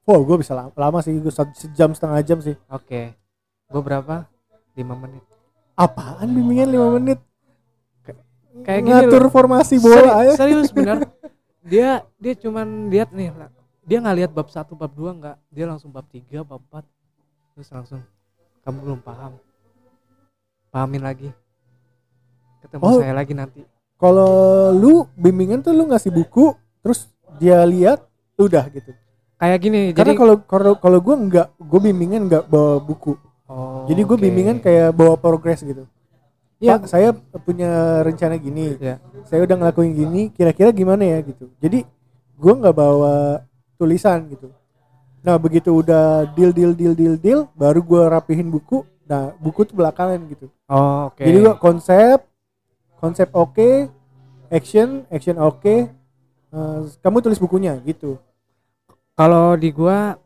Oh 0.06 0.22
gue 0.22 0.38
bisa 0.38 0.54
lama, 0.54 0.70
lama 0.72 0.98
sih 1.02 1.12
gue 1.12 1.34
sejam 1.52 1.90
setengah 1.90 2.22
jam 2.22 2.38
sih. 2.38 2.54
Oke. 2.66 3.10
Gue 3.66 3.82
berapa? 3.82 4.26
Lima 4.74 4.94
menit. 4.94 5.22
Apaan 5.74 6.30
bimbingan 6.30 6.70
5 6.70 6.96
menit? 6.96 7.18
Kayak 8.56 8.80
gini 8.80 8.90
ngatur 8.90 9.22
loh. 9.22 9.30
formasi 9.30 9.76
Seri- 9.76 9.84
bola 9.84 10.24
ya 10.24 10.32
serius 10.32 10.72
bener 10.72 11.04
dia 11.66 12.06
dia 12.16 12.34
cuman 12.38 12.88
lihat 12.88 13.10
nih 13.10 13.34
dia 13.86 13.98
nggak 14.02 14.16
lihat 14.18 14.30
bab 14.34 14.48
satu 14.50 14.74
bab 14.78 14.90
dua 14.94 15.14
nggak. 15.14 15.36
Dia 15.50 15.66
langsung 15.66 15.90
bab 15.90 16.06
tiga 16.10 16.42
bab 16.42 16.62
empat. 16.62 16.84
Terus 17.54 17.68
langsung 17.70 18.00
kamu 18.62 18.78
belum 18.82 19.00
paham. 19.02 19.38
Pahamin 20.70 21.02
lagi. 21.02 21.30
Ketemu 22.62 22.82
Oh. 22.82 22.98
saya 22.98 23.14
lagi 23.14 23.34
nanti. 23.34 23.62
Kalau 23.96 24.74
lu 24.74 25.06
bimbingan 25.16 25.62
tuh 25.62 25.72
lu 25.72 25.88
ngasih 25.88 26.12
buku 26.12 26.52
terus 26.82 27.08
dia 27.38 27.62
lihat 27.66 28.02
udah 28.36 28.66
gitu. 28.70 28.94
Kayak 29.36 29.58
gini 29.60 29.80
karena 29.92 30.12
jadi 30.12 30.12
kalau 30.16 30.34
kalau 30.44 30.72
kalau 30.80 30.98
gue 31.00 31.14
nggak 31.28 31.48
gue 31.60 31.80
bimbingan 31.80 32.26
nggak 32.26 32.44
bawa 32.48 32.82
buku. 32.82 33.14
Oh, 33.46 33.86
jadi 33.86 34.02
gue 34.02 34.18
oke. 34.18 34.24
bimbingan 34.26 34.58
kayak 34.58 34.90
bawa 34.90 35.14
progres 35.14 35.62
gitu 35.62 35.86
ya 36.62 36.80
Pak, 36.80 36.88
saya 36.88 37.12
punya 37.44 38.02
rencana 38.04 38.36
gini. 38.40 38.76
Ya. 38.80 38.96
Saya 39.28 39.44
udah 39.44 39.56
ngelakuin 39.58 39.92
gini, 39.92 40.22
kira-kira 40.32 40.70
gimana 40.72 41.02
ya 41.04 41.18
gitu. 41.24 41.50
Jadi 41.60 41.84
gua 42.36 42.54
nggak 42.56 42.76
bawa 42.76 43.44
tulisan 43.76 44.28
gitu. 44.32 44.52
Nah, 45.26 45.36
begitu 45.36 45.74
udah 45.74 46.30
deal 46.38 46.54
deal 46.54 46.72
deal 46.72 46.94
deal 46.94 47.16
deal, 47.18 47.40
baru 47.58 47.82
gua 47.82 48.20
rapihin 48.20 48.48
buku. 48.48 48.86
Nah, 49.06 49.34
buku 49.38 49.62
tuh 49.66 49.78
belakangan 49.78 50.18
gitu. 50.26 50.50
oh, 50.66 51.14
oke 51.14 51.22
Jadi 51.22 51.36
gua 51.42 51.54
konsep 51.58 52.26
konsep 52.96 53.28
oke, 53.36 53.92
action, 54.50 55.04
action 55.12 55.36
oke. 55.38 55.90
Eh, 56.56 56.80
kamu 57.04 57.18
tulis 57.22 57.38
bukunya 57.38 57.76
gitu. 57.84 58.18
Kalau 59.16 59.54
di 59.56 59.70
gua 59.72 60.16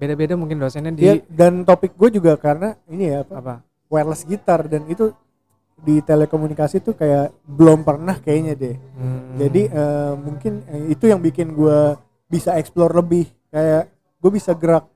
beda-beda 0.00 0.32
mungkin 0.32 0.56
dosennya 0.56 0.96
di 0.96 1.04
Dia, 1.04 1.20
dan 1.28 1.60
topik 1.60 1.92
gue 1.92 2.08
juga 2.08 2.32
karena 2.40 2.72
ini 2.88 3.12
ya 3.12 3.20
apa, 3.20 3.34
apa? 3.36 3.54
wireless 3.92 4.24
gitar 4.24 4.64
dan 4.64 4.88
itu 4.88 5.12
di 5.80 6.04
telekomunikasi 6.04 6.84
tuh 6.84 6.94
kayak 6.94 7.32
belum 7.48 7.82
pernah 7.82 8.20
kayaknya 8.20 8.54
deh. 8.56 8.76
Hmm, 8.76 9.40
jadi 9.40 9.62
eh, 9.68 10.12
mungkin 10.20 10.52
eh, 10.68 10.92
itu 10.92 11.08
yang 11.08 11.20
bikin 11.20 11.56
gue 11.56 11.96
bisa 12.30 12.54
explore 12.60 12.94
lebih 12.94 13.26
kayak 13.50 13.90
gue 14.20 14.30
bisa 14.30 14.54
gerak 14.54 14.86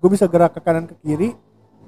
gue 0.00 0.10
bisa 0.12 0.30
gerak 0.30 0.54
ke 0.56 0.60
kanan 0.62 0.86
ke 0.86 0.94
kiri 1.02 1.34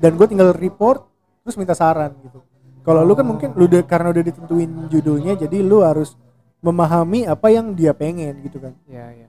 dan 0.02 0.18
gue 0.18 0.26
tinggal 0.26 0.50
report 0.52 1.06
terus 1.46 1.54
minta 1.54 1.72
saran 1.72 2.12
gitu 2.26 2.42
kalau 2.82 3.06
lu 3.06 3.14
kan 3.14 3.26
mungkin 3.26 3.54
lu 3.54 3.70
udah 3.70 3.82
karena 3.86 4.10
udah 4.10 4.24
ditentuin 4.26 4.70
judulnya 4.90 5.38
jadi 5.38 5.62
lu 5.62 5.86
harus 5.86 6.18
memahami 6.62 7.26
apa 7.30 7.50
yang 7.50 7.74
dia 7.74 7.94
pengen 7.94 8.42
gitu 8.42 8.58
kan 8.62 8.74
ya 8.86 9.06
ya. 9.14 9.28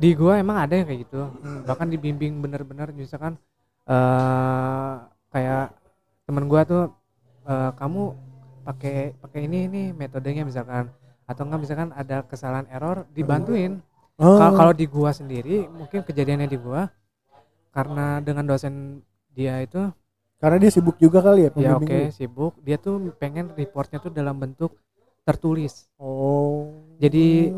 Di 0.00 0.16
gua 0.16 0.40
emang 0.40 0.64
ada 0.64 0.72
yang 0.80 0.88
kayak 0.88 1.04
gitu. 1.08 1.28
Hmm. 1.28 1.64
Bahkan 1.68 1.86
dibimbing 1.92 2.40
bener-bener 2.40 2.88
misalkan 2.92 3.36
eh 3.84 4.94
kayak 5.32 5.76
temen 6.24 6.44
gua 6.48 6.64
tuh 6.64 6.92
eh, 7.50 7.70
kamu 7.74 8.02
pakai 8.66 8.96
pakai 9.18 9.40
ini 9.50 9.58
ini 9.66 9.82
metodenya 9.92 10.46
misalkan. 10.46 10.88
Atau 11.26 11.46
enggak 11.46 11.60
misalkan 11.62 11.90
ada 11.94 12.22
kesalahan 12.26 12.66
error 12.70 13.06
dibantuin. 13.14 13.82
oh, 14.18 14.36
Kalau 14.38 14.52
kalau 14.58 14.72
di 14.74 14.86
gua 14.86 15.10
sendiri 15.14 15.66
mungkin 15.70 16.02
kejadiannya 16.06 16.48
di 16.50 16.58
gua 16.58 16.90
karena 17.70 18.18
dengan 18.18 18.44
dosen 18.50 18.98
dia 19.30 19.62
itu 19.62 19.78
karena 20.42 20.56
dia 20.58 20.70
sibuk 20.74 20.96
juga 20.98 21.22
kali 21.22 21.46
ya 21.46 21.50
ya 21.54 21.78
oke 21.78 21.86
pembimbing 21.86 22.10
lu. 22.10 22.16
sibuk. 22.18 22.52
Dia 22.66 22.76
tuh 22.80 23.14
pengen 23.20 23.52
reportnya 23.54 23.98
tuh 24.02 24.10
dalam 24.10 24.36
bentuk 24.38 24.74
tertulis. 25.26 25.86
Oh. 26.00 26.72
Jadi, 27.00 27.52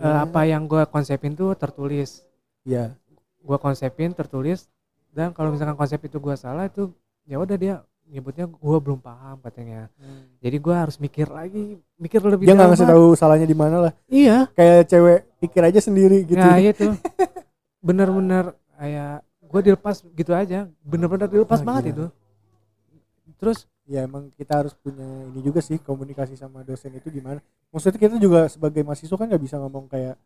Eh, 0.00 0.18
apa 0.26 0.44
yang 0.44 0.68
gua 0.68 0.84
konsepin 0.84 1.32
tuh 1.36 1.56
tertulis. 1.56 2.24
Ya 2.64 2.96
gua 3.44 3.60
konsepin 3.60 4.10
tertulis 4.16 4.66
dan 5.12 5.30
kalau 5.36 5.52
misalkan 5.52 5.76
konsep 5.76 6.00
itu 6.00 6.16
gua 6.16 6.34
salah 6.34 6.64
itu 6.66 6.90
ya 7.28 7.36
udah 7.36 7.56
dia 7.60 7.74
nyebutnya 8.08 8.44
gua 8.46 8.78
belum 8.78 9.00
paham 9.00 9.40
katanya. 9.40 9.88
Jadi 10.38 10.56
gua 10.60 10.86
harus 10.86 10.96
mikir 11.00 11.26
lagi 11.28 11.80
mikir 11.96 12.20
lebih 12.20 12.44
dia 12.46 12.54
nggak 12.54 12.70
ngasih 12.76 12.88
tahu 12.88 13.06
salahnya 13.16 13.48
di 13.48 13.56
mana 13.56 13.76
lah. 13.88 13.92
Iya. 14.06 14.48
Kayak 14.52 14.80
cewek 14.92 15.20
pikir 15.40 15.62
aja 15.64 15.80
sendiri 15.80 16.22
gitu. 16.28 16.38
Nah 16.38 16.60
itu 16.60 16.92
bener-bener 17.80 18.52
kayak 18.76 19.24
gua 19.48 19.60
dilepas 19.64 19.96
gitu 20.04 20.32
aja. 20.36 20.68
Bener-bener 20.84 21.26
dilepas 21.28 21.60
Ah, 21.60 21.66
banget 21.66 21.82
iya. 21.84 21.92
itu. 21.96 22.06
Terus? 23.40 23.58
Ya 23.84 24.08
emang 24.08 24.32
kita 24.32 24.64
harus 24.64 24.72
punya 24.72 25.04
ini 25.28 25.44
juga 25.44 25.60
sih 25.60 25.76
komunikasi 25.76 26.40
sama 26.40 26.64
dosen 26.64 26.96
itu 26.96 27.12
gimana. 27.12 27.44
Maksudnya 27.68 28.00
kita 28.00 28.16
juga 28.16 28.48
sebagai 28.48 28.80
mahasiswa 28.80 29.12
kan 29.12 29.28
nggak 29.28 29.44
bisa 29.44 29.60
ngomong 29.60 29.92
kayak 29.92 30.16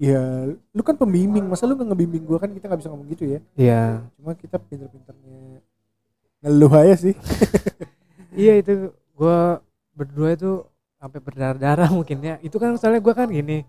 ya 0.00 0.48
lu 0.72 0.80
kan 0.84 0.96
pembimbing 0.96 1.44
masa 1.48 1.64
lu 1.64 1.72
nggak 1.76 1.88
ngebimbing 1.92 2.24
gua? 2.28 2.36
Kan 2.36 2.52
kita 2.52 2.68
nggak 2.68 2.80
bisa 2.84 2.90
ngomong 2.92 3.08
gitu 3.08 3.24
ya. 3.24 3.40
Iya. 3.56 4.04
Cuma 4.20 4.36
kita 4.36 4.60
pinter-pinternya 4.60 5.64
ngeluh 6.40 6.72
aja 6.76 6.96
sih. 7.08 7.14
Iya 8.30 8.62
itu 8.62 8.94
gua 9.18 9.58
berdua 9.90 10.38
itu 10.38 10.62
sampai 11.02 11.18
berdarah-darah 11.18 11.90
mungkin 11.90 12.22
ya. 12.22 12.38
Itu 12.46 12.62
kan 12.62 12.78
soalnya 12.78 13.02
gua 13.02 13.12
kan 13.12 13.26
gini 13.26 13.66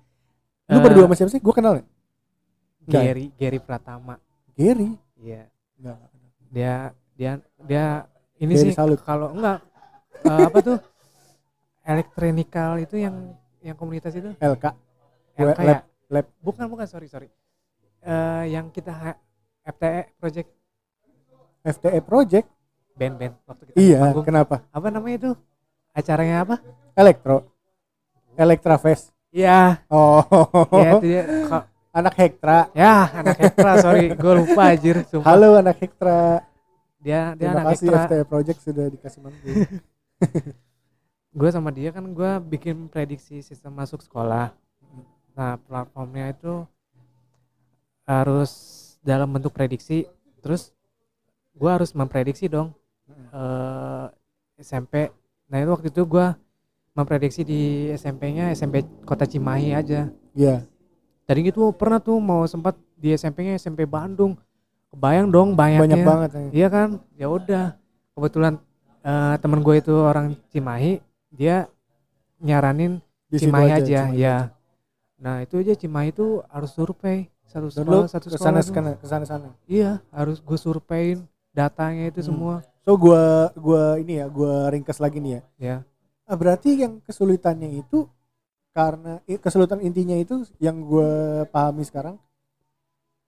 lu 0.69 0.77
eh, 0.79 0.83
berdua 0.85 1.09
sama 1.09 1.15
siapa 1.17 1.31
sih? 1.33 1.41
Gua 1.41 1.53
kenal 1.57 1.73
ya. 1.81 1.85
Gary 2.85 3.33
Gary 3.35 3.57
Pratama. 3.57 4.21
Gary? 4.53 4.95
Iya. 5.17 5.49
Enggak. 5.81 5.97
dia 6.53 6.75
dia 7.17 7.31
dia 7.65 7.85
ini 8.37 8.53
Gary 8.53 8.69
sih 8.69 8.71
kalau 9.01 9.33
enggak 9.33 9.65
eh, 10.29 10.45
apa 10.45 10.59
tuh? 10.61 10.77
Elektronikal 11.81 12.77
itu 12.77 13.01
yang 13.01 13.33
yang 13.65 13.73
komunitas 13.73 14.13
itu? 14.13 14.29
LK 14.37 14.65
LK 15.41 15.57
lab, 15.57 15.65
ya? 15.65 15.77
lab. 16.13 16.25
bukan 16.37 16.69
bukan 16.69 16.85
sorry 16.85 17.09
sorry. 17.09 17.33
Eh, 18.05 18.43
yang 18.53 18.69
kita 18.69 19.17
FTE 19.65 20.13
project. 20.21 20.49
FTE 21.65 21.99
project 22.05 22.47
band-band 23.01 23.33
waktu 23.49 23.63
kita 23.73 23.75
iya 23.81 23.99
manggung. 24.13 24.25
kenapa? 24.29 24.55
Apa 24.69 24.87
namanya 24.93 25.15
itu? 25.17 25.31
Acaranya 25.97 26.45
apa? 26.45 26.55
Elektro 26.93 27.49
Elektra 28.37 28.77
Fest. 28.77 29.09
Iya. 29.33 29.81
Oh. 29.89 30.21
Ya 30.77 30.89
itu 31.01 31.05
dia. 31.09 31.23
Anak 31.91 32.15
Hektra 32.15 32.71
ya 32.71 33.09
anak 33.11 33.35
Hektra 33.41 33.71
sorry. 33.81 34.13
Gue 34.13 34.33
lupa 34.45 34.61
anjir 34.69 35.01
sumpah. 35.09 35.33
Halo 35.33 35.57
anak 35.57 35.81
Hektra 35.81 36.45
dia 37.01 37.33
dia 37.33 37.49
terima 37.49 37.65
anak 37.65 37.73
kasih 37.73 37.87
Hektra 37.89 38.05
FTE 38.05 38.23
project 38.29 38.59
sudah 38.61 38.85
dikasih 38.93 39.19
manggung 39.25 39.57
gue 41.41 41.49
sama 41.49 41.73
dia 41.73 41.89
kan 41.89 42.05
gue 42.05 42.31
bikin 42.53 42.85
prediksi 42.85 43.41
sistem 43.41 43.73
masuk 43.73 44.05
sekolah. 44.05 44.53
Nah 45.33 45.57
platformnya 45.65 46.29
itu 46.29 46.69
harus 48.05 48.51
dalam 49.01 49.25
bentuk 49.33 49.49
prediksi. 49.51 50.05
Terus 50.45 50.69
gue 51.57 51.67
harus 51.71 51.91
memprediksi 51.97 52.45
dong 52.45 52.71
eh, 53.13 54.05
SMP 54.57 55.09
nah 55.45 55.57
itu 55.57 55.69
waktu 55.69 55.87
itu 55.87 56.03
gue 56.03 56.25
memprediksi 56.91 57.41
di 57.41 57.61
SMP-nya 57.91 58.51
SMP 58.51 58.83
Kota 59.01 59.23
Cimahi 59.23 59.71
aja 59.71 60.07
Iya. 60.31 60.63
tadi 61.23 61.39
gitu 61.43 61.71
pernah 61.71 61.97
tuh 61.97 62.17
mau 62.17 62.43
sempat 62.43 62.73
di 62.95 63.11
SMP-nya 63.11 63.55
SMP 63.55 63.83
Bandung 63.83 64.35
kebayang 64.89 65.27
dong 65.27 65.49
banyaknya 65.53 65.87
Banyak 65.87 66.03
banget. 66.03 66.29
ya. 66.29 66.41
Iya 66.51 66.67
kan, 66.67 66.89
ya 67.15 67.27
udah. 67.27 67.65
Kebetulan 68.11 68.53
eh, 69.01 69.35
temen 69.39 69.59
gue 69.59 69.75
itu 69.77 69.95
orang 69.95 70.35
Cimahi, 70.47 70.99
dia 71.29 71.71
nyaranin 72.37 72.99
Di 73.25 73.39
Cimahi 73.39 73.71
aja, 73.71 73.79
Cimahi 73.81 74.15
ya. 74.15 74.35
aja. 74.35 74.35
Nah 75.15 75.35
itu 75.39 75.55
aja 75.57 75.73
Cimahi 75.73 76.11
itu 76.11 76.43
harus 76.45 76.71
survei 76.71 77.31
satu 77.45 77.67
sekolah 77.67 78.07
satu 78.07 78.27
ke 78.27 78.35
sana 78.35 78.59
sekolah. 78.59 78.63
ke 78.63 78.71
sana 78.71 78.91
ke 78.95 79.07
sana 79.07 79.25
sana. 79.25 79.47
Iya, 79.65 80.03
harus 80.11 80.39
gue 80.39 80.57
survein 80.57 81.23
datanya 81.51 82.07
itu 82.07 82.19
Hmm. 82.19 82.27
semua. 82.27 82.55
So 82.81 82.97
gua 82.97 83.53
gua 83.53 83.97
ini 84.01 84.17
ya, 84.21 84.25
gua 84.25 84.69
ringkas 84.73 84.97
lagi 84.97 85.21
nih 85.21 85.31
ya. 85.37 85.41
Ya, 85.61 85.77
Ah, 86.25 86.37
berarti 86.39 86.79
yang 86.79 87.03
kesulitannya 87.03 87.81
itu 87.81 88.07
karena 88.71 89.19
kesulitan 89.43 89.83
intinya 89.83 90.15
itu 90.15 90.47
yang 90.63 90.79
gua 90.87 91.43
pahami 91.51 91.83
sekarang 91.83 92.15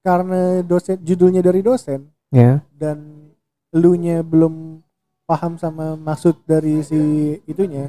karena 0.04 0.60
dosen 0.63 1.00
judulnya 1.00 1.39
dari 1.39 1.63
dosen 1.63 2.12
ya, 2.32 2.60
dan 2.76 3.32
elunya 3.72 4.20
belum 4.20 4.84
paham 5.24 5.56
sama 5.56 5.96
maksud 5.96 6.44
dari 6.44 6.84
si 6.84 7.00
itunya 7.48 7.88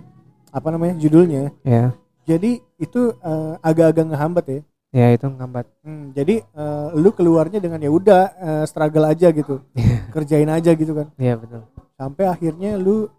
apa 0.54 0.70
namanya 0.70 0.94
judulnya. 0.98 1.50
Ya, 1.66 1.90
jadi 2.22 2.62
itu 2.78 3.14
eh, 3.18 3.54
agak-agak 3.62 4.04
ngehambat 4.14 4.44
ya 4.46 4.60
ya 4.94 5.10
itu 5.10 5.26
ngambat. 5.26 5.66
Hmm, 5.82 6.14
jadi 6.14 6.46
eh, 6.46 6.88
lu 6.94 7.10
keluarnya 7.10 7.58
dengan 7.58 7.82
ya 7.82 7.90
udah 7.90 8.22
eh, 8.38 8.64
struggle 8.64 9.10
aja 9.10 9.34
gitu 9.34 9.58
kerjain 10.14 10.46
aja 10.48 10.70
gitu 10.70 10.94
kan 10.94 11.10
Iya 11.18 11.34
betul. 11.34 11.66
sampai 11.98 12.24
akhirnya 12.30 12.78
lu 12.78 13.10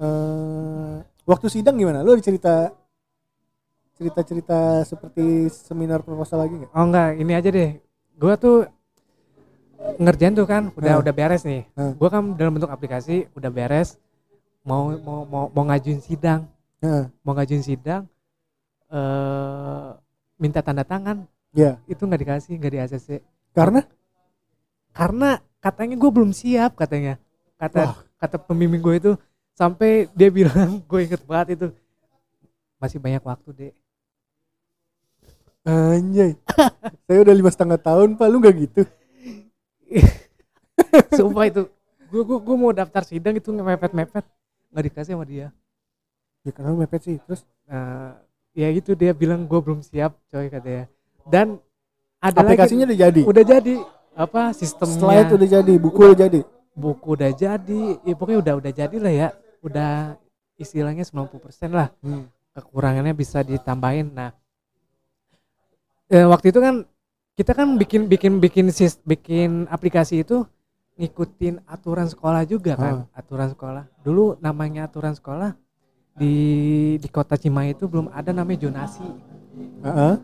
eh 0.00 0.96
waktu 1.22 1.46
sidang 1.52 1.76
gimana 1.76 2.00
lu 2.00 2.16
ada 2.16 2.24
cerita 2.24 2.72
cerita-cerita 3.92 4.82
seperti 4.82 5.46
seminar 5.52 6.00
proposal 6.02 6.42
lagi 6.42 6.56
nggak 6.58 6.72
Oh 6.72 6.84
enggak, 6.88 7.10
ini 7.20 7.32
aja 7.36 7.48
deh. 7.52 7.70
Gua 8.16 8.34
tuh 8.34 8.66
ngerjain 10.00 10.34
tuh 10.34 10.46
kan, 10.48 10.72
udah 10.74 10.96
Hmm. 10.98 11.02
udah 11.04 11.12
beres 11.14 11.42
nih. 11.44 11.62
Hmm. 11.76 11.92
Gua 12.00 12.08
kan 12.08 12.22
dalam 12.34 12.56
bentuk 12.56 12.72
aplikasi 12.72 13.28
udah 13.36 13.50
beres. 13.52 14.00
Mau 14.64 14.94
mau 14.96 15.22
mau 15.28 15.44
mau 15.52 15.64
ngajuin 15.68 16.00
sidang. 16.00 16.48
Heeh. 16.82 17.06
mau 17.22 17.30
ngajuin 17.38 17.62
sidang 17.62 18.10
eh 18.90 19.88
minta 20.42 20.58
tanda 20.58 20.82
tangan. 20.82 21.22
Ya. 21.54 21.78
Itu 21.86 22.10
nggak 22.10 22.20
dikasih 22.26 22.58
nggak 22.58 22.72
di 22.74 22.80
ACC 22.82 23.08
karena? 23.54 23.86
Karena 24.90 25.38
katanya 25.62 25.94
gue 25.94 26.10
belum 26.10 26.34
siap 26.34 26.74
katanya. 26.74 27.22
Kata 27.54 27.80
Wah. 27.86 27.96
kata 28.18 28.36
pembimbing 28.42 28.82
gue 28.82 28.94
itu 28.98 29.12
sampai 29.54 30.10
dia 30.18 30.34
bilang 30.34 30.82
gue 30.90 31.00
inget 31.06 31.22
banget 31.22 31.54
itu 31.54 31.66
masih 32.82 32.98
banyak 32.98 33.22
waktu 33.22 33.48
deh 33.54 33.72
anjay. 35.66 36.34
Saya 37.06 37.18
udah 37.22 37.34
lima 37.34 37.50
setengah 37.50 37.78
tahun 37.78 38.18
pak. 38.18 38.26
Lu 38.28 38.42
nggak 38.42 38.54
gitu? 38.58 38.82
Sumpah 41.18 41.46
itu 41.48 41.68
gue 42.12 42.22
gue 42.28 42.38
gue 42.44 42.56
mau 42.58 42.72
daftar 42.76 43.08
sidang 43.08 43.32
itu 43.38 43.48
mepet 43.54 43.92
mepet 43.96 44.24
nggak 44.72 44.84
dikasih 44.90 45.14
sama 45.16 45.24
dia. 45.24 45.48
Ya 46.42 46.50
karena 46.50 46.74
mepet 46.74 47.00
sih 47.06 47.16
terus? 47.22 47.46
Nah, 47.70 48.18
ya 48.52 48.68
itu 48.68 48.92
dia 48.92 49.12
bilang 49.16 49.44
gue 49.48 49.60
belum 49.60 49.80
siap 49.80 50.16
coy 50.28 50.48
katanya. 50.52 50.86
Dan 51.24 51.60
ada 52.22 52.38
aplikasinya 52.44 52.86
lagi 52.86 52.94
udah 52.94 53.00
jadi? 53.08 53.20
Udah 53.26 53.44
jadi. 53.44 53.74
Apa 54.12 54.42
sistemnya? 54.52 54.98
Slide 55.00 55.30
udah 55.34 55.48
jadi 55.48 55.74
buku 55.80 56.00
udah 56.12 56.18
jadi? 56.28 56.40
Buku 56.76 57.08
udah 57.16 57.30
jadi. 57.32 57.82
Ya 58.04 58.14
pokoknya 58.14 58.38
udah 58.44 58.54
udah 58.60 58.72
jadi 58.72 58.96
lah 59.00 59.12
ya. 59.12 59.28
Udah 59.64 59.92
istilahnya 60.60 61.02
90% 61.02 61.72
lah. 61.72 61.90
Hmm. 62.04 62.28
kekurangannya 62.52 63.16
bisa 63.16 63.40
ditambahin. 63.40 64.12
Nah 64.12 64.36
eh, 66.12 66.28
waktu 66.28 66.52
itu 66.52 66.60
kan 66.60 66.84
kita 67.32 67.56
kan 67.56 67.80
bikin 67.80 68.12
bikin 68.12 68.44
bikin 68.44 68.68
sis, 68.68 69.00
bikin 69.08 69.64
aplikasi 69.72 70.20
itu 70.20 70.44
ngikutin 71.00 71.64
aturan 71.64 72.12
sekolah 72.12 72.44
juga 72.44 72.76
kan. 72.76 73.08
Aturan 73.16 73.48
sekolah. 73.56 73.88
Dulu 74.04 74.36
namanya 74.44 74.84
aturan 74.84 75.16
sekolah 75.16 75.56
di 76.14 76.34
di 76.96 77.08
kota 77.08 77.34
Cimahi 77.34 77.72
itu 77.72 77.84
belum 77.84 78.08
ada 78.08 78.30
namanya 78.30 78.62
jonasi. 78.62 79.04
Heeh. 79.82 80.14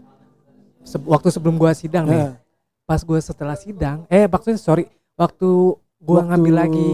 Se- 0.83 1.01
waktu 1.03 1.29
sebelum 1.29 1.57
gua 1.57 1.73
sidang 1.73 2.07
nih. 2.07 2.21
Heeh. 2.23 2.35
pas 2.83 3.05
gua 3.05 3.21
setelah 3.21 3.53
sidang 3.53 4.09
eh 4.09 4.25
maksudnya 4.25 4.57
sorry 4.57 4.89
waktu 5.13 5.77
gua 5.99 6.15
Waktu- 6.19 6.29
ngambil 6.31 6.55
lagi 6.57 6.89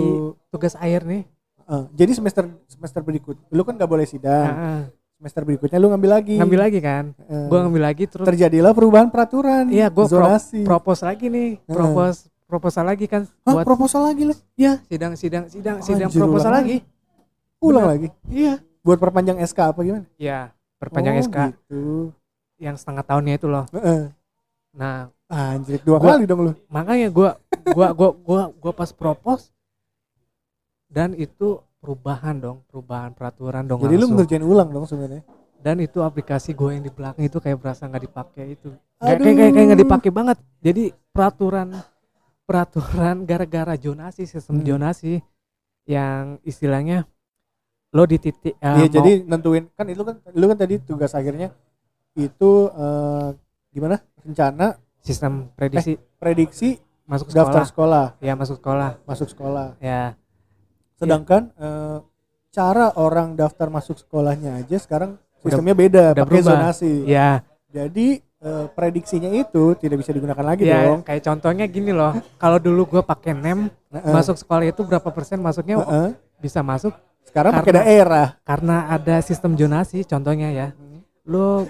tugas 0.48 0.74
air 0.76 1.00
nih. 1.00 1.22
Heeh. 1.60 1.84
jadi 1.92 2.12
semester 2.12 2.44
semester 2.66 3.00
berikut 3.00 3.38
lu 3.48 3.62
kan 3.62 3.74
nggak 3.74 3.86
boleh 3.88 4.02
sidang. 4.02 4.46
Heeh. 4.48 4.80
semester 5.14 5.42
berikutnya 5.42 5.78
lu 5.78 5.88
ngambil 5.88 6.10
lagi. 6.12 6.34
Ngambil 6.36 6.60
lagi 6.60 6.78
kan? 6.78 7.04
Heeh. 7.16 7.46
gua 7.46 7.58
ngambil 7.62 7.82
lagi 7.84 8.04
terus 8.04 8.26
terjadilah 8.26 8.72
perubahan 8.72 9.06
peraturan 9.08 9.70
iya 9.70 9.86
gua 9.86 10.04
pro- 10.04 10.38
propose 10.66 11.02
lagi 11.02 11.26
nih. 11.28 11.62
Propose 11.64 12.26
proposal 12.44 12.84
lagi 12.84 13.06
kan 13.06 13.22
Hah, 13.42 13.54
buat 13.54 13.64
proposal 13.64 14.04
lagi 14.04 14.22
lu? 14.26 14.34
Ya 14.54 14.78
sidang 14.84 15.14
sidang 15.14 15.46
sidang 15.48 15.78
sidang 15.80 16.06
Anjir, 16.06 16.20
proposal 16.20 16.50
ulang 16.50 16.58
lagi. 16.60 16.76
Ulang 17.58 17.82
Bener. 17.82 17.92
lagi? 17.94 18.08
Iya 18.28 18.54
buat 18.84 18.98
perpanjang 18.98 19.40
SK 19.40 19.58
apa 19.66 19.80
gimana 19.80 20.04
ya 20.14 20.52
perpanjang 20.76 21.16
Oh, 21.16 21.22
SK 21.22 21.36
gitu. 21.48 21.82
yang 22.58 22.76
setengah 22.76 23.02
tahunnya 23.02 23.34
itu 23.34 23.46
loh 23.46 23.64
Heeh. 23.72 24.12
nah 24.70 25.08
Anjir, 25.26 25.80
dua 25.80 25.98
Gua- 25.98 26.14
kali 26.14 26.24
dong 26.24 26.40
lu. 26.42 26.52
makanya 26.68 27.08
gua 27.08 27.40
gua 27.66 27.90
gua 27.90 28.08
gua 28.14 28.42
gua 28.52 28.72
pas 28.72 28.92
propose 28.92 29.48
dan 30.86 31.10
itu 31.12 31.58
perubahan 31.80 32.36
dong 32.36 32.58
perubahan 32.66 33.10
peraturan 33.10 33.64
dong 33.64 33.80
Jadi 33.80 33.94
lu 33.94 34.00
langsung. 34.04 34.16
ngerjain 34.16 34.44
ulang 34.44 34.68
dong 34.70 34.84
sebenarnya. 34.84 35.24
dan 35.58 35.80
itu 35.80 35.96
aplikasi 35.98 36.52
gue 36.52 36.70
yang 36.70 36.84
di 36.84 36.92
belakang 36.92 37.24
itu 37.24 37.40
kayak 37.40 37.56
berasa 37.56 37.88
nggak 37.88 38.04
dipakai 38.04 38.44
itu 38.52 38.68
kayak 38.94 39.16
kayak 39.18 39.36
kayak 39.50 39.66
nggak 39.66 39.80
dipakai 39.80 40.10
banget 40.12 40.36
jadi 40.60 40.84
peraturan 41.08 41.72
peraturan 42.44 43.24
gara-gara 43.24 43.72
zonasi 43.74 44.22
sistem 44.24 44.60
Hmm. 44.60 44.66
zonasi 44.66 45.24
yang 45.82 46.36
istilahnya 46.42 47.08
lo 47.94 48.02
di 48.04 48.18
titik 48.18 48.52
eh, 48.52 48.66
Iya, 48.74 48.74
mau- 48.82 48.92
jadi 48.92 49.12
nentuin 49.22 49.64
kan 49.70 49.86
itu 49.86 50.02
kan 50.02 50.18
lu 50.30 50.44
kan 50.44 50.58
tadi 50.58 50.74
tugas 50.80 51.12
akhirnya 51.12 51.54
itu 52.12 52.50
eh, 52.68 53.28
gimana? 53.70 54.02
Rencana 54.20 54.74
sistem 54.98 55.48
prediksi 55.52 55.94
prediksi 56.16 56.68
masuk 57.04 57.28
Eh, 57.28 57.34
daftar 57.34 57.62
sekolah 57.62 57.66
sekolah, 57.66 58.06
ya 58.20 58.32
masuk 58.34 58.56
sekolah 58.58 58.90
masuk 59.04 59.28
sekolah. 59.28 59.68
ya 59.78 60.18
Sedangkan 60.94 61.50
eh, 61.54 61.98
cara 62.50 62.94
orang 62.94 63.34
daftar 63.34 63.66
masuk 63.68 63.94
sekolahnya 63.96 64.58
aja 64.58 64.76
sekarang 64.76 65.18
sistemnya 65.40 65.74
beda, 65.74 66.04
udah 66.12 66.22
pakai 66.22 66.40
berubah. 66.40 66.50
zonasi. 66.56 66.92
ya 67.04 67.42
Jadi 67.68 68.18
eh, 68.40 68.66
prediksinya 68.70 69.30
itu 69.30 69.74
tidak 69.74 70.00
bisa 70.00 70.10
digunakan 70.10 70.42
lagi 70.42 70.62
ya 70.64 70.86
dong. 70.88 71.02
kayak 71.02 71.22
contohnya 71.22 71.66
gini 71.66 71.90
loh 71.90 72.10
kalau 72.36 72.56
dulu 72.56 72.86
gue 72.88 73.02
pakai 73.02 73.34
nem 73.34 73.66
Heeh. 73.88 74.10
masuk 74.10 74.34
sekolah 74.34 74.64
itu 74.64 74.80
berapa 74.80 75.08
persen 75.08 75.38
masuknya 75.38 75.78
Heeh. 75.80 76.08
bisa 76.38 76.62
masuk 76.62 76.94
Sekarang 77.24 77.52
pakai 77.52 77.66
Karena- 77.66 77.82
daerah. 77.82 78.26
karena 78.40 78.76
ada 78.88 79.16
sistem 79.20 79.52
zonasi 79.52 80.02
contohnya 80.02 80.48
ya 80.48 80.68
lo 81.24 81.64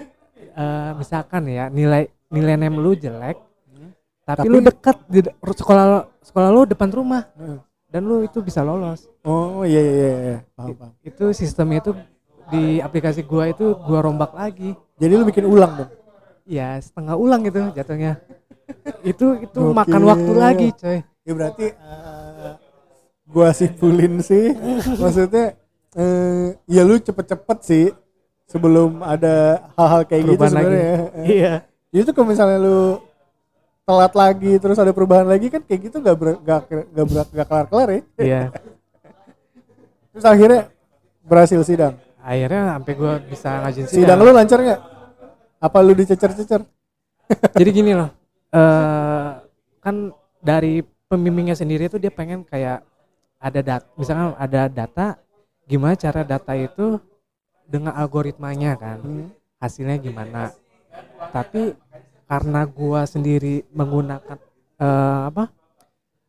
eh, 0.51 0.91
misalkan 0.93 1.47
ya 1.47 1.67
nilai 1.67 2.05
nilai 2.27 2.55
nem 2.55 2.73
lu 2.73 2.93
jelek 2.93 3.39
Hmm. 3.67 3.91
tapi, 4.23 4.39
Tapi- 4.41 4.49
lu 4.49 4.59
dekat 4.61 4.97
di 5.05 5.19
sekolah 5.49 5.85
sekolah 6.21 6.49
lu 6.49 6.61
depan 6.63 6.89
rumah 6.89 7.23
Heeh. 7.33 7.59
dan 7.87 8.01
lu 8.03 8.21
itu 8.21 8.39
bisa 8.39 8.61
lolos 8.61 9.07
Oh 9.21 9.63
iya 9.63 9.79
iya 9.79 9.91
iya, 9.91 10.11
iya. 10.21 10.37
Paham, 10.53 10.75
paham. 10.75 10.91
itu 11.01 11.25
sistemnya 11.31 11.79
itu 11.79 11.91
di 12.47 12.77
aplikasi 12.77 13.21
gua 13.21 13.47
itu 13.47 13.73
gua 13.79 13.99
rombak 13.99 14.31
lagi 14.31 14.77
Jadi 14.95 15.13
lu 15.13 15.23
bikin 15.23 15.43
ulang 15.43 15.75
dong. 15.75 15.91
ya 16.45 16.77
setengah 16.77 17.15
ulang 17.15 17.41
itu 17.41 17.57
jatuhnya 17.71 18.21
itu 19.03 19.25
itu 19.41 19.61
makan 19.71 20.01
waktu 20.03 20.31
lagi 20.35 20.67
coy 20.73 20.99
Ya 21.21 21.33
berarti 21.33 21.65
eh, 21.67 22.14
gua 23.25 23.49
simpulin 23.51 24.21
sih 24.21 24.53
maksudnya 25.01 25.57
eh, 25.93 26.53
ya 26.65 26.81
lu 26.85 26.97
cepet-cepet 26.97 27.57
sih 27.61 27.85
sebelum 28.45 29.01
ada 29.01 29.65
hal-hal 29.73 30.01
kayak 30.05 30.21
gitu 30.21 30.33
perubahan 30.37 30.53
lagi 30.53 30.65
sebenarnya. 30.69 30.97
Eh, 31.17 31.25
iya 31.25 31.53
Jadi 31.89 32.01
tuh 32.05 32.13
kalau 32.13 32.27
misalnya 32.29 32.57
lu 32.59 32.79
telat 33.85 34.13
lagi 34.13 34.53
terus 34.57 34.77
ada 34.77 34.91
perubahan 34.91 35.25
lagi 35.25 35.47
kan 35.49 35.61
kayak 35.61 35.79
gitu 35.89 35.97
nggak 36.01 36.15
nggak 36.41 36.59
nggak 36.93 37.05
berat 37.09 37.27
nggak 37.33 37.47
kelar-kelar 37.47 37.87
ya. 37.89 38.01
iya 38.19 38.41
Terus 40.15 40.25
akhirnya 40.25 40.61
berhasil 41.25 41.59
sidang. 41.65 41.95
akhirnya 42.25 42.73
sampai 42.79 42.93
gua 42.97 43.13
bisa 43.21 43.49
ngajuin 43.61 43.85
Sidang 43.85 44.17
lu 44.17 44.33
lancar 44.33 44.57
nggak? 44.57 44.81
Apa 45.61 45.77
lu 45.85 45.93
dicecer-cecer? 45.93 46.61
jadi 47.59 47.69
gini 47.69 47.91
loh 47.93 48.09
eh 48.49 49.29
kan 49.81 49.95
dari 50.41 50.81
pembimbingnya 51.05 51.53
sendiri 51.53 51.85
tuh 51.85 51.97
dia 51.97 52.09
pengen 52.09 52.41
kayak 52.45 52.81
ada 53.45 53.61
data 53.61 53.85
misalkan 53.93 54.33
ada 54.41 54.61
data 54.65 55.05
gimana 55.65 55.93
cara 55.93 56.25
data 56.25 56.53
itu 56.57 56.97
dengan 57.69 57.93
algoritmanya 57.93 58.73
kan 58.73 58.97
Hmm. 59.01 59.29
hasilnya 59.61 59.97
gimana 59.97 60.49
tapi 61.29 61.77
karena 62.25 62.65
gua 62.65 63.05
sendiri 63.05 63.61
menggunakan 63.69 64.37
eh, 64.77 65.19
apa 65.29 65.53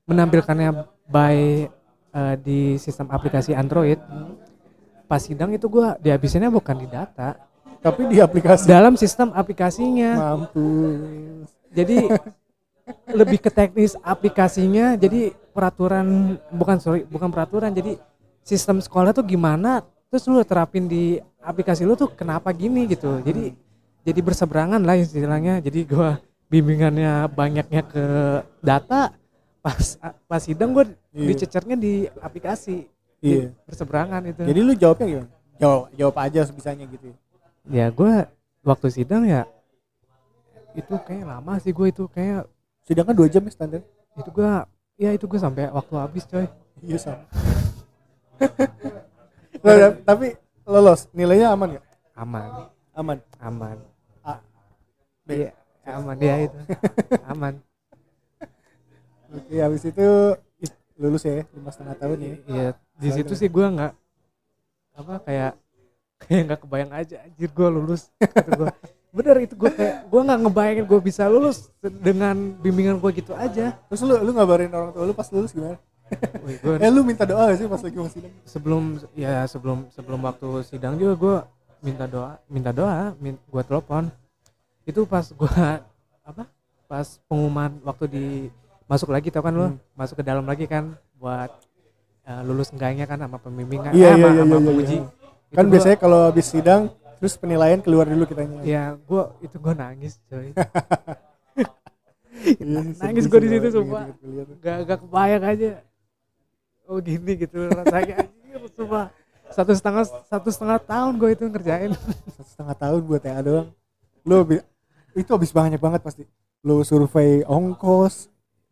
menampilkannya 0.04 0.70
by 1.08 1.36
eh, 2.12 2.34
di 2.40 2.60
sistem 2.76 3.08
aplikasi 3.08 3.56
Android 3.56 3.96
pas 5.06 5.22
sidang 5.22 5.52
itu 5.52 5.66
gua 5.66 5.96
dihabisinnya 5.96 6.52
bukan 6.52 6.76
di 6.76 6.88
data 6.88 7.40
Tapi 7.76 8.08
di 8.10 8.18
aplikasi 8.18 8.66
dalam 8.66 8.98
sistem 8.98 9.30
aplikasinya 9.30 10.18
mampus. 10.18 11.46
jadi 11.70 12.10
lebih 13.14 13.38
ke 13.38 13.50
teknis 13.50 13.94
aplikasinya 14.02 14.98
jadi 14.98 15.30
peraturan 15.56 16.36
bukan 16.52 16.76
sorry 16.76 17.08
bukan 17.08 17.32
peraturan 17.32 17.72
jadi 17.72 17.96
sistem 18.44 18.78
sekolah 18.78 19.10
tuh 19.10 19.24
gimana 19.24 19.80
terus 20.06 20.28
lu 20.28 20.44
terapin 20.44 20.84
di 20.84 21.16
aplikasi 21.40 21.82
lu 21.82 21.96
tuh 21.96 22.12
kenapa 22.12 22.52
gini 22.52 22.84
gitu 22.86 23.18
jadi 23.24 23.56
jadi 24.04 24.20
berseberangan 24.20 24.84
lah 24.84 24.94
istilahnya 24.94 25.58
jadi 25.58 25.82
gua 25.82 26.20
bimbingannya 26.46 27.26
banyaknya 27.26 27.82
ke 27.82 28.04
data 28.60 29.10
pas 29.58 29.96
pas 30.28 30.38
sidang 30.38 30.70
gua 30.70 30.84
Iya. 31.10 31.32
dicecernya 31.32 31.74
di 31.74 32.04
aplikasi 32.20 32.84
Iya. 33.24 33.48
berseberangan 33.64 34.20
itu 34.28 34.44
Jadi 34.44 34.60
lu 34.60 34.72
jawabnya 34.76 35.06
gimana? 35.08 35.28
Jawab 35.56 35.80
jawab 35.96 36.16
aja 36.20 36.40
sebisanya 36.44 36.84
gitu. 36.84 37.08
ya 37.66 37.88
gua 37.88 38.28
waktu 38.62 38.92
sidang 38.92 39.24
ya 39.24 39.48
itu 40.76 40.92
kayak 41.00 41.24
lama 41.24 41.56
sih 41.56 41.72
gue 41.72 41.88
itu 41.88 42.04
kayak 42.06 42.44
Sidang 42.84 43.02
kan 43.02 43.16
dua 43.16 43.26
jam 43.26 43.42
ya 43.42 43.50
standar. 43.50 43.80
itu 44.14 44.30
gua 44.30 44.68
ya 44.96 45.12
itu 45.12 45.24
gue 45.24 45.40
sampai 45.40 45.68
waktu 45.68 45.94
habis 45.96 46.24
coy 46.24 46.46
Iya 46.80 46.98
sama. 47.00 47.24
Nah, 49.64 49.98
tapi 50.06 50.36
lolos, 50.62 51.10
nilainya 51.10 51.50
aman 51.50 51.80
gak? 51.80 51.84
aman 52.14 52.48
Aman. 52.94 53.18
aman 53.42 53.76
A, 54.22 54.38
B. 55.26 55.28
iya 55.34 55.50
aman 55.84 56.14
dia 56.16 56.36
itu 56.46 56.58
aman 57.26 57.54
Oke, 59.26 59.58
habis 59.58 59.82
itu 59.82 60.06
lulus 60.96 61.26
ya, 61.26 61.44
lima 61.52 61.68
setengah 61.68 61.96
tahun 61.98 62.18
ya. 62.22 62.34
iya 62.46 62.66
di 62.96 63.08
situ 63.12 63.32
sih 63.36 63.50
gua 63.52 63.68
nggak 63.68 63.92
apa 64.96 65.14
kayak 65.26 65.52
kayak 66.22 66.42
nggak 66.48 66.60
kebayang 66.64 66.92
aja 66.94 67.16
anjir 67.26 67.50
gua 67.52 67.68
lulus 67.68 68.08
bener 69.16 69.36
itu 69.40 69.54
gua 69.54 69.72
kayak 69.72 70.04
gua 70.06 70.20
nggak 70.22 70.38
ngebayangin 70.44 70.84
gua 70.84 71.00
bisa 71.00 71.22
lulus 71.24 71.72
dengan 71.80 72.36
bimbingan 72.54 72.96
gua 72.96 73.08
gitu 73.10 73.32
aja 73.32 73.72
Terus 73.88 74.00
lu 74.02 74.14
lu 74.18 74.30
ngabarin 74.30 74.68
orang 74.68 74.92
tua 74.92 75.02
lu 75.02 75.12
pas 75.12 75.28
lulus 75.30 75.50
gimana? 75.50 75.80
Wih, 76.44 76.56
gua 76.60 76.74
Eh 76.84 76.90
lu 76.90 77.00
minta 77.00 77.24
doa 77.24 77.48
gak 77.48 77.56
sih 77.56 77.66
pas 77.66 77.80
lagi 77.80 77.96
mau 77.96 78.06
sidang? 78.06 78.32
sebelum 78.44 78.82
ya 79.16 79.42
sebelum 79.44 79.78
sebelum 79.90 80.20
waktu 80.20 80.48
sidang 80.62 80.94
juga 80.94 81.14
gua 81.16 81.36
minta 81.78 82.04
doa 82.04 82.36
minta 82.46 82.70
doa 82.70 83.16
min, 83.16 83.40
gua 83.46 83.62
telepon 83.62 84.12
itu 84.84 85.02
pas 85.04 85.24
gua 85.32 85.80
apa 86.22 86.44
pas 86.84 87.06
pengumuman 87.24 87.72
waktu 87.82 88.04
di 88.06 88.24
masuk 88.84 89.10
lagi 89.10 89.28
tau 89.28 89.40
kan 89.40 89.50
lu 89.50 89.66
Hmm. 89.66 89.80
masuk 89.94 90.20
ke 90.20 90.24
dalam 90.24 90.44
lagi 90.44 90.64
kan 90.64 90.92
buat 91.16 91.50
eh, 92.22 92.42
lulus 92.44 92.70
enggaknya 92.70 93.02
kan 93.02 93.16
sama 93.16 93.38
pembimbingan 93.38 93.90
Iya, 93.90 94.12
eh, 94.12 94.14
iya, 94.14 94.14
sama, 94.14 94.28
iya, 94.28 94.36
sama 94.36 94.46
iya, 94.46 94.54
iya, 94.54 94.66
penguji 94.68 94.96
iya. 94.96 95.08
Kan 95.48 95.64
gua- 95.64 95.72
biasanya 95.72 95.96
kalau 95.96 96.18
habis 96.26 96.46
sidang 96.46 96.82
terus 97.16 97.34
penilaian 97.34 97.80
keluar 97.80 98.04
dulu 98.04 98.24
kitanya. 98.24 98.60
ya 98.62 98.82
gua 99.04 99.32
itu 99.40 99.56
gua 99.56 99.72
nangis 99.72 100.20
coy 100.28 100.52
Iya, 102.46 102.84
nangis 103.00 103.24
gua 103.26 103.40
di 103.42 103.48
situ, 103.48 103.68
sumpah. 103.72 104.04
gak 104.62 104.76
gak 104.86 104.98
kebayang 105.02 105.44
aja 105.44 105.70
oh 106.86 107.02
gini 107.02 107.32
gitu 107.34 107.66
rasanya 107.66 108.22
anjir 108.22 108.60
sumpah 108.70 109.10
satu 109.50 109.72
setengah 109.74 110.04
satu 110.26 110.48
setengah 110.52 110.78
tahun 110.78 111.12
gue 111.16 111.30
itu 111.32 111.44
ngerjain 111.46 111.90
Satu 112.34 112.46
setengah 112.50 112.76
tahun 112.76 113.00
buat 113.02 113.22
TA 113.22 113.40
doang. 113.40 113.68
Lu 114.22 114.42
habi- 114.42 114.62
itu 115.14 115.30
habis 115.30 115.54
banyak 115.54 115.78
banget 115.78 116.02
pasti. 116.02 116.22
Lu 116.60 116.82
survei 116.82 117.46
ongkos, 117.46 118.26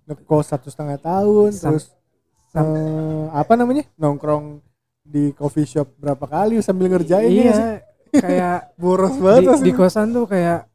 ngekos 0.04 0.44
satu 0.50 0.66
setengah 0.68 0.98
tahun, 0.98 1.50
Sam- 1.54 1.78
terus 1.78 1.94
eh, 2.52 3.24
apa 3.30 3.54
namanya 3.54 3.86
nongkrong 3.94 4.58
di 5.02 5.30
coffee 5.32 5.62
shop 5.64 5.94
berapa 5.94 6.26
kali 6.26 6.58
sambil 6.58 6.90
ngerjain 6.90 7.30
ya 7.30 7.54
sih? 7.54 7.66
iya 7.66 7.83
kayak 8.22 8.58
boros 8.78 9.16
banget 9.18 9.58
di, 9.58 9.70
di 9.70 9.72
kosan 9.74 10.14
tuh 10.14 10.30
kayak 10.30 10.68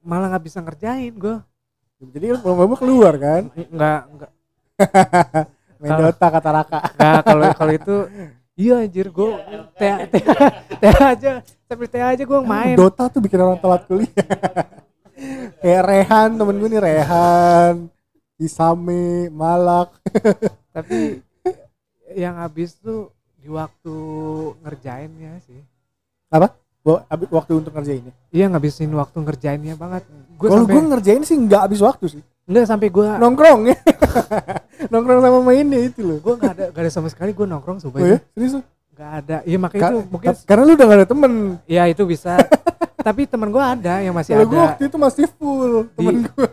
malah 0.00 0.30
nggak 0.30 0.44
bisa 0.46 0.58
ngerjain 0.62 1.14
gue 1.16 1.36
jadi 2.00 2.32
kan 2.32 2.38
lama-lama 2.48 2.76
keluar 2.80 3.14
kan? 3.20 3.52
Nggak 3.52 4.00
nggak. 4.16 4.32
Main 5.84 5.92
Dota 6.00 6.26
kata 6.32 6.48
Raka. 6.48 6.78
Nggak 6.96 7.20
kalau 7.28 7.46
kalau 7.52 7.72
itu 7.76 7.96
iya 8.56 8.80
anjir 8.80 9.12
gue 9.12 9.30
teh 9.76 9.92
teh 10.08 10.24
teh 10.80 10.94
aja 10.96 11.44
sambil 11.68 11.88
teh 11.92 12.00
aja 12.00 12.22
gue 12.24 12.40
main. 12.40 12.76
Dota 12.76 13.12
tuh 13.12 13.20
bikin 13.20 13.40
orang 13.40 13.60
telat 13.60 13.84
kuliah. 13.84 14.08
Kayak 15.60 15.82
Rehan 15.84 16.40
temen 16.40 16.56
gue 16.56 16.68
nih 16.72 16.80
Rehan 16.80 17.92
Isame 18.40 19.28
Malak. 19.28 19.92
Tapi 20.76 21.20
yang 22.16 22.40
habis 22.40 22.80
tuh 22.80 23.12
di 23.36 23.48
waktu 23.48 23.96
ngerjainnya 24.64 25.40
sih 25.44 25.60
apa? 26.30 26.48
Waktu 27.28 27.52
untuk 27.52 27.76
ngerjain 27.76 28.00
ini 28.00 28.12
iya 28.32 28.48
ngabisin 28.48 28.88
waktu 28.96 29.20
ngerjainnya 29.20 29.76
banget. 29.76 30.02
Gue 30.34 30.48
kalau 30.48 30.64
sampai 30.64 30.72
gue 30.72 30.82
ngerjain 30.88 31.22
sih 31.22 31.36
nggak 31.36 31.60
habis 31.60 31.80
waktu 31.80 32.04
sih. 32.08 32.22
Enggak 32.48 32.66
sampai 32.66 32.88
gue 32.88 33.06
nongkrong 33.20 33.60
ya. 33.68 33.76
Nongkrong 34.92 35.20
sama 35.20 35.38
mainnya 35.44 35.80
itu 35.82 36.00
loh. 36.00 36.18
Gue 36.18 36.34
nggak 36.34 36.52
ada 36.56 36.64
gak 36.72 36.82
ada 36.82 36.90
sama 36.90 37.06
sekali 37.06 37.30
gue 37.30 37.44
nongkrong 37.44 37.78
oh 37.78 37.82
sumpah 37.84 37.98
ya? 38.00 38.16
Itu 38.16 38.16
serius 38.32 38.52
nggak 38.96 39.10
ada. 39.20 39.36
Iya 39.44 39.58
makanya 39.60 39.82
Ka- 39.82 39.90
itu 39.90 39.98
mungkin 40.08 40.28
ka- 40.32 40.44
karena 40.48 40.62
lu 40.64 40.72
udah 40.72 40.86
gak 40.86 40.98
ada 40.98 41.08
temen. 41.08 41.32
Ya 41.68 41.82
itu 41.84 42.02
bisa. 42.04 42.32
Tapi 43.06 43.20
teman 43.24 43.48
gue 43.48 43.60
ada 43.60 43.94
yang 44.00 44.12
masih 44.12 44.32
gue 44.34 44.44
ada. 44.46 44.60
waktu 44.66 44.82
itu 44.88 44.96
masih 44.96 45.24
full 45.36 45.84
temen 45.94 46.24
gue 46.26 46.48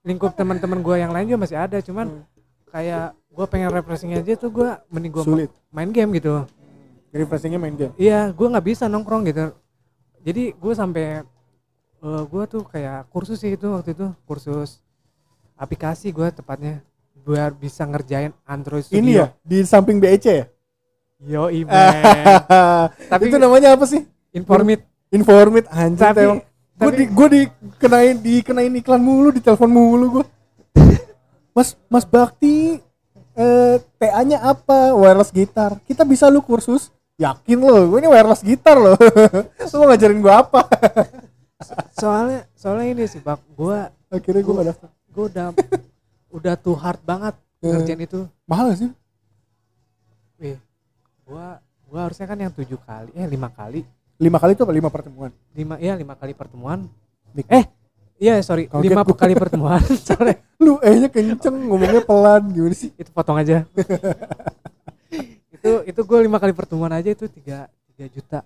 lingkup 0.00 0.32
teman-teman 0.32 0.78
gue 0.80 0.96
yang 0.96 1.10
lain 1.10 1.26
juga 1.26 1.40
masih 1.40 1.58
ada 1.58 1.78
cuman 1.78 2.06
Hmm. 2.08 2.24
kayak 2.70 3.04
gue 3.12 3.46
pengen 3.46 3.68
refreshing 3.68 4.14
aja 4.14 4.32
tuh 4.32 4.48
gue 4.48 4.68
mending 4.88 5.10
gue 5.10 5.24
main 5.68 5.90
game 5.90 6.10
gitu 6.16 6.46
refreshingnya 7.10 7.60
main 7.60 7.74
game 7.74 7.92
iya 7.98 8.30
gue 8.30 8.46
nggak 8.46 8.66
bisa 8.66 8.86
nongkrong 8.86 9.26
gitu 9.26 9.54
jadi 10.22 10.54
gue 10.54 10.72
sampai 10.74 11.22
eh 12.00 12.22
gue 12.26 12.42
tuh 12.48 12.62
kayak 12.64 13.10
kursus 13.12 13.40
sih 13.42 13.54
itu 13.54 13.66
waktu 13.70 13.92
itu 13.92 14.06
kursus 14.24 14.80
aplikasi 15.54 16.10
gue 16.10 16.28
tepatnya 16.32 16.80
biar 17.20 17.52
bisa 17.52 17.84
ngerjain 17.84 18.32
Android 18.48 18.86
Studio 18.86 19.00
ini 19.00 19.12
ya 19.20 19.26
di 19.44 19.60
samping 19.66 20.00
BEC 20.00 20.24
ya 20.24 20.46
yo 21.20 21.50
email 21.52 22.88
Tapi- 23.12 23.28
itu 23.28 23.36
namanya 23.36 23.76
apa 23.76 23.84
sih 23.84 24.06
informate 24.32 24.90
Informit 25.10 25.66
anjir 25.74 26.06
Tapi- 26.14 26.22
emang. 26.22 26.40
Gue 26.80 26.92
di 26.96 27.04
gue 27.12 27.28
dikenain 27.28 28.16
dikenain 28.16 28.72
iklan 28.72 29.02
mulu, 29.04 29.28
di 29.34 29.42
telepon 29.44 29.68
mulu 29.68 30.06
gue. 30.22 30.24
Mas 31.56 31.76
Mas 31.92 32.06
Bakti 32.08 32.80
eh 33.36 33.76
TA-nya 34.00 34.40
apa? 34.40 34.96
Wireless 34.96 35.28
gitar. 35.28 35.76
Kita 35.84 36.08
bisa 36.08 36.30
lu 36.32 36.40
kursus. 36.40 36.88
Yakin 37.20 37.58
lo, 37.58 37.84
gue 37.86 37.98
ini 38.00 38.08
wireless 38.08 38.40
gitar 38.40 38.74
loh. 38.74 38.96
lu 39.70 39.76
mau 39.76 39.86
ngajarin 39.86 40.18
gue 40.18 40.32
apa? 40.32 40.60
soalnya 42.00 42.48
soalnya 42.54 42.86
ini 42.88 43.04
sih 43.04 43.20
bak 43.20 43.36
gue 43.46 43.78
Akhirnya 44.08 44.40
gue 44.40 44.54
daftar. 44.64 44.88
gue 44.88 45.24
udah 45.26 45.46
udah 46.30 46.54
too 46.56 46.72
hard 46.72 47.00
banget 47.02 47.36
Eh. 47.60 47.68
ngerjain 47.68 48.00
itu 48.00 48.24
Mahal 48.42 48.72
gak 48.72 48.80
sih? 48.80 48.90
Wih, 50.40 50.56
gua 51.22 51.60
gua 51.84 52.00
harusnya 52.02 52.24
kan 52.24 52.40
yang 52.40 52.48
tujuh 52.48 52.80
kali, 52.80 53.12
eh 53.12 53.28
lima 53.28 53.46
kali, 53.46 53.84
Lima 54.16 54.36
kali 54.36 54.52
itu 54.52 54.62
apa? 54.62 54.72
Lima 54.72 54.88
pertemuan. 54.88 55.28
lima 55.52 55.76
iya 55.76 55.92
lima 55.92 56.12
kali 56.14 56.32
pertemuan. 56.32 56.88
Dik. 57.30 57.44
Eh, 57.46 57.64
iya 58.16 58.40
sorry, 58.40 58.64
Kaget 58.64 58.80
lima 58.86 59.02
gua. 59.02 59.12
kali 59.12 59.34
pertemuan. 59.34 59.84
Sorry, 60.08 60.40
Lu 60.56 60.80
eh-nya 60.80 61.08
kenceng, 61.08 61.52
ngomongnya 61.62 62.00
pelan 62.00 62.48
gimana 62.48 62.72
sih? 62.72 62.88
itu 62.94 63.10
potong 63.10 63.36
aja. 63.36 63.68
Itu 65.60 65.72
itu 65.84 66.00
gue 66.00 66.18
lima 66.24 66.40
kali 66.40 66.56
pertemuan 66.56 66.88
aja 66.96 67.12
itu 67.12 67.28
tiga 67.28 67.68
tiga 67.92 68.06
juta. 68.08 68.40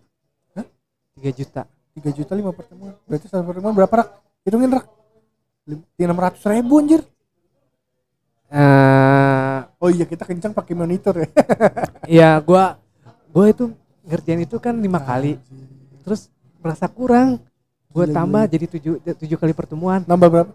Tiga 1.15 1.31
juta. 1.31 1.62
3 1.95 2.11
juta 2.11 2.35
lima 2.35 2.51
pertemuan. 2.51 2.99
Berarti 3.07 3.31
satu 3.31 3.47
pertemuan 3.47 3.71
berapa 3.71 3.95
rak? 4.03 4.09
Hitungin 4.43 4.67
rak. 4.67 4.91
Enam 5.95 6.19
ratus 6.19 6.43
ribu 6.43 6.83
anjir. 6.83 7.07
Eh, 8.51 9.59
Oh 9.79 9.91
iya 9.95 10.03
kita 10.03 10.27
kencang 10.27 10.51
pakai 10.51 10.75
monitor 10.75 11.15
ya. 11.23 11.29
ya 12.19 12.31
gua 12.43 12.83
gua 13.31 13.47
itu 13.47 13.71
ngerjain 14.03 14.43
itu 14.43 14.59
kan 14.59 14.75
lima 14.75 14.99
kali, 14.99 15.39
terus 16.03 16.29
merasa 16.59 16.91
kurang. 16.91 17.39
Gue 17.95 18.11
Gila, 18.11 18.17
tambah 18.27 18.43
gila. 18.43 18.53
jadi 18.59 18.67
tujuh 18.75 18.95
tujuh 19.23 19.39
kali 19.39 19.55
pertemuan. 19.55 20.03
Nambah 20.03 20.29
berapa? 20.29 20.53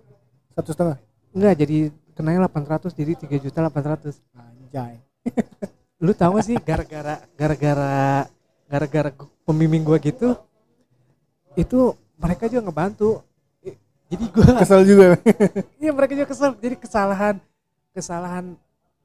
Satu 0.59 0.75
setengah. 0.75 0.97
Enggak, 1.31 1.55
jadi 1.55 1.77
kenanya 2.19 2.51
800 2.51 2.91
jadi 2.91 3.15
tiga 3.15 3.37
juta 3.39 3.63
800. 3.63 4.19
Anjay. 4.35 4.99
lu 5.99 6.11
tahu 6.15 6.39
gak 6.39 6.45
sih 6.47 6.57
gara-gara 6.63 7.19
gara-gara 7.35 8.25
gara-gara 8.71 9.09
pembimbing 9.43 9.83
gua 9.83 9.99
gitu 9.99 10.35
itu 11.59 11.91
mereka 12.15 12.47
juga 12.47 12.71
ngebantu. 12.71 13.19
Jadi 14.09 14.25
gua 14.31 14.47
Kesel 14.63 14.81
juga. 14.87 15.19
iya 15.83 15.91
mereka 15.91 16.15
juga 16.15 16.27
kesel. 16.31 16.55
Jadi 16.57 16.75
kesalahan 16.79 17.35
kesalahan 17.93 18.55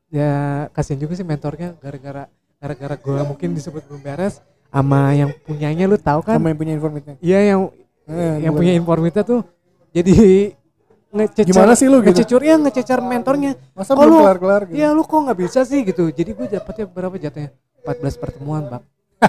ya 0.08 0.66
kasihan 0.70 1.02
juga 1.02 1.18
sih 1.18 1.26
mentornya. 1.26 1.74
Gara-gara 1.82 2.30
gara-gara 2.62 2.96
gua 2.96 3.20
mungkin 3.26 3.52
disebut 3.52 3.84
belum 3.90 4.00
beres 4.00 4.40
sama 4.70 5.14
yang 5.14 5.30
punyanya 5.44 5.84
lu 5.86 5.98
tahu 5.98 6.22
kan? 6.22 6.38
Sama 6.38 6.50
yang 6.50 6.58
punya 6.58 6.72
informitnya 6.74 7.14
iya 7.22 7.54
yang 7.54 7.70
Eh, 8.04 8.44
yang 8.44 8.52
punya 8.52 8.76
informita 8.76 9.24
tuh 9.24 9.40
jadi 9.96 10.52
ngececer 11.14 11.46
Gimana 11.46 11.72
sih 11.78 11.86
lu 11.86 12.02
gitu? 12.02 12.10
ngececur 12.10 12.42
ya 12.42 12.58
ngececer 12.58 12.98
mentornya. 12.98 13.54
Masa 13.72 13.94
Kok 13.94 14.02
belum 14.02 14.10
lu- 14.10 14.22
kelar 14.26 14.38
kelar 14.42 14.62
gitu? 14.66 14.74
Ya 14.76 14.88
lu 14.90 15.02
kok 15.02 15.14
nggak 15.16 15.38
bisa 15.38 15.62
sih 15.62 15.80
gitu? 15.86 16.10
Jadi 16.10 16.30
gue 16.34 16.46
dapetnya 16.50 16.84
berapa 16.84 17.14
jatuhnya? 17.14 17.54
14 17.86 18.18
pertemuan 18.18 18.62
bang. 18.66 18.82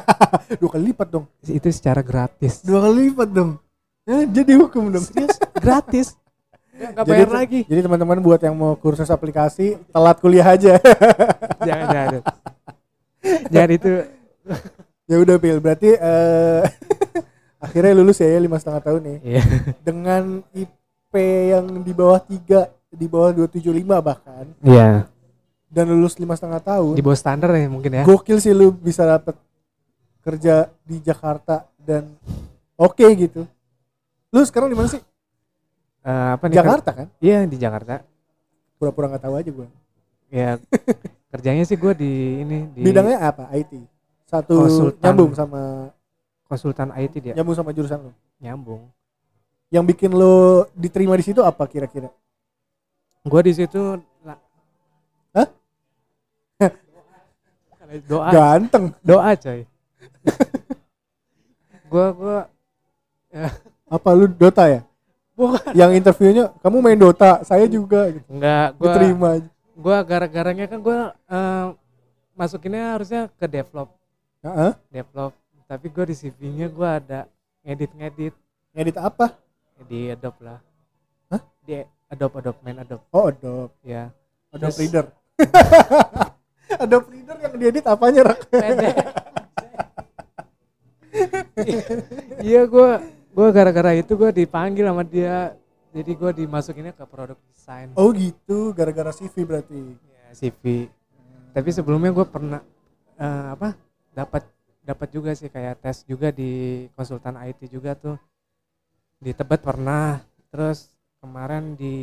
Dua 0.59 0.69
kali 0.73 0.91
lipat 0.91 1.07
dong. 1.07 1.25
Itu 1.41 1.69
secara 1.69 2.01
gratis. 2.01 2.59
Dua 2.59 2.83
kali 2.83 3.13
lipat 3.13 3.29
dong? 3.29 3.61
Eh, 4.03 4.25
jadi 4.25 4.57
hukum 4.57 4.89
dong. 4.89 5.05
Serius? 5.05 5.37
Gratis. 5.55 6.07
Ya, 6.75 6.91
nggak 6.91 7.05
Jadi 7.05 7.11
bayar 7.15 7.29
lagi. 7.31 7.59
Jadi 7.63 7.79
teman-teman 7.81 8.19
buat 8.19 8.41
yang 8.41 8.51
mau 8.51 8.75
kursus 8.75 9.07
aplikasi 9.07 9.79
telat 9.89 10.17
kuliah 10.19 10.43
aja. 10.45 10.75
jangan 11.67 11.87
jangan. 11.87 12.21
Jangan 13.47 13.69
itu. 13.71 13.91
Ya 15.05 15.21
udah 15.21 15.37
pil. 15.37 15.61
Berarti 15.61 15.93
eh 15.93 16.65
akhirnya 17.61 17.93
lulus 17.93 18.17
ya 18.17 18.41
lima 18.41 18.57
setengah 18.57 18.81
tahun 18.81 19.01
nih. 19.05 19.17
Iya. 19.21 19.41
Dengan 19.85 20.41
IP 20.49 20.69
yang 21.23 21.65
di 21.83 21.93
bawah 21.95 22.19
tiga 22.19 22.67
di 22.91 23.07
bawah 23.07 23.31
275 23.35 23.83
bahkan. 23.99 24.45
Iya. 24.63 25.07
Dan 25.67 25.91
lulus 25.91 26.15
lima 26.15 26.35
setengah 26.39 26.63
tahun. 26.63 26.95
Di 26.95 27.03
bawah 27.03 27.19
standar 27.19 27.51
ya 27.51 27.67
mungkin 27.67 27.91
ya. 27.91 28.03
Gokil 28.07 28.39
sih 28.39 28.55
lu 28.55 28.71
bisa 28.71 29.03
dapet 29.03 29.35
kerja 30.23 30.71
di 30.87 30.97
Jakarta 31.03 31.67
dan 31.77 32.15
oke 32.79 33.03
gitu. 33.19 33.43
Lu 34.31 34.41
sekarang 34.47 34.71
di 34.71 34.77
mana 34.77 34.87
sih? 34.89 35.03
Eh, 36.05 36.29
apa 36.39 36.43
nih 36.47 36.55
Jakarta 36.61 36.89
kan? 36.95 37.07
Iya 37.19 37.43
di 37.43 37.57
Jakarta. 37.59 38.01
Pura-pura 38.79 39.11
nggak 39.11 39.23
tahu 39.27 39.35
aja 39.35 39.49
gua. 39.51 39.67
Ya 40.31 40.57
kerjanya 41.35 41.67
sih 41.67 41.75
gue 41.75 41.93
di 41.99 42.11
ini 42.47 42.57
di 42.71 42.81
bidangnya 42.87 43.19
apa? 43.19 43.51
IT 43.51 43.75
satu 44.25 44.65
Konsultan. 44.65 45.03
nyambung 45.03 45.31
sama 45.35 45.61
konsultan 46.47 46.89
IT 46.95 47.15
dia. 47.19 47.33
Nyambung 47.35 47.55
sama 47.55 47.75
jurusan 47.75 48.09
lu? 48.09 48.11
Nyambung 48.39 48.87
yang 49.73 49.85
bikin 49.85 50.13
lo 50.13 50.67
diterima 50.77 51.17
di 51.17 51.25
situ 51.25 51.41
apa 51.41 51.65
kira-kira? 51.65 52.09
Gue 53.25 53.41
di 53.41 53.53
situ 53.57 53.99
Hah? 55.35 55.47
doa. 58.09 58.29
Ganteng. 58.31 58.93
Doa 59.01 59.33
coy. 59.35 59.65
Gue 61.91 62.07
gue 62.17 62.39
apa 63.85 64.09
lu 64.15 64.25
Dota 64.31 64.65
ya? 64.67 64.81
Bukan. 65.35 65.75
Yang 65.75 65.91
interviewnya 65.99 66.43
kamu 66.63 66.77
main 66.81 66.99
Dota 66.99 67.43
saya 67.43 67.67
juga. 67.67 68.09
Gitu. 68.09 68.25
enggak 68.31 68.67
gue 68.79 68.87
diterima 68.89 69.29
gue 69.75 69.97
gara-garanya 70.07 70.65
kan 70.71 70.79
gue 70.79 70.99
masukinnya 72.35 72.95
harusnya 72.95 73.21
ke 73.35 73.45
develop. 73.47 73.91
Heeh. 74.41 74.71
develop. 74.91 75.35
Tapi 75.65 75.87
gue 75.89 76.05
di 76.09 76.15
CV-nya 76.15 76.67
gue 76.69 76.89
ada 76.89 77.19
ngedit 77.65 77.91
ngedit 77.97 78.33
ngedit 78.75 78.97
apa 79.01 79.33
di 79.83 80.09
Adobe 80.11 80.39
lah. 80.43 80.59
Hah? 81.31 81.41
di 81.65 81.83
Adobe 82.07 82.35
Adobe 82.39 82.59
main 82.63 82.77
Adobe 82.79 83.03
oh 83.11 83.25
Adobe 83.27 83.75
ya. 83.83 84.07
Adobe 84.55 84.71
Terus- 84.71 84.79
Reader. 84.79 85.05
Adobe 86.83 87.07
Reader 87.11 87.37
yang 87.43 87.53
diedit 87.59 87.85
apanya 87.85 88.21
rak? 88.31 88.39
Iya 92.43 92.67
gue 92.67 92.89
gue 93.31 93.47
gara-gara 93.55 93.95
itu 93.95 94.11
gue 94.19 94.31
dipanggil 94.35 94.85
sama 94.87 95.03
dia. 95.07 95.55
Jadi 95.95 96.11
gue 96.11 96.31
dimasukinnya 96.43 96.91
ke 96.91 97.07
produk 97.07 97.39
desain. 97.55 97.87
Oh 97.95 98.11
gitu. 98.11 98.75
Gara-gara 98.75 99.15
CV 99.15 99.47
berarti? 99.47 99.95
Ya, 100.11 100.35
CV 100.35 100.91
tapi 101.55 101.71
sebelumnya 101.71 102.11
gue 102.11 102.27
pernah 102.27 102.59
eh, 103.15 103.47
apa 103.55 103.79
dapat 104.11 104.43
dapat 104.83 105.07
juga 105.07 105.31
sih 105.31 105.47
kayak 105.47 105.79
tes 105.79 106.03
juga 106.03 106.27
di 106.35 106.83
konsultan 106.99 107.39
IT 107.47 107.71
juga 107.71 107.95
tuh 107.95 108.19
di 109.23 109.31
Tebet 109.35 109.61
pernah 109.63 110.21
terus 110.51 110.91
kemarin 111.19 111.75
di 111.75 111.95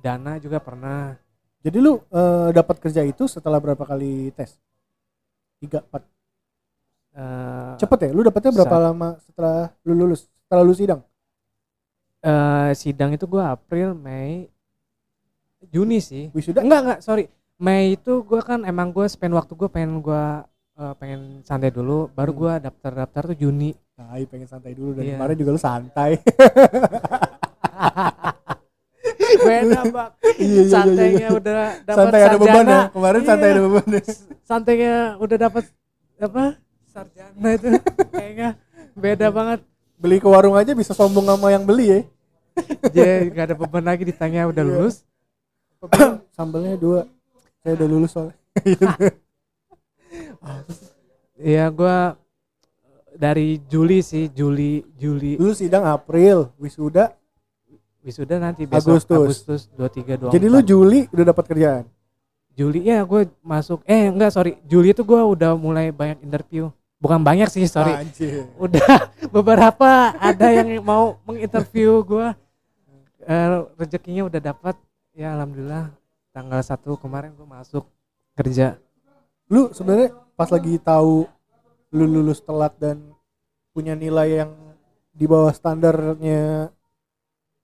Dana 0.00 0.40
juga 0.40 0.58
pernah. 0.62 1.14
Jadi 1.60 1.78
lu 1.78 2.00
eh, 2.08 2.48
dapat 2.56 2.76
kerja 2.80 3.02
itu 3.04 3.28
setelah 3.28 3.60
berapa 3.60 3.84
kali 3.84 4.32
tes? 4.32 4.56
Tiga 5.60 5.78
empat? 5.84 6.02
Eh, 7.10 7.72
cepet 7.80 7.98
ya? 8.06 8.10
Lu 8.14 8.22
dapatnya 8.22 8.52
berapa 8.54 8.76
Sa- 8.78 8.84
lama 8.90 9.08
setelah 9.26 9.74
lu 9.86 9.92
lulus? 9.98 10.30
Setelah 10.46 10.62
lu 10.66 10.74
sidang? 10.74 11.00
Eh, 12.20 12.70
sidang 12.82 13.10
itu 13.16 13.24
gue 13.32 13.40
April 13.56 13.88
Mei 13.96 14.48
Juni 15.72 15.98
sih. 16.00 16.32
Wisuda? 16.32 16.64
Enggak 16.64 16.80
enggak 16.84 16.98
sorry. 17.04 17.24
Mei 17.60 17.96
itu 17.96 18.24
gue 18.24 18.40
kan 18.40 18.64
emang 18.64 18.88
gue 18.96 19.04
spend 19.14 19.36
waktu 19.36 19.52
gue 19.52 19.68
pengen 19.68 20.00
gue 20.00 20.24
eh, 20.80 20.94
pengen 21.00 21.44
santai 21.44 21.68
dulu 21.72 22.08
baru 22.16 22.32
Hmm. 22.32 22.40
gue 22.40 22.52
daftar 22.66 22.92
daftar 23.04 23.22
tuh 23.32 23.38
Juni 23.42 23.70
Nah, 24.00 24.16
pengen 24.24 24.48
santai 24.48 24.72
dulu 24.72 24.96
dan 24.96 25.04
Iya. 25.04 25.20
kemarin 25.20 25.36
juga 25.36 25.50
lu 25.52 25.60
santai. 25.60 26.10
beda 29.40 29.80
bang 29.94 30.10
Iya, 30.36 30.40
iya, 30.40 30.60
iya, 30.60 30.72
santainya 30.72 31.20
iya. 31.20 31.28
udah 31.30 31.58
dapat 31.80 31.96
santai 32.00 32.20
ada 32.20 32.36
beban 32.36 32.48
ya. 32.48 32.56
sarjana 32.64 32.78
Kemarin 32.90 33.22
santai 33.22 33.44
Iya. 33.44 33.52
ada 33.52 33.62
beban 33.62 33.86
ya. 33.86 34.02
santainya 34.42 34.94
udah 35.16 35.36
dapat 35.38 35.64
apa 36.18 36.44
sarjana 36.86 37.48
itu 37.50 37.68
kayaknya 38.10 38.48
beda 38.94 39.26
banget 39.28 39.60
Beli 40.00 40.16
ke 40.16 40.24
warung 40.24 40.56
aja 40.56 40.72
bisa 40.72 40.96
sombong 40.96 41.28
sama 41.28 41.52
yang 41.52 41.62
beli 41.62 41.86
ya. 41.86 42.00
dia 42.88 43.28
gak 43.28 43.44
ada 43.46 43.56
beban 43.56 43.84
lagi 43.84 44.02
ditanya 44.02 44.48
udah 44.48 44.64
Iya. 44.64 44.70
lulus 44.74 44.96
Sambelnya 46.36 46.76
dua. 46.76 47.04
Saya 47.60 47.72
udah 47.74 47.88
lulus 47.88 48.10
soalnya. 48.12 48.36
Iya 51.36 51.68
gua 51.68 52.19
dari 53.16 53.58
Juli 53.66 54.04
sih 54.04 54.30
Juli 54.30 54.84
Juli. 54.98 55.40
Lu 55.40 55.54
sidang 55.56 55.86
April, 55.86 56.50
wisuda. 56.60 57.14
wisuda 58.00 58.40
nanti 58.40 58.64
besok 58.64 58.96
Agustus. 58.96 59.44
Agustus 59.44 59.60
23 59.76 60.32
24 60.32 60.36
Jadi 60.36 60.46
lu 60.48 60.60
Juli 60.64 61.00
udah 61.12 61.24
dapat 61.28 61.44
kerjaan. 61.48 61.84
Juli 62.56 62.88
ya 62.88 63.04
gue 63.06 63.30
masuk. 63.40 63.80
Eh 63.86 64.10
enggak 64.10 64.32
sorry. 64.34 64.58
Juli 64.66 64.92
itu 64.92 65.04
gua 65.06 65.24
udah 65.24 65.54
mulai 65.56 65.92
banyak 65.94 66.20
interview. 66.24 66.68
Bukan 67.00 67.20
banyak 67.24 67.48
sih 67.48 67.64
sorry. 67.64 67.96
Anjir. 67.96 68.44
udah 68.60 69.08
beberapa 69.36 70.12
ada 70.20 70.46
yang 70.52 70.84
mau 70.84 71.16
menginterview 71.24 72.04
gua. 72.04 72.36
Eh, 73.24 73.46
rezekinya 73.80 74.28
udah 74.28 74.40
dapat. 74.52 74.76
Ya 75.16 75.32
alhamdulillah. 75.32 75.92
Tanggal 76.30 76.60
1 76.60 76.76
kemarin 77.00 77.32
gua 77.32 77.48
masuk 77.60 77.84
kerja. 78.36 78.76
Lu 79.48 79.72
sebenarnya 79.72 80.12
pas 80.36 80.48
lagi 80.52 80.76
tahu 80.80 81.26
lu 81.90 82.04
lulus 82.06 82.38
telat 82.40 82.74
dan 82.78 83.02
punya 83.70 83.94
nilai 83.94 84.42
yang 84.42 84.50
di 85.10 85.26
bawah 85.26 85.50
standarnya 85.50 86.70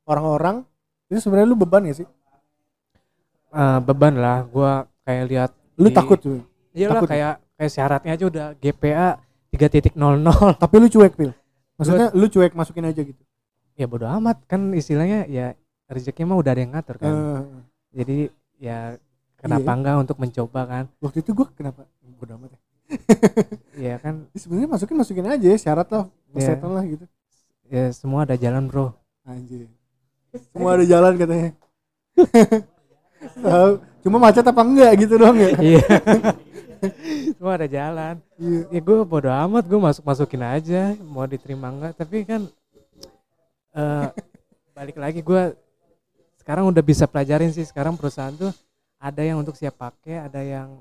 orang-orang, 0.05 0.67
itu 1.07 1.19
sebenarnya 1.19 1.49
lu 1.49 1.57
beban 1.57 1.83
ya 1.83 1.95
sih? 1.95 2.09
Eh, 3.49 3.79
beban 3.81 4.15
lah 4.15 4.45
gua 4.45 4.73
kayak 5.03 5.25
lihat 5.27 5.51
Lu 5.77 5.89
Di- 5.89 5.95
takut 5.95 6.19
tuh. 6.19 6.41
iyalah 6.73 6.99
Takut 6.99 7.09
ya? 7.09 7.13
kayak 7.13 7.35
kayak 7.57 7.73
syaratnya 7.73 8.13
aja 8.13 8.25
udah 8.27 8.47
GPA 8.57 9.09
3.00 9.49 9.95
Tapi 10.63 10.75
lu 10.77 10.89
cuek, 10.89 11.13
Pil. 11.15 11.33
Maksudnya 11.77 12.07
lu 12.13 12.27
cuek 12.27 12.53
masukin 12.53 12.85
aja 12.85 13.01
gitu. 13.01 13.23
ya 13.77 13.85
bodo 13.85 14.09
amat 14.09 14.41
kan 14.49 14.73
istilahnya 14.73 15.29
ya 15.29 15.53
rezekinya 15.85 16.33
mah 16.33 16.41
udah 16.41 16.49
ada 16.49 16.61
yang 16.65 16.73
ngatur 16.73 16.97
kan 16.97 17.13
Eh, 17.13 17.41
jadi 17.93 18.17
ya 18.57 18.79
kenapa 19.37 19.69
Iya. 19.69 19.77
enggak 19.77 19.97
untuk 20.01 20.17
mencoba 20.17 20.61
kan 20.65 20.85
waktu 20.97 21.21
itu 21.21 21.37
gua 21.37 21.53
kenapa 21.53 21.85
bodo 22.17 22.41
amat 22.41 22.57
ya. 22.57 22.61
Ya 23.77 23.99
kan 23.99 24.25
Ya, 24.31 24.39
sebenarnya 24.39 24.69
masukin 24.71 24.97
masukin 24.97 25.27
aja 25.27 25.47
ya, 25.47 25.59
syarat 25.59 25.89
lah, 25.89 26.05
Iya. 26.07 26.33
persetan 26.33 26.71
lah 26.71 26.85
gitu. 26.85 27.05
ya 27.67 27.85
semua 27.91 28.23
ada 28.23 28.35
jalan 28.35 28.67
bro 28.67 28.95
Anjir. 29.23 29.67
Semua 30.55 30.79
ada 30.79 30.85
jalan 30.87 31.13
katanya. 31.17 31.51
Tahu, 33.43 33.71
cuma 34.07 34.17
macet 34.21 34.45
apa 34.45 34.63
enggak 34.63 34.93
gitu 35.03 35.19
doang 35.19 35.35
ya. 35.35 35.51
iya 35.59 35.83
semua 37.35 37.59
ada 37.59 37.67
jalan 37.67 38.15
Iya. 38.39 38.61
ya 38.71 38.81
gue 38.81 38.97
bodo 39.03 39.27
amat 39.27 39.65
gue 39.67 39.81
masuk 39.81 40.05
masukin 40.05 40.43
aja 40.45 40.95
mau 41.03 41.27
diterima 41.27 41.73
enggak 41.73 41.93
tapi 41.97 42.23
kan 42.23 42.47
eh 43.73 44.09
balik 44.71 44.95
lagi 44.95 45.21
gue 45.21 45.43
sekarang 46.39 46.71
udah 46.71 46.85
bisa 46.85 47.09
pelajarin 47.09 47.51
sih 47.51 47.67
sekarang 47.67 47.99
perusahaan 47.99 48.31
tuh 48.31 48.53
ada 48.97 49.21
yang 49.21 49.41
untuk 49.41 49.59
siap 49.59 49.75
pakai 49.75 50.23
ada 50.23 50.39
yang 50.39 50.79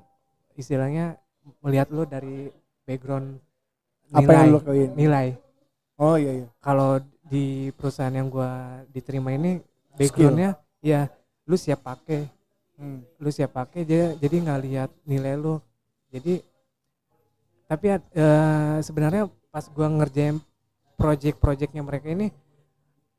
istilahnya 0.54 1.18
melihat 1.64 1.88
lo 1.94 2.02
dari 2.06 2.50
background 2.86 3.38
Apa 4.12 4.30
nilai 4.30 4.38
yang 4.38 4.48
lu 4.52 4.58
lakuin? 4.58 4.90
nilai 4.96 5.26
Oh 5.98 6.16
iya 6.20 6.32
iya. 6.44 6.48
kalau 6.62 7.00
di 7.26 7.70
perusahaan 7.74 8.12
yang 8.14 8.28
gua 8.30 8.82
diterima 8.94 9.34
ini 9.34 9.58
backgroundnya 9.98 10.54
ya 10.82 11.08
lu 11.48 11.56
siap 11.58 11.82
pakai 11.82 12.28
Hmm. 12.76 13.00
lu 13.16 13.32
siap 13.32 13.56
pakai 13.56 13.88
jadi 13.88 14.20
jadi 14.20 14.36
nggak 14.44 14.60
lihat 14.68 14.90
nilai 15.08 15.32
lu 15.40 15.56
jadi 16.12 16.44
tapi 17.66 17.86
eh, 17.96 18.76
sebenarnya 18.84 19.26
pas 19.50 19.64
gua 19.72 19.88
ngerjain 19.90 20.36
project-projectnya 21.00 21.82
mereka 21.82 22.12
ini 22.12 22.28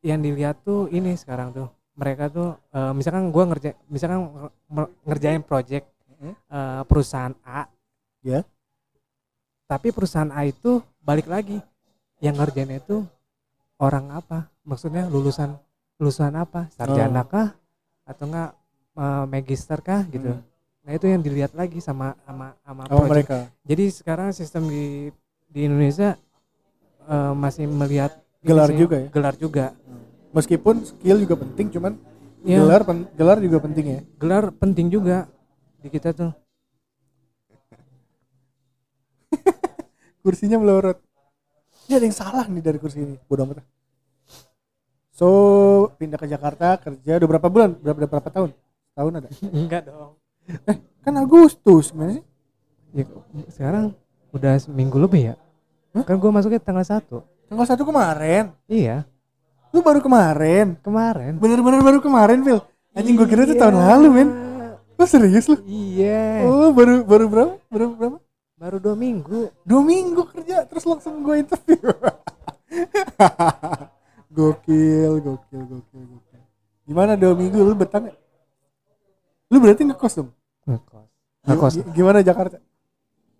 yang 0.05 0.21
dilihat 0.21 0.61
tuh 0.63 0.87
ini 0.93 1.17
sekarang 1.17 1.51
tuh 1.51 1.67
mereka 1.97 2.29
tuh 2.29 2.53
eh, 2.71 2.93
misalkan 2.93 3.33
gua 3.33 3.43
ngerjain 3.49 3.75
misalkan 3.89 4.21
nge- 4.71 4.93
ngerjain 5.09 5.41
project 5.43 5.85
eh, 6.23 6.81
perusahaan 6.87 7.33
A 7.43 7.65
Ya. 8.27 8.43
tapi 9.67 9.91
perusahaan 9.91 10.31
A 10.31 10.43
itu 10.43 10.79
balik 10.99 11.27
lagi 11.27 11.59
yang 12.19 12.35
ngerjain 12.35 12.71
itu 12.71 13.03
orang 13.77 14.11
apa 14.11 14.47
maksudnya 14.63 15.07
lulusan 15.07 15.55
lulusan 15.95 16.33
apa 16.35 16.67
sarjana 16.73 17.23
Oh. 17.23 17.27
kah 17.27 17.49
atau 18.03 18.25
enggak 18.27 18.49
eh, 18.97 19.25
magister 19.27 19.79
kah 19.79 20.01
gitu 20.07 20.33
Hmm. 20.33 20.43
nah 20.83 20.91
itu 20.91 21.05
yang 21.05 21.21
dilihat 21.21 21.51
lagi 21.51 21.79
sama 21.79 22.15
sama 22.23 22.55
sama 22.63 22.83
Oh 22.87 23.03
project. 23.03 23.11
mereka. 23.11 23.37
jadi 23.63 23.83
sekarang 23.91 24.29
sistem 24.31 24.67
di 24.67 25.11
di 25.47 25.59
Indonesia 25.63 26.15
eh, 27.07 27.33
masih 27.33 27.65
melihat 27.65 28.11
Gelar 28.43 28.69
sih, 28.71 28.79
juga 28.79 28.95
ya? 29.01 29.07
gelar 29.11 29.35
juga 29.35 29.65
Meskipun 30.27 30.83
skill 30.83 31.17
juga 31.23 31.35
penting, 31.39 31.67
cuman 31.71 31.93
Ya, 32.45 32.61
gelar 32.61 32.85
pen- 32.85 33.09
gelar 33.17 33.39
juga 33.41 33.57
penting 33.59 33.85
ya. 33.89 33.99
gelar 34.15 34.53
penting 34.53 34.87
juga 34.87 35.25
di 35.81 35.89
kita 35.89 36.13
tuh 36.13 36.31
Kursinya 40.27 40.59
melorot. 40.59 40.99
Ini 41.87 41.95
ada 41.95 42.03
yang 42.03 42.11
salah 42.11 42.43
nih 42.43 42.59
dari 42.59 42.75
kursi 42.75 42.99
ini. 42.99 43.15
Bodoh 43.23 43.47
amat. 43.47 43.63
So 45.09 45.27
pindah 45.95 46.19
ke 46.19 46.27
Jakarta 46.27 46.75
kerja 46.77 47.15
udah 47.15 47.27
berapa 47.31 47.47
bulan? 47.47 47.79
Berapa 47.79 48.03
berapa 48.05 48.27
tahun? 48.27 48.51
Tahun 48.91 49.11
ada. 49.15 49.29
enggak 49.55 49.87
dong 49.87 50.19
Kan 50.99 51.13
Agustus 51.15 51.91
gimana 51.91 52.19
sih? 52.19 52.23
ya, 52.91 53.03
sekarang 53.47 53.95
udah 54.31 54.55
seminggu 54.57 54.95
lebih 54.95 55.31
ya 55.31 55.35
Hah? 55.91 56.03
kan 56.03 56.15
gue 56.15 56.27
masuknya 56.27 56.59
tanggal 56.59 56.83
1 56.83 57.07
Tanggal 57.47 57.65
satu 57.65 57.83
kemarin. 57.83 58.51
iya 58.67 59.07
Lu 59.71 59.79
baru 59.79 59.99
kemarin. 59.99 60.75
kemarin 60.79 61.39
Bener-bener 61.39 61.79
baru 61.79 61.99
kemarin, 61.99 62.43
Phil. 62.43 62.59
Anjing 62.91 63.15
gue 63.15 63.27
kira 63.27 63.43
itu 63.43 63.55
Iya. 63.55 63.61
tahun 63.63 63.75
lalu, 63.75 64.07
men. 64.09 64.29
Lu 64.95 65.03
serius 65.03 65.47
lu? 65.47 65.55
iya 65.63 66.43
Oh, 66.43 66.71
baru 66.71 67.03
baru 67.03 67.25
berapa? 67.27 67.53
Baru 67.67 67.85
berapa? 67.95 68.17
Baru 68.57 68.77
dua 68.77 68.93
minggu 68.93 69.49
Dua 69.61 69.81
minggu 69.81 70.21
kerja 70.27 70.65
terus 70.65 70.83
langsung 70.83 71.21
gue 71.21 71.35
interview. 71.37 71.77
gokil, 74.29 75.11
gokil, 75.21 75.61
gokil, 75.63 76.03
gokil. 76.03 76.41
Gimana 76.83 77.13
dua 77.13 77.33
minggu 77.33 77.57
lu 77.57 77.73
betah 77.73 77.99
nggak? 78.01 78.17
Lu 79.47 79.57
berarti 79.59 79.81
ngekos 79.83 80.13
dong? 80.15 80.29
ngekos 80.67 81.07
ngekos 81.47 81.73
Gi- 81.75 81.87
Gimana 81.93 82.19
Jakarta? 82.19 82.57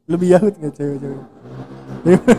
Lebih 0.08 0.28
yahut 0.32 0.54
nggak 0.56 0.74
cewek-cewek? 0.74 1.22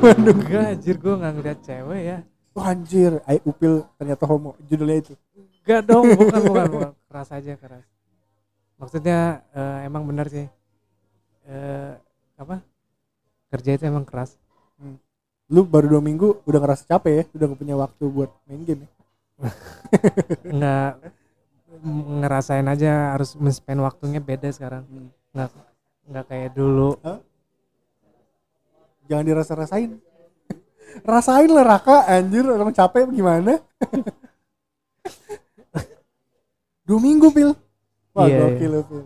Bandung? 0.00 0.38
enggak 0.40 0.64
anjir 0.72 0.96
gue 0.96 1.14
nggak 1.14 1.32
ngeliat 1.34 1.58
cewek 1.60 2.02
ya 2.02 2.18
Oh, 2.58 2.64
anjir, 2.64 3.22
Ai 3.22 3.38
Upil 3.46 3.86
ternyata 3.94 4.26
homo. 4.26 4.58
Judulnya 4.66 4.98
itu. 4.98 5.14
enggak 5.62 5.80
dong 5.84 6.04
bukan 6.18 6.40
bukan 6.42 6.64
bukan 6.72 6.90
keras 7.06 7.30
aja 7.30 7.52
keras 7.54 7.84
maksudnya 8.78 9.42
eh, 9.52 9.78
emang 9.84 10.06
benar 10.06 10.26
sih 10.26 10.46
eh, 11.44 11.92
apa 12.38 12.62
kerja 13.50 13.74
itu 13.74 13.84
emang 13.84 14.06
keras 14.06 14.38
Lu 15.48 15.64
baru 15.64 15.96
dua 15.96 16.02
minggu 16.04 16.44
udah 16.44 16.60
ngerasa 16.60 16.84
capek 16.84 17.12
ya? 17.12 17.24
Udah 17.32 17.48
gak 17.48 17.56
punya 17.56 17.72
waktu 17.72 18.04
buat 18.12 18.28
main 18.44 18.68
game 18.68 18.84
ya? 18.84 18.90
nggak 20.60 20.92
ngerasain 22.20 22.68
aja 22.68 23.16
harus 23.16 23.32
men-spend 23.32 23.80
waktunya 23.80 24.20
beda 24.20 24.52
sekarang 24.52 24.84
Hmm. 24.84 25.08
nggak 25.32 25.50
nggak 26.08 26.24
kayak 26.28 26.50
dulu 26.52 27.00
Jangan 29.08 29.24
dirasa-rasain. 29.24 29.96
Rasain 31.08 31.48
lah 31.48 31.64
Raka, 31.64 32.04
anjir 32.04 32.44
orang 32.44 32.76
capek 32.76 33.08
gimana? 33.08 33.56
Dua 36.84 37.00
minggu, 37.00 37.32
Pil. 37.32 37.56
Wah, 38.12 38.28
Iya, 38.28 38.52
gokil 38.52 38.68
lu, 38.68 38.80
Pil. 38.84 39.04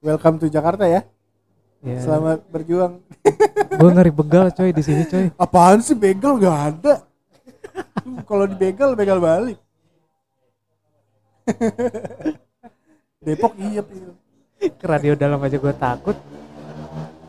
Welcome 0.00 0.40
to 0.40 0.48
Jakarta 0.48 0.88
ya. 0.88 1.04
Ya 1.82 1.98
Selamat 1.98 2.38
berjuang. 2.48 3.02
gue 3.72 3.90
ngeri 3.90 4.12
begal 4.14 4.46
coy 4.54 4.70
di 4.70 4.82
sini 4.82 5.02
coy 5.04 5.26
Apaan 5.34 5.82
sih 5.82 5.98
begal 5.98 6.38
gak 6.38 6.58
ada? 6.74 6.94
Kalau 8.28 8.44
dibegal, 8.44 8.92
begal 8.92 9.16
balik. 9.16 9.58
Depok 13.24 13.54
iya, 13.58 13.82
Pil. 13.82 14.12
ke 14.62 14.86
radio 14.86 15.18
dalam 15.18 15.42
aja 15.42 15.58
gue 15.58 15.74
takut 15.74 16.14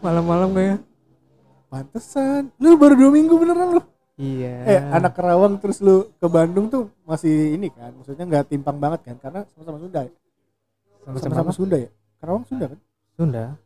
malam-malam 0.06 0.54
gue 0.54 0.66
ya 0.70 0.78
Pantesan. 1.74 2.54
Lu 2.62 2.78
baru 2.78 2.94
dua 2.94 3.10
minggu 3.10 3.34
beneran 3.34 3.74
lu. 3.74 3.82
iya 4.14 4.62
Eh, 4.70 4.80
anak 4.94 5.18
Kerawang 5.18 5.58
terus 5.58 5.82
lu 5.82 6.06
ke 6.22 6.28
Bandung 6.30 6.70
tuh 6.70 6.94
masih 7.02 7.58
ini 7.58 7.74
kan? 7.74 7.90
Maksudnya 7.98 8.30
nggak 8.30 8.46
timpang 8.54 8.78
banget 8.78 9.02
kan? 9.10 9.18
Karena 9.18 9.42
sama-sama 9.58 9.82
Sunda 9.82 10.00
ya. 10.06 10.14
sama-sama? 11.18 11.50
Sunda 11.50 11.78
ya. 11.82 11.90
Kerawang 12.22 12.46
Sunda 12.46 12.66
kan? 12.70 12.80
Sunda 13.18 13.58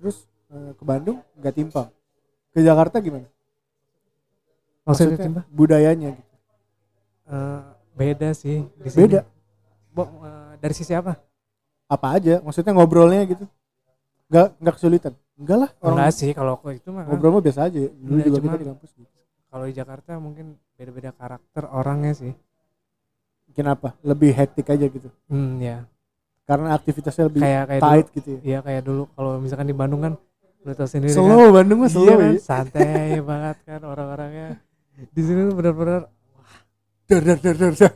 Terus 0.00 0.24
eh, 0.48 0.72
ke 0.72 0.82
Bandung 0.88 1.20
nggak 1.36 1.54
timpang. 1.54 1.88
Ke 2.50 2.64
Jakarta 2.64 2.98
gimana? 3.04 3.28
maksudnya, 4.80 5.18
Timba? 5.20 5.42
budayanya 5.52 6.18
gitu. 6.18 6.32
Eh, 7.30 7.62
beda 7.94 8.28
sih 8.34 8.64
di 8.80 8.88
sini. 8.90 9.00
Beda. 9.06 9.20
Bo, 9.92 10.02
eh, 10.24 10.52
dari 10.58 10.74
sisi 10.74 10.94
apa 10.96 11.14
Apa 11.90 12.16
aja? 12.18 12.38
Maksudnya 12.40 12.72
ngobrolnya 12.74 13.22
gitu. 13.26 13.44
Nggak 14.30 14.46
nggak 14.62 14.74
kesulitan. 14.78 15.12
Enggak 15.34 15.58
lah. 15.66 15.70
Orang 15.82 15.98
enggak 16.00 16.12
sih 16.14 16.30
kalau 16.34 16.52
aku 16.58 16.70
itu 16.74 16.88
mah 16.90 17.04
ngobrol 17.06 17.38
mah 17.38 17.42
biasa 17.42 17.66
aja. 17.66 17.78
Dulu 17.90 18.18
juga 18.24 18.38
kita 18.40 18.56
di 18.56 18.68
kampus 18.70 18.90
gitu. 18.94 19.10
kalau 19.50 19.64
di 19.66 19.74
Jakarta 19.74 20.10
mungkin 20.22 20.54
beda-beda 20.78 21.10
karakter 21.10 21.66
orangnya 21.66 22.14
sih 22.14 22.32
Mungkin 23.50 23.66
apa? 23.66 23.98
Lebih 24.06 24.30
hektik 24.30 24.70
aja 24.70 24.86
gitu. 24.86 25.10
hmm 25.26 25.58
ya 25.58 25.82
Karena 26.50 26.68
aktivitasnya 26.74 27.24
lebih 27.30 27.40
kayak 27.46 27.64
kayak 27.70 27.82
tight 27.86 28.06
dulu 28.10 28.16
gitu 28.18 28.28
ya. 28.34 28.40
iya 28.42 28.58
kayak 28.58 28.82
dulu 28.82 29.02
kalau 29.14 29.32
misalkan 29.38 29.66
di 29.70 29.76
Bandung 29.78 30.02
kan 30.02 30.12
lu 30.60 30.72
tau 30.74 30.88
sendiri 30.90 31.14
Slow 31.14 31.54
Bandung 31.54 31.78
mah 31.80 31.88
kan 31.88 31.94
slow 31.94 32.10
iya 32.10 32.16
kan 32.18 32.34
santai 32.42 33.22
banget 33.30 33.56
kan 33.62 33.80
orang-orangnya 33.86 34.48
di 35.14 35.22
sini 35.22 35.46
tuh 35.46 35.54
benar-benar 35.54 36.10
Dar 37.06 37.22
dar 37.26 37.38
dar 37.42 37.56
dar. 37.58 37.72
dar. 37.74 37.94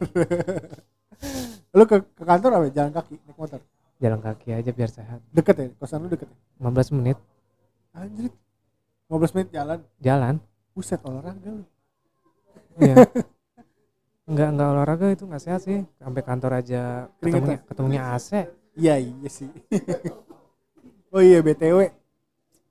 lu 1.70 1.84
ke, 1.86 1.96
ke 2.02 2.22
kantor 2.22 2.50
apa? 2.50 2.66
Jalan 2.70 2.90
kaki, 2.90 3.14
naik 3.26 3.38
motor. 3.38 3.60
jalan 3.98 4.18
kaki 4.18 4.48
aja 4.50 4.70
biar 4.70 4.90
sehat 4.90 5.18
Deket 5.30 5.54
ya? 5.54 5.66
Kosan 5.78 6.02
lu 6.02 6.08
deket 6.10 6.26
ya? 6.26 6.36
15 6.62 6.94
menit 6.98 7.18
Anjir. 7.90 8.30
15 9.06 9.34
menit 9.38 9.48
jalan. 9.50 9.78
jalan 9.98 10.34
Buset 10.74 10.98
olahraga 11.02 11.50
lu. 11.50 11.62
Iya. 12.78 12.94
Enggak 14.24 14.48
enggak 14.56 14.68
olahraga 14.72 15.06
itu 15.12 15.24
enggak 15.28 15.44
sehat 15.44 15.60
sih. 15.60 15.84
Sampai 16.00 16.22
kantor 16.24 16.64
aja 16.64 17.12
ketemunya 17.20 17.58
ketemunya 17.68 18.02
AC. 18.16 18.48
Iya 18.72 18.94
iya 18.96 19.28
sih. 19.28 19.48
oh 21.14 21.20
iya 21.20 21.44
BTW. 21.44 21.92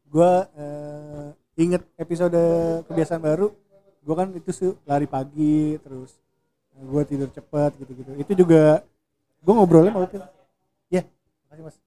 Gua 0.10 0.50
eh, 0.58 1.28
inget 1.62 1.86
episode 1.94 2.42
kebiasaan 2.90 3.22
baru. 3.22 3.54
Gua 4.02 4.16
kan 4.26 4.34
itu 4.34 4.50
sih 4.50 4.74
lari 4.90 5.06
pagi 5.06 5.78
terus 5.86 6.18
eh, 6.74 6.84
gua 6.90 7.06
tidur 7.06 7.30
cepet 7.30 7.72
gitu-gitu. 7.86 8.12
Itu 8.18 8.34
juga 8.34 8.82
gua 9.46 9.54
ngobrolnya 9.62 9.94
sama 9.94 10.10
Upil. 10.10 10.22
Ya, 10.90 11.06
makasih 11.46 11.64
Mas. 11.70 11.78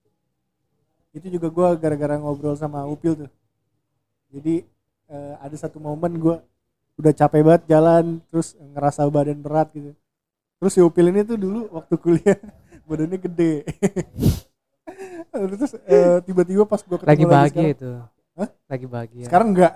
Itu 1.10 1.26
juga 1.26 1.50
gua 1.50 1.74
gara-gara 1.74 2.14
ngobrol 2.22 2.54
sama 2.54 2.86
Upil 2.86 3.18
tuh. 3.26 3.30
Jadi 4.30 4.62
eh, 5.10 5.34
ada 5.42 5.56
satu 5.58 5.82
momen 5.82 6.22
gua 6.22 6.38
udah 6.96 7.12
capek 7.12 7.40
banget 7.44 7.62
jalan 7.68 8.24
terus 8.32 8.56
ngerasa 8.56 9.04
badan 9.12 9.38
berat 9.40 9.68
gitu. 9.76 9.92
Terus 10.56 10.72
si 10.72 10.80
Upil 10.80 11.12
ini 11.12 11.20
tuh 11.22 11.36
dulu 11.36 11.68
waktu 11.68 11.94
kuliah 12.00 12.38
badannya 12.88 13.18
gede. 13.20 13.54
terus 15.36 15.76
eh, 15.84 16.24
tiba-tiba 16.24 16.64
pas 16.64 16.80
gua 16.80 16.96
ketemu 16.96 17.12
Lagi 17.12 17.24
bahagia 17.28 17.52
sekarang, 17.52 17.76
itu. 17.76 17.90
Hah? 18.36 18.48
Lagi 18.68 18.86
bahagia. 18.88 19.24
sekarang 19.28 19.48
enggak. 19.52 19.72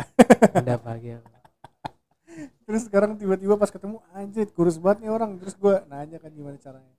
Udah 0.56 0.76
bahagia. 0.80 1.16
Terus 2.70 2.82
sekarang 2.86 3.18
tiba-tiba 3.18 3.58
pas 3.58 3.68
ketemu 3.68 3.98
anjir 4.14 4.46
kurus 4.54 4.80
banget 4.80 5.04
nih 5.04 5.10
orang. 5.12 5.36
Terus 5.36 5.58
gua 5.60 5.84
nanya 5.90 6.16
kan 6.16 6.32
gimana 6.32 6.56
caranya. 6.56 6.94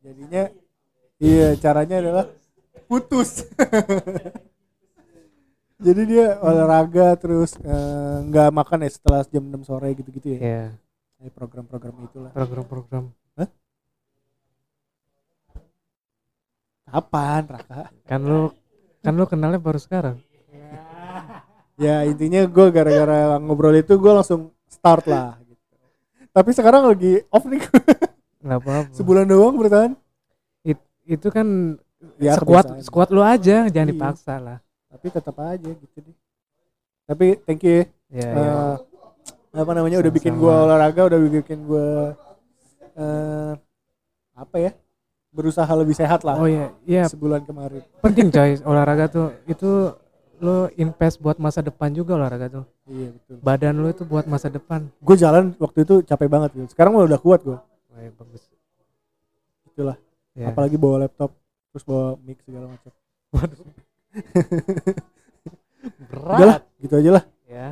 Jadinya 0.00 0.42
iya 1.20 1.52
caranya 1.60 1.96
adalah 2.00 2.24
putus. 2.88 3.44
Jadi 5.76 6.02
dia 6.08 6.40
olahraga 6.40 7.12
terus 7.16 7.52
eh, 7.60 8.16
nggak 8.24 8.48
makan 8.50 8.78
ya 8.80 8.90
setelah 8.90 9.20
jam 9.28 9.44
6 9.44 9.60
sore 9.62 9.92
gitu-gitu 9.92 10.28
ya. 10.32 10.38
Iya, 10.40 10.64
Kayak 11.16 11.32
program-program 11.32 11.94
itulah. 12.02 12.30
program-program. 12.32 13.04
Kapan, 16.86 17.42
Raka? 17.44 17.90
Kan 18.06 18.20
lu 18.22 18.54
kan 19.02 19.12
lu 19.12 19.24
kenalnya 19.26 19.58
baru 19.58 19.76
sekarang. 19.76 20.16
ya 21.76 22.08
intinya 22.08 22.40
gue 22.42 22.66
gara-gara 22.72 23.36
ngobrol 23.36 23.76
itu 23.76 24.00
gue 24.00 24.08
langsung 24.08 24.48
start 24.64 25.04
lah 25.04 25.36
gitu. 25.44 25.60
tapi 26.32 26.56
sekarang 26.56 26.88
lagi 26.88 27.20
off 27.28 27.44
nih 27.44 27.60
apa-apa. 28.40 28.96
sebulan 28.96 29.28
doang 29.28 29.60
bertahan 29.60 29.92
Itu 31.04 31.28
kan 31.28 31.76
ya 32.16 32.34
sekuat 32.34 32.80
sekuat 32.80 33.12
lu 33.12 33.20
aja, 33.20 33.68
jangan 33.68 33.86
Iya. 33.86 33.92
dipaksa 33.92 34.34
lah. 34.40 34.58
Tapi 34.96 35.12
tetap 35.12 35.36
aja 35.44 35.70
gitu 35.76 35.96
deh. 36.00 36.16
Tapi 37.04 37.26
thank 37.44 37.60
you 37.68 37.84
ya. 37.84 37.84
Iya, 38.16 38.28
iya. 38.32 38.52
Eh, 39.52 39.60
apa 39.60 39.72
namanya 39.76 40.00
udah 40.00 40.12
bikin 40.12 40.40
gue 40.40 40.54
olahraga 40.56 41.04
udah 41.04 41.18
bikin 41.20 41.68
gue 41.68 41.86
eh 42.96 43.52
apa 44.36 44.56
ya 44.56 44.72
berusaha 45.36 45.68
lebih 45.76 45.92
sehat 45.92 46.24
lah 46.24 46.40
Oh 46.40 46.48
iya, 46.48 46.72
iya. 46.88 47.04
sebulan 47.04 47.44
kemarin. 47.44 47.84
Penting 48.00 48.32
coy 48.32 48.56
olahraga 48.64 49.04
tuh. 49.12 49.28
Itu 49.44 49.92
lu 50.40 50.72
invest 50.80 51.20
buat 51.20 51.36
masa 51.36 51.60
depan 51.60 51.92
juga 51.92 52.16
olahraga 52.16 52.48
tuh. 52.48 52.64
Iya 52.88 53.12
betul. 53.12 53.36
Badan 53.44 53.74
lu 53.76 53.88
itu 53.92 54.08
buat 54.08 54.24
masa 54.24 54.48
depan. 54.48 54.88
Gue 55.04 55.16
jalan 55.20 55.52
waktu 55.60 55.84
itu 55.84 56.00
capek 56.08 56.28
banget 56.32 56.56
gitu 56.56 56.72
sekarang 56.72 56.96
udah 56.96 57.20
kuat 57.20 57.44
gue 57.44 57.56
Wah, 57.60 58.00
ya 58.00 58.12
bagus. 58.16 58.48
Itulah. 59.68 59.96
Ya. 60.36 60.52
apalagi 60.52 60.76
bawa 60.76 61.08
laptop 61.08 61.32
terus 61.72 61.80
bawa 61.88 62.20
mic 62.20 62.36
segala 62.44 62.68
macam 62.68 62.92
udahlah 66.16 66.60
gitu 66.82 66.94
aja 66.98 67.10
lah. 67.20 67.24
Ya. 67.46 67.68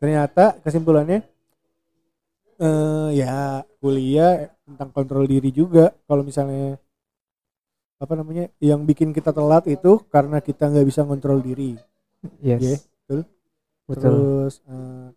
Ternyata 0.00 0.58
kesimpulannya 0.64 1.22
eh 2.54 3.08
ya 3.18 3.66
kuliah 3.82 4.54
tentang 4.64 4.90
kontrol 4.90 5.26
diri 5.26 5.50
juga. 5.50 5.94
Kalau 6.06 6.22
misalnya 6.22 6.78
apa 7.98 8.14
namanya 8.18 8.50
yang 8.58 8.84
bikin 8.84 9.14
kita 9.14 9.32
telat 9.32 9.64
itu 9.70 10.02
karena 10.10 10.42
kita 10.42 10.68
nggak 10.68 10.86
bisa 10.86 11.06
kontrol 11.06 11.40
diri. 11.40 11.78
Yes. 12.40 12.60
Iya, 12.60 12.76
betul. 12.80 13.20
betul. 13.88 14.02
Terus 14.02 14.54
eh, 14.68 15.08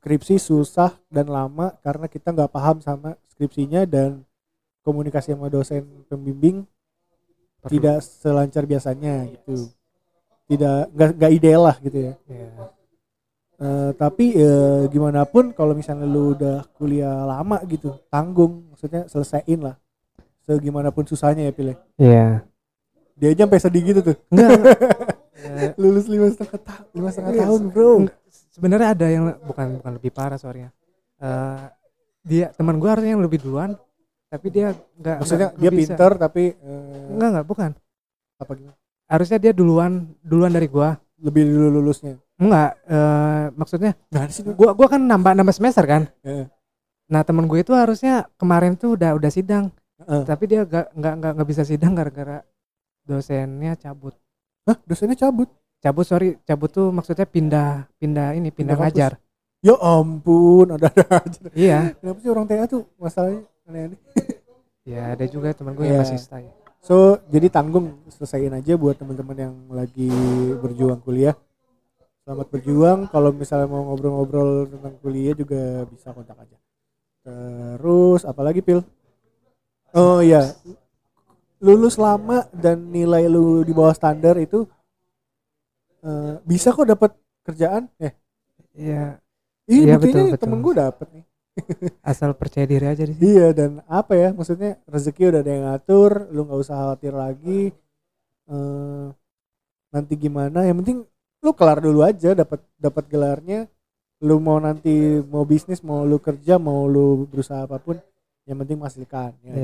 skripsi 0.00 0.34
susah 0.36 0.92
dan 1.08 1.32
lama 1.32 1.72
karena 1.80 2.06
kita 2.10 2.34
nggak 2.34 2.52
paham 2.52 2.76
sama 2.84 3.16
skripsinya 3.32 3.88
dan 3.88 4.24
komunikasi 4.84 5.32
sama 5.32 5.48
dosen 5.48 6.04
pembimbing 6.06 6.68
Perlu. 7.64 7.72
tidak 7.74 7.96
selancar 8.00 8.62
biasanya 8.64 9.24
gitu. 9.26 9.72
Tidak 10.44 10.92
nggak 10.92 11.10
nggak 11.16 11.32
ideal 11.32 11.62
lah 11.64 11.76
gitu 11.80 11.98
ya. 11.98 12.14
Ya. 12.28 12.48
Eh, 13.54 13.90
tapi 13.94 14.34
eh, 14.34 14.82
gimana 14.90 15.24
pun 15.24 15.50
kalau 15.50 15.72
misalnya 15.72 16.04
lu 16.04 16.34
udah 16.34 16.66
kuliah 16.74 17.24
lama 17.24 17.62
gitu 17.64 17.96
tanggung 18.06 18.68
maksudnya 18.68 19.08
selesaiin 19.08 19.62
lah. 19.62 19.76
Segimana 20.44 20.92
pun 20.92 21.08
susahnya 21.08 21.48
ya 21.48 21.52
pilih 21.52 21.76
Iya. 21.96 22.44
dia 23.14 23.28
aja 23.30 23.46
sampai 23.46 23.62
sedih 23.62 23.82
gitu 23.88 24.00
tuh. 24.04 24.16
Enggak. 24.28 24.50
Eh, 25.34 25.70
lulus 25.80 26.04
lima 26.04 26.28
setengah 26.28 26.60
tahun 26.60 26.84
lima 26.92 27.08
setengah 27.08 27.32
Iya, 27.32 27.42
tahun 27.46 27.60
bro. 27.70 27.90
sebenarnya 28.52 28.88
ada 28.92 29.06
yang 29.08 29.24
bukan 29.40 29.66
bukan 29.80 29.92
lebih 29.96 30.10
parah 30.12 30.36
soalnya 30.36 30.68
Eh, 31.16 31.62
dia 32.22 32.50
teman 32.52 32.76
gua 32.76 32.98
harusnya 32.98 33.14
yang 33.14 33.24
lebih 33.24 33.40
duluan 33.40 33.78
tapi 34.34 34.46
dia 34.50 34.74
enggak 34.98 35.16
maksudnya 35.22 35.48
enggak- 35.54 35.62
dia 35.62 35.70
bisa. 35.70 35.78
pinter 35.78 36.10
tapi 36.18 36.44
eh, 36.58 37.06
enggak 37.14 37.28
enggak 37.30 37.46
bukan. 37.46 37.70
apa 38.34 38.52
gimana? 38.58 38.76
Harusnya 39.06 39.38
dia 39.38 39.52
duluan 39.54 39.92
duluan 40.26 40.50
dari 40.50 40.66
gua. 40.66 40.98
Lebih 41.22 41.42
dulu 41.46 41.78
lulusnya? 41.78 42.18
Enggak 42.34 42.70
eh, 42.90 43.44
maksudnya 43.54 43.92
nah 44.10 44.26
sih 44.26 44.42
gua 44.42 44.74
gua 44.74 44.90
kan 44.90 44.98
nambah 44.98 45.38
nambah 45.38 45.54
semester 45.54 45.86
kan? 45.86 46.10
Heeh. 46.26 46.50
nah 47.04 47.20
teman 47.20 47.44
gue 47.44 47.60
itu 47.60 47.70
harusnya 47.76 48.24
kemarin 48.40 48.74
tuh 48.74 48.98
udah 48.98 49.14
udah 49.14 49.30
sidang. 49.30 49.70
Heeh. 50.02 50.26
tapi 50.26 50.50
dia 50.50 50.66
enggak 50.66 50.90
enggak, 50.98 51.30
enggak 51.38 51.48
bisa 51.48 51.62
sidang 51.62 51.94
gara-gara 51.94 52.42
dosennya 53.06 53.78
cabut. 53.78 54.16
Hah, 54.66 54.76
dosennya 54.88 55.14
cabut? 55.14 55.46
Cabut 55.78 56.08
sorry. 56.08 56.40
Cabut 56.42 56.72
tuh 56.72 56.88
maksudnya 56.90 57.28
pindah 57.28 57.86
pindah 58.00 58.32
ini 58.34 58.48
pindah, 58.48 58.74
Pindah 58.74 58.76
ngajar. 58.80 59.12
Ya 59.60 59.76
ampun 59.78 60.74
ada 60.74 60.88
ada 60.90 61.04
aja. 61.22 61.40
Iya. 61.52 61.78
Kenapa 62.00 62.18
sih 62.24 62.30
orang 62.32 62.44
TA 62.48 62.64
tuh 62.64 62.88
masalahnya 62.96 63.44
aneh-aneh 63.68 64.00
ya 64.92 65.16
ada 65.16 65.24
juga 65.28 65.52
teman 65.56 65.72
gue 65.76 65.84
yang 65.88 66.00
Iya. 66.00 66.04
masih 66.04 66.20
stay 66.20 66.46
So 66.84 67.16
jadi 67.32 67.48
tanggung 67.48 67.96
selesaiin 68.12 68.52
aja 68.52 68.76
buat 68.76 69.00
teman-teman 69.00 69.36
yang 69.40 69.54
lagi 69.72 70.04
berjuang 70.60 71.00
kuliah. 71.00 71.32
Selamat 72.28 72.52
berjuang. 72.52 72.98
Kalau 73.08 73.32
misalnya 73.32 73.72
mau 73.72 73.88
ngobrol-ngobrol 73.88 74.68
tentang 74.68 74.94
kuliah 75.00 75.32
juga 75.32 75.88
bisa 75.88 76.12
kontak 76.12 76.36
aja. 76.44 76.56
Terus 77.24 78.28
apalagi 78.28 78.60
pil? 78.60 78.84
Oh 79.96 80.20
iya, 80.20 80.52
lulus 81.64 81.96
lama 81.96 82.44
dan 82.52 82.92
nilai 82.92 83.24
lu 83.32 83.64
di 83.64 83.72
bawah 83.72 83.96
standar 83.96 84.36
itu 84.36 84.68
eh, 86.04 86.34
bisa 86.44 86.68
kok 86.76 86.84
dapat 86.88 87.10
kerjaan. 87.46 87.88
Eh, 87.96 88.12
iya 88.76 89.16
iya 89.70 89.94
betul, 89.96 90.28
betul. 90.28 90.40
temen 90.42 90.58
gue 90.60 90.74
dapet 90.76 91.06
nih. 91.16 91.24
Asal 92.02 92.34
percaya 92.34 92.66
diri 92.66 92.86
aja 92.86 93.06
di 93.06 93.14
sini 93.14 93.22
Iya 93.38 93.48
dan 93.54 93.70
apa 93.86 94.12
ya 94.18 94.34
maksudnya 94.34 94.76
rezeki 94.90 95.30
udah 95.30 95.40
ada 95.40 95.50
yang 95.54 95.64
ngatur, 95.70 96.12
lu 96.34 96.40
nggak 96.46 96.60
usah 96.60 96.74
khawatir 96.76 97.12
lagi. 97.14 97.60
eh 98.50 99.06
nanti 99.94 100.14
gimana? 100.18 100.66
Yang 100.66 100.76
penting 100.82 100.98
lu 101.44 101.50
kelar 101.54 101.78
dulu 101.78 102.02
aja 102.02 102.34
dapat 102.34 102.60
dapat 102.76 103.04
gelarnya. 103.06 103.70
Lu 104.24 104.40
mau 104.40 104.56
nanti 104.58 105.20
mau 105.28 105.44
bisnis, 105.44 105.84
mau 105.84 106.02
lu 106.02 106.16
kerja, 106.18 106.56
mau 106.58 106.88
lu 106.88 107.28
berusaha 107.28 107.66
apa 107.68 107.76
pun, 107.76 108.00
yang 108.48 108.56
penting 108.64 108.80
menghasilkan. 108.80 109.36
Ya, 109.44 109.52
sih? 109.52 109.62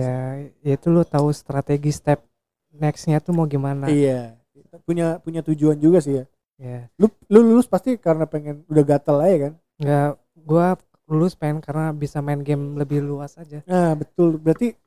ya 0.62 0.72
itu 0.76 0.86
lu 0.92 1.02
tahu 1.02 1.32
strategi 1.32 1.90
step 1.90 2.20
nextnya 2.70 3.18
tuh 3.18 3.34
mau 3.34 3.48
gimana 3.50 3.90
Iya. 3.90 4.36
Punya 4.86 5.18
punya 5.18 5.40
tujuan 5.42 5.80
juga 5.80 5.98
sih 5.98 6.22
ya. 6.22 6.24
ya 6.60 6.80
Lu 7.00 7.08
lu 7.32 7.40
lulus 7.42 7.66
pasti 7.66 7.96
karena 7.98 8.28
pengen 8.28 8.62
udah 8.70 8.84
gatel 8.86 9.16
aja 9.18 9.36
kan? 9.48 9.52
nggak 9.80 10.08
gua 10.44 10.76
lulus 11.10 11.34
pengen 11.34 11.58
karena 11.58 11.90
bisa 11.90 12.22
main 12.22 12.38
game 12.40 12.78
lebih 12.78 13.02
luas 13.02 13.34
aja 13.34 13.60
Nah, 13.66 13.98
betul. 13.98 14.38
Berarti 14.38 14.78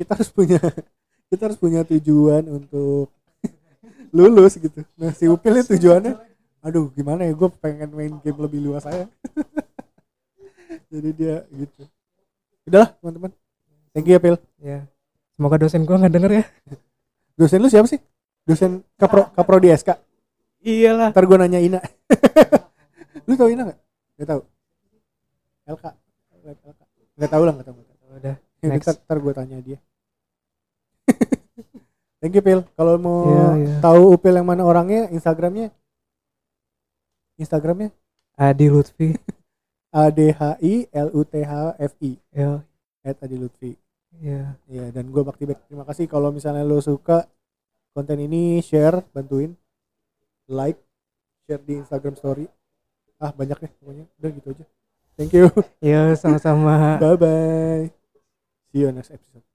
kita 0.00 0.16
harus 0.16 0.32
punya 0.32 0.56
kita 1.30 1.42
harus 1.52 1.58
punya 1.60 1.84
tujuan 1.84 2.48
untuk 2.48 3.12
lulus 4.16 4.56
gitu. 4.56 4.80
Nah, 4.96 5.12
si 5.12 5.28
Upil 5.28 5.60
ini 5.60 5.64
tujuannya 5.68 6.12
aduh, 6.66 6.90
gimana 6.90 7.22
ya 7.22 7.32
gue 7.36 7.48
pengen 7.62 7.94
main 7.94 8.16
game 8.24 8.40
lebih 8.42 8.58
luas 8.58 8.82
aja. 8.88 9.06
Jadi 10.90 11.10
dia 11.14 11.44
gitu. 11.52 11.86
Udahlah, 12.66 12.90
teman-teman. 12.98 13.30
Thank 13.94 14.10
you 14.10 14.16
ya, 14.16 14.20
Pil. 14.20 14.36
ya 14.60 14.78
semoga 15.36 15.60
dosen 15.60 15.84
gua 15.84 16.00
nggak 16.00 16.14
denger 16.16 16.32
ya 16.32 16.44
Dosen 17.36 17.60
lu 17.60 17.68
siapa 17.68 17.84
sih? 17.84 18.00
Dosen 18.48 18.80
Kapro 18.96 19.28
Kapro 19.36 19.60
di 19.60 19.68
SK. 19.68 19.92
iyalah 20.64 21.12
Ntar 21.12 21.24
gue 21.28 21.36
nanya 21.36 21.60
Ina. 21.60 21.80
lu 23.28 23.36
tau 23.36 23.48
Ina 23.52 23.68
gak? 23.68 23.78
Gak 24.16 24.28
tau. 24.32 24.40
LK. 25.66 25.84
LK. 26.46 26.80
Gak 27.16 27.30
tau 27.30 27.42
lah, 27.42 27.52
gak 27.58 27.66
tau. 27.66 27.74
Gak 27.74 27.86
tau. 27.90 28.08
udah 28.16 28.36
Ya, 28.64 28.72
Next. 28.72 28.86
ntar, 28.88 28.96
ntar 29.04 29.18
gue 29.20 29.32
tanya 29.34 29.56
dia. 29.60 29.78
Thank 32.20 32.34
you 32.34 32.42
Pil. 32.42 32.60
Kalau 32.72 32.96
mau 32.96 33.28
Iya, 33.28 33.46
iya. 33.60 33.74
tahu 33.84 34.16
Upil 34.16 34.34
yang 34.34 34.48
mana 34.48 34.64
orangnya, 34.64 35.12
Instagramnya, 35.12 35.68
Instagramnya 37.36 37.92
Adi 38.34 38.66
Lutfi 38.72 39.12
A 39.96 40.08
D 40.08 40.32
H 40.32 40.56
I 40.60 40.88
L 40.88 41.08
U 41.12 41.22
T 41.24 41.40
H 41.40 41.52
F 41.76 41.92
I 42.00 42.16
ya 42.32 42.60
at 43.04 43.16
Adi 43.20 43.36
Lutfi. 43.36 43.76
ya 44.16 44.56
Iya 44.66 44.88
dan 44.90 45.12
gue 45.12 45.22
bakti 45.22 45.44
Bek. 45.44 45.60
Terima 45.68 45.84
kasih 45.84 46.08
kalau 46.08 46.32
misalnya 46.32 46.64
lo 46.64 46.80
suka 46.80 47.28
konten 47.92 48.20
ini 48.20 48.60
share, 48.60 49.00
bantuin, 49.12 49.56
like, 50.48 50.76
share 51.44 51.60
di 51.60 51.80
Instagram 51.80 52.16
Story. 52.16 52.44
Ah 53.16 53.32
banyak 53.32 53.56
deh 53.56 53.72
pokoknya. 53.80 54.04
Udah 54.20 54.30
gitu 54.32 54.48
aja. 54.52 54.64
Thank 55.16 55.32
you. 55.32 55.48
ya 55.80 56.12
sama-sama 56.16 57.00
bye 57.00 57.16
bye. 57.16 57.84
See 58.72 58.84
you 58.84 58.92
next 58.92 59.10
episode. 59.10 59.45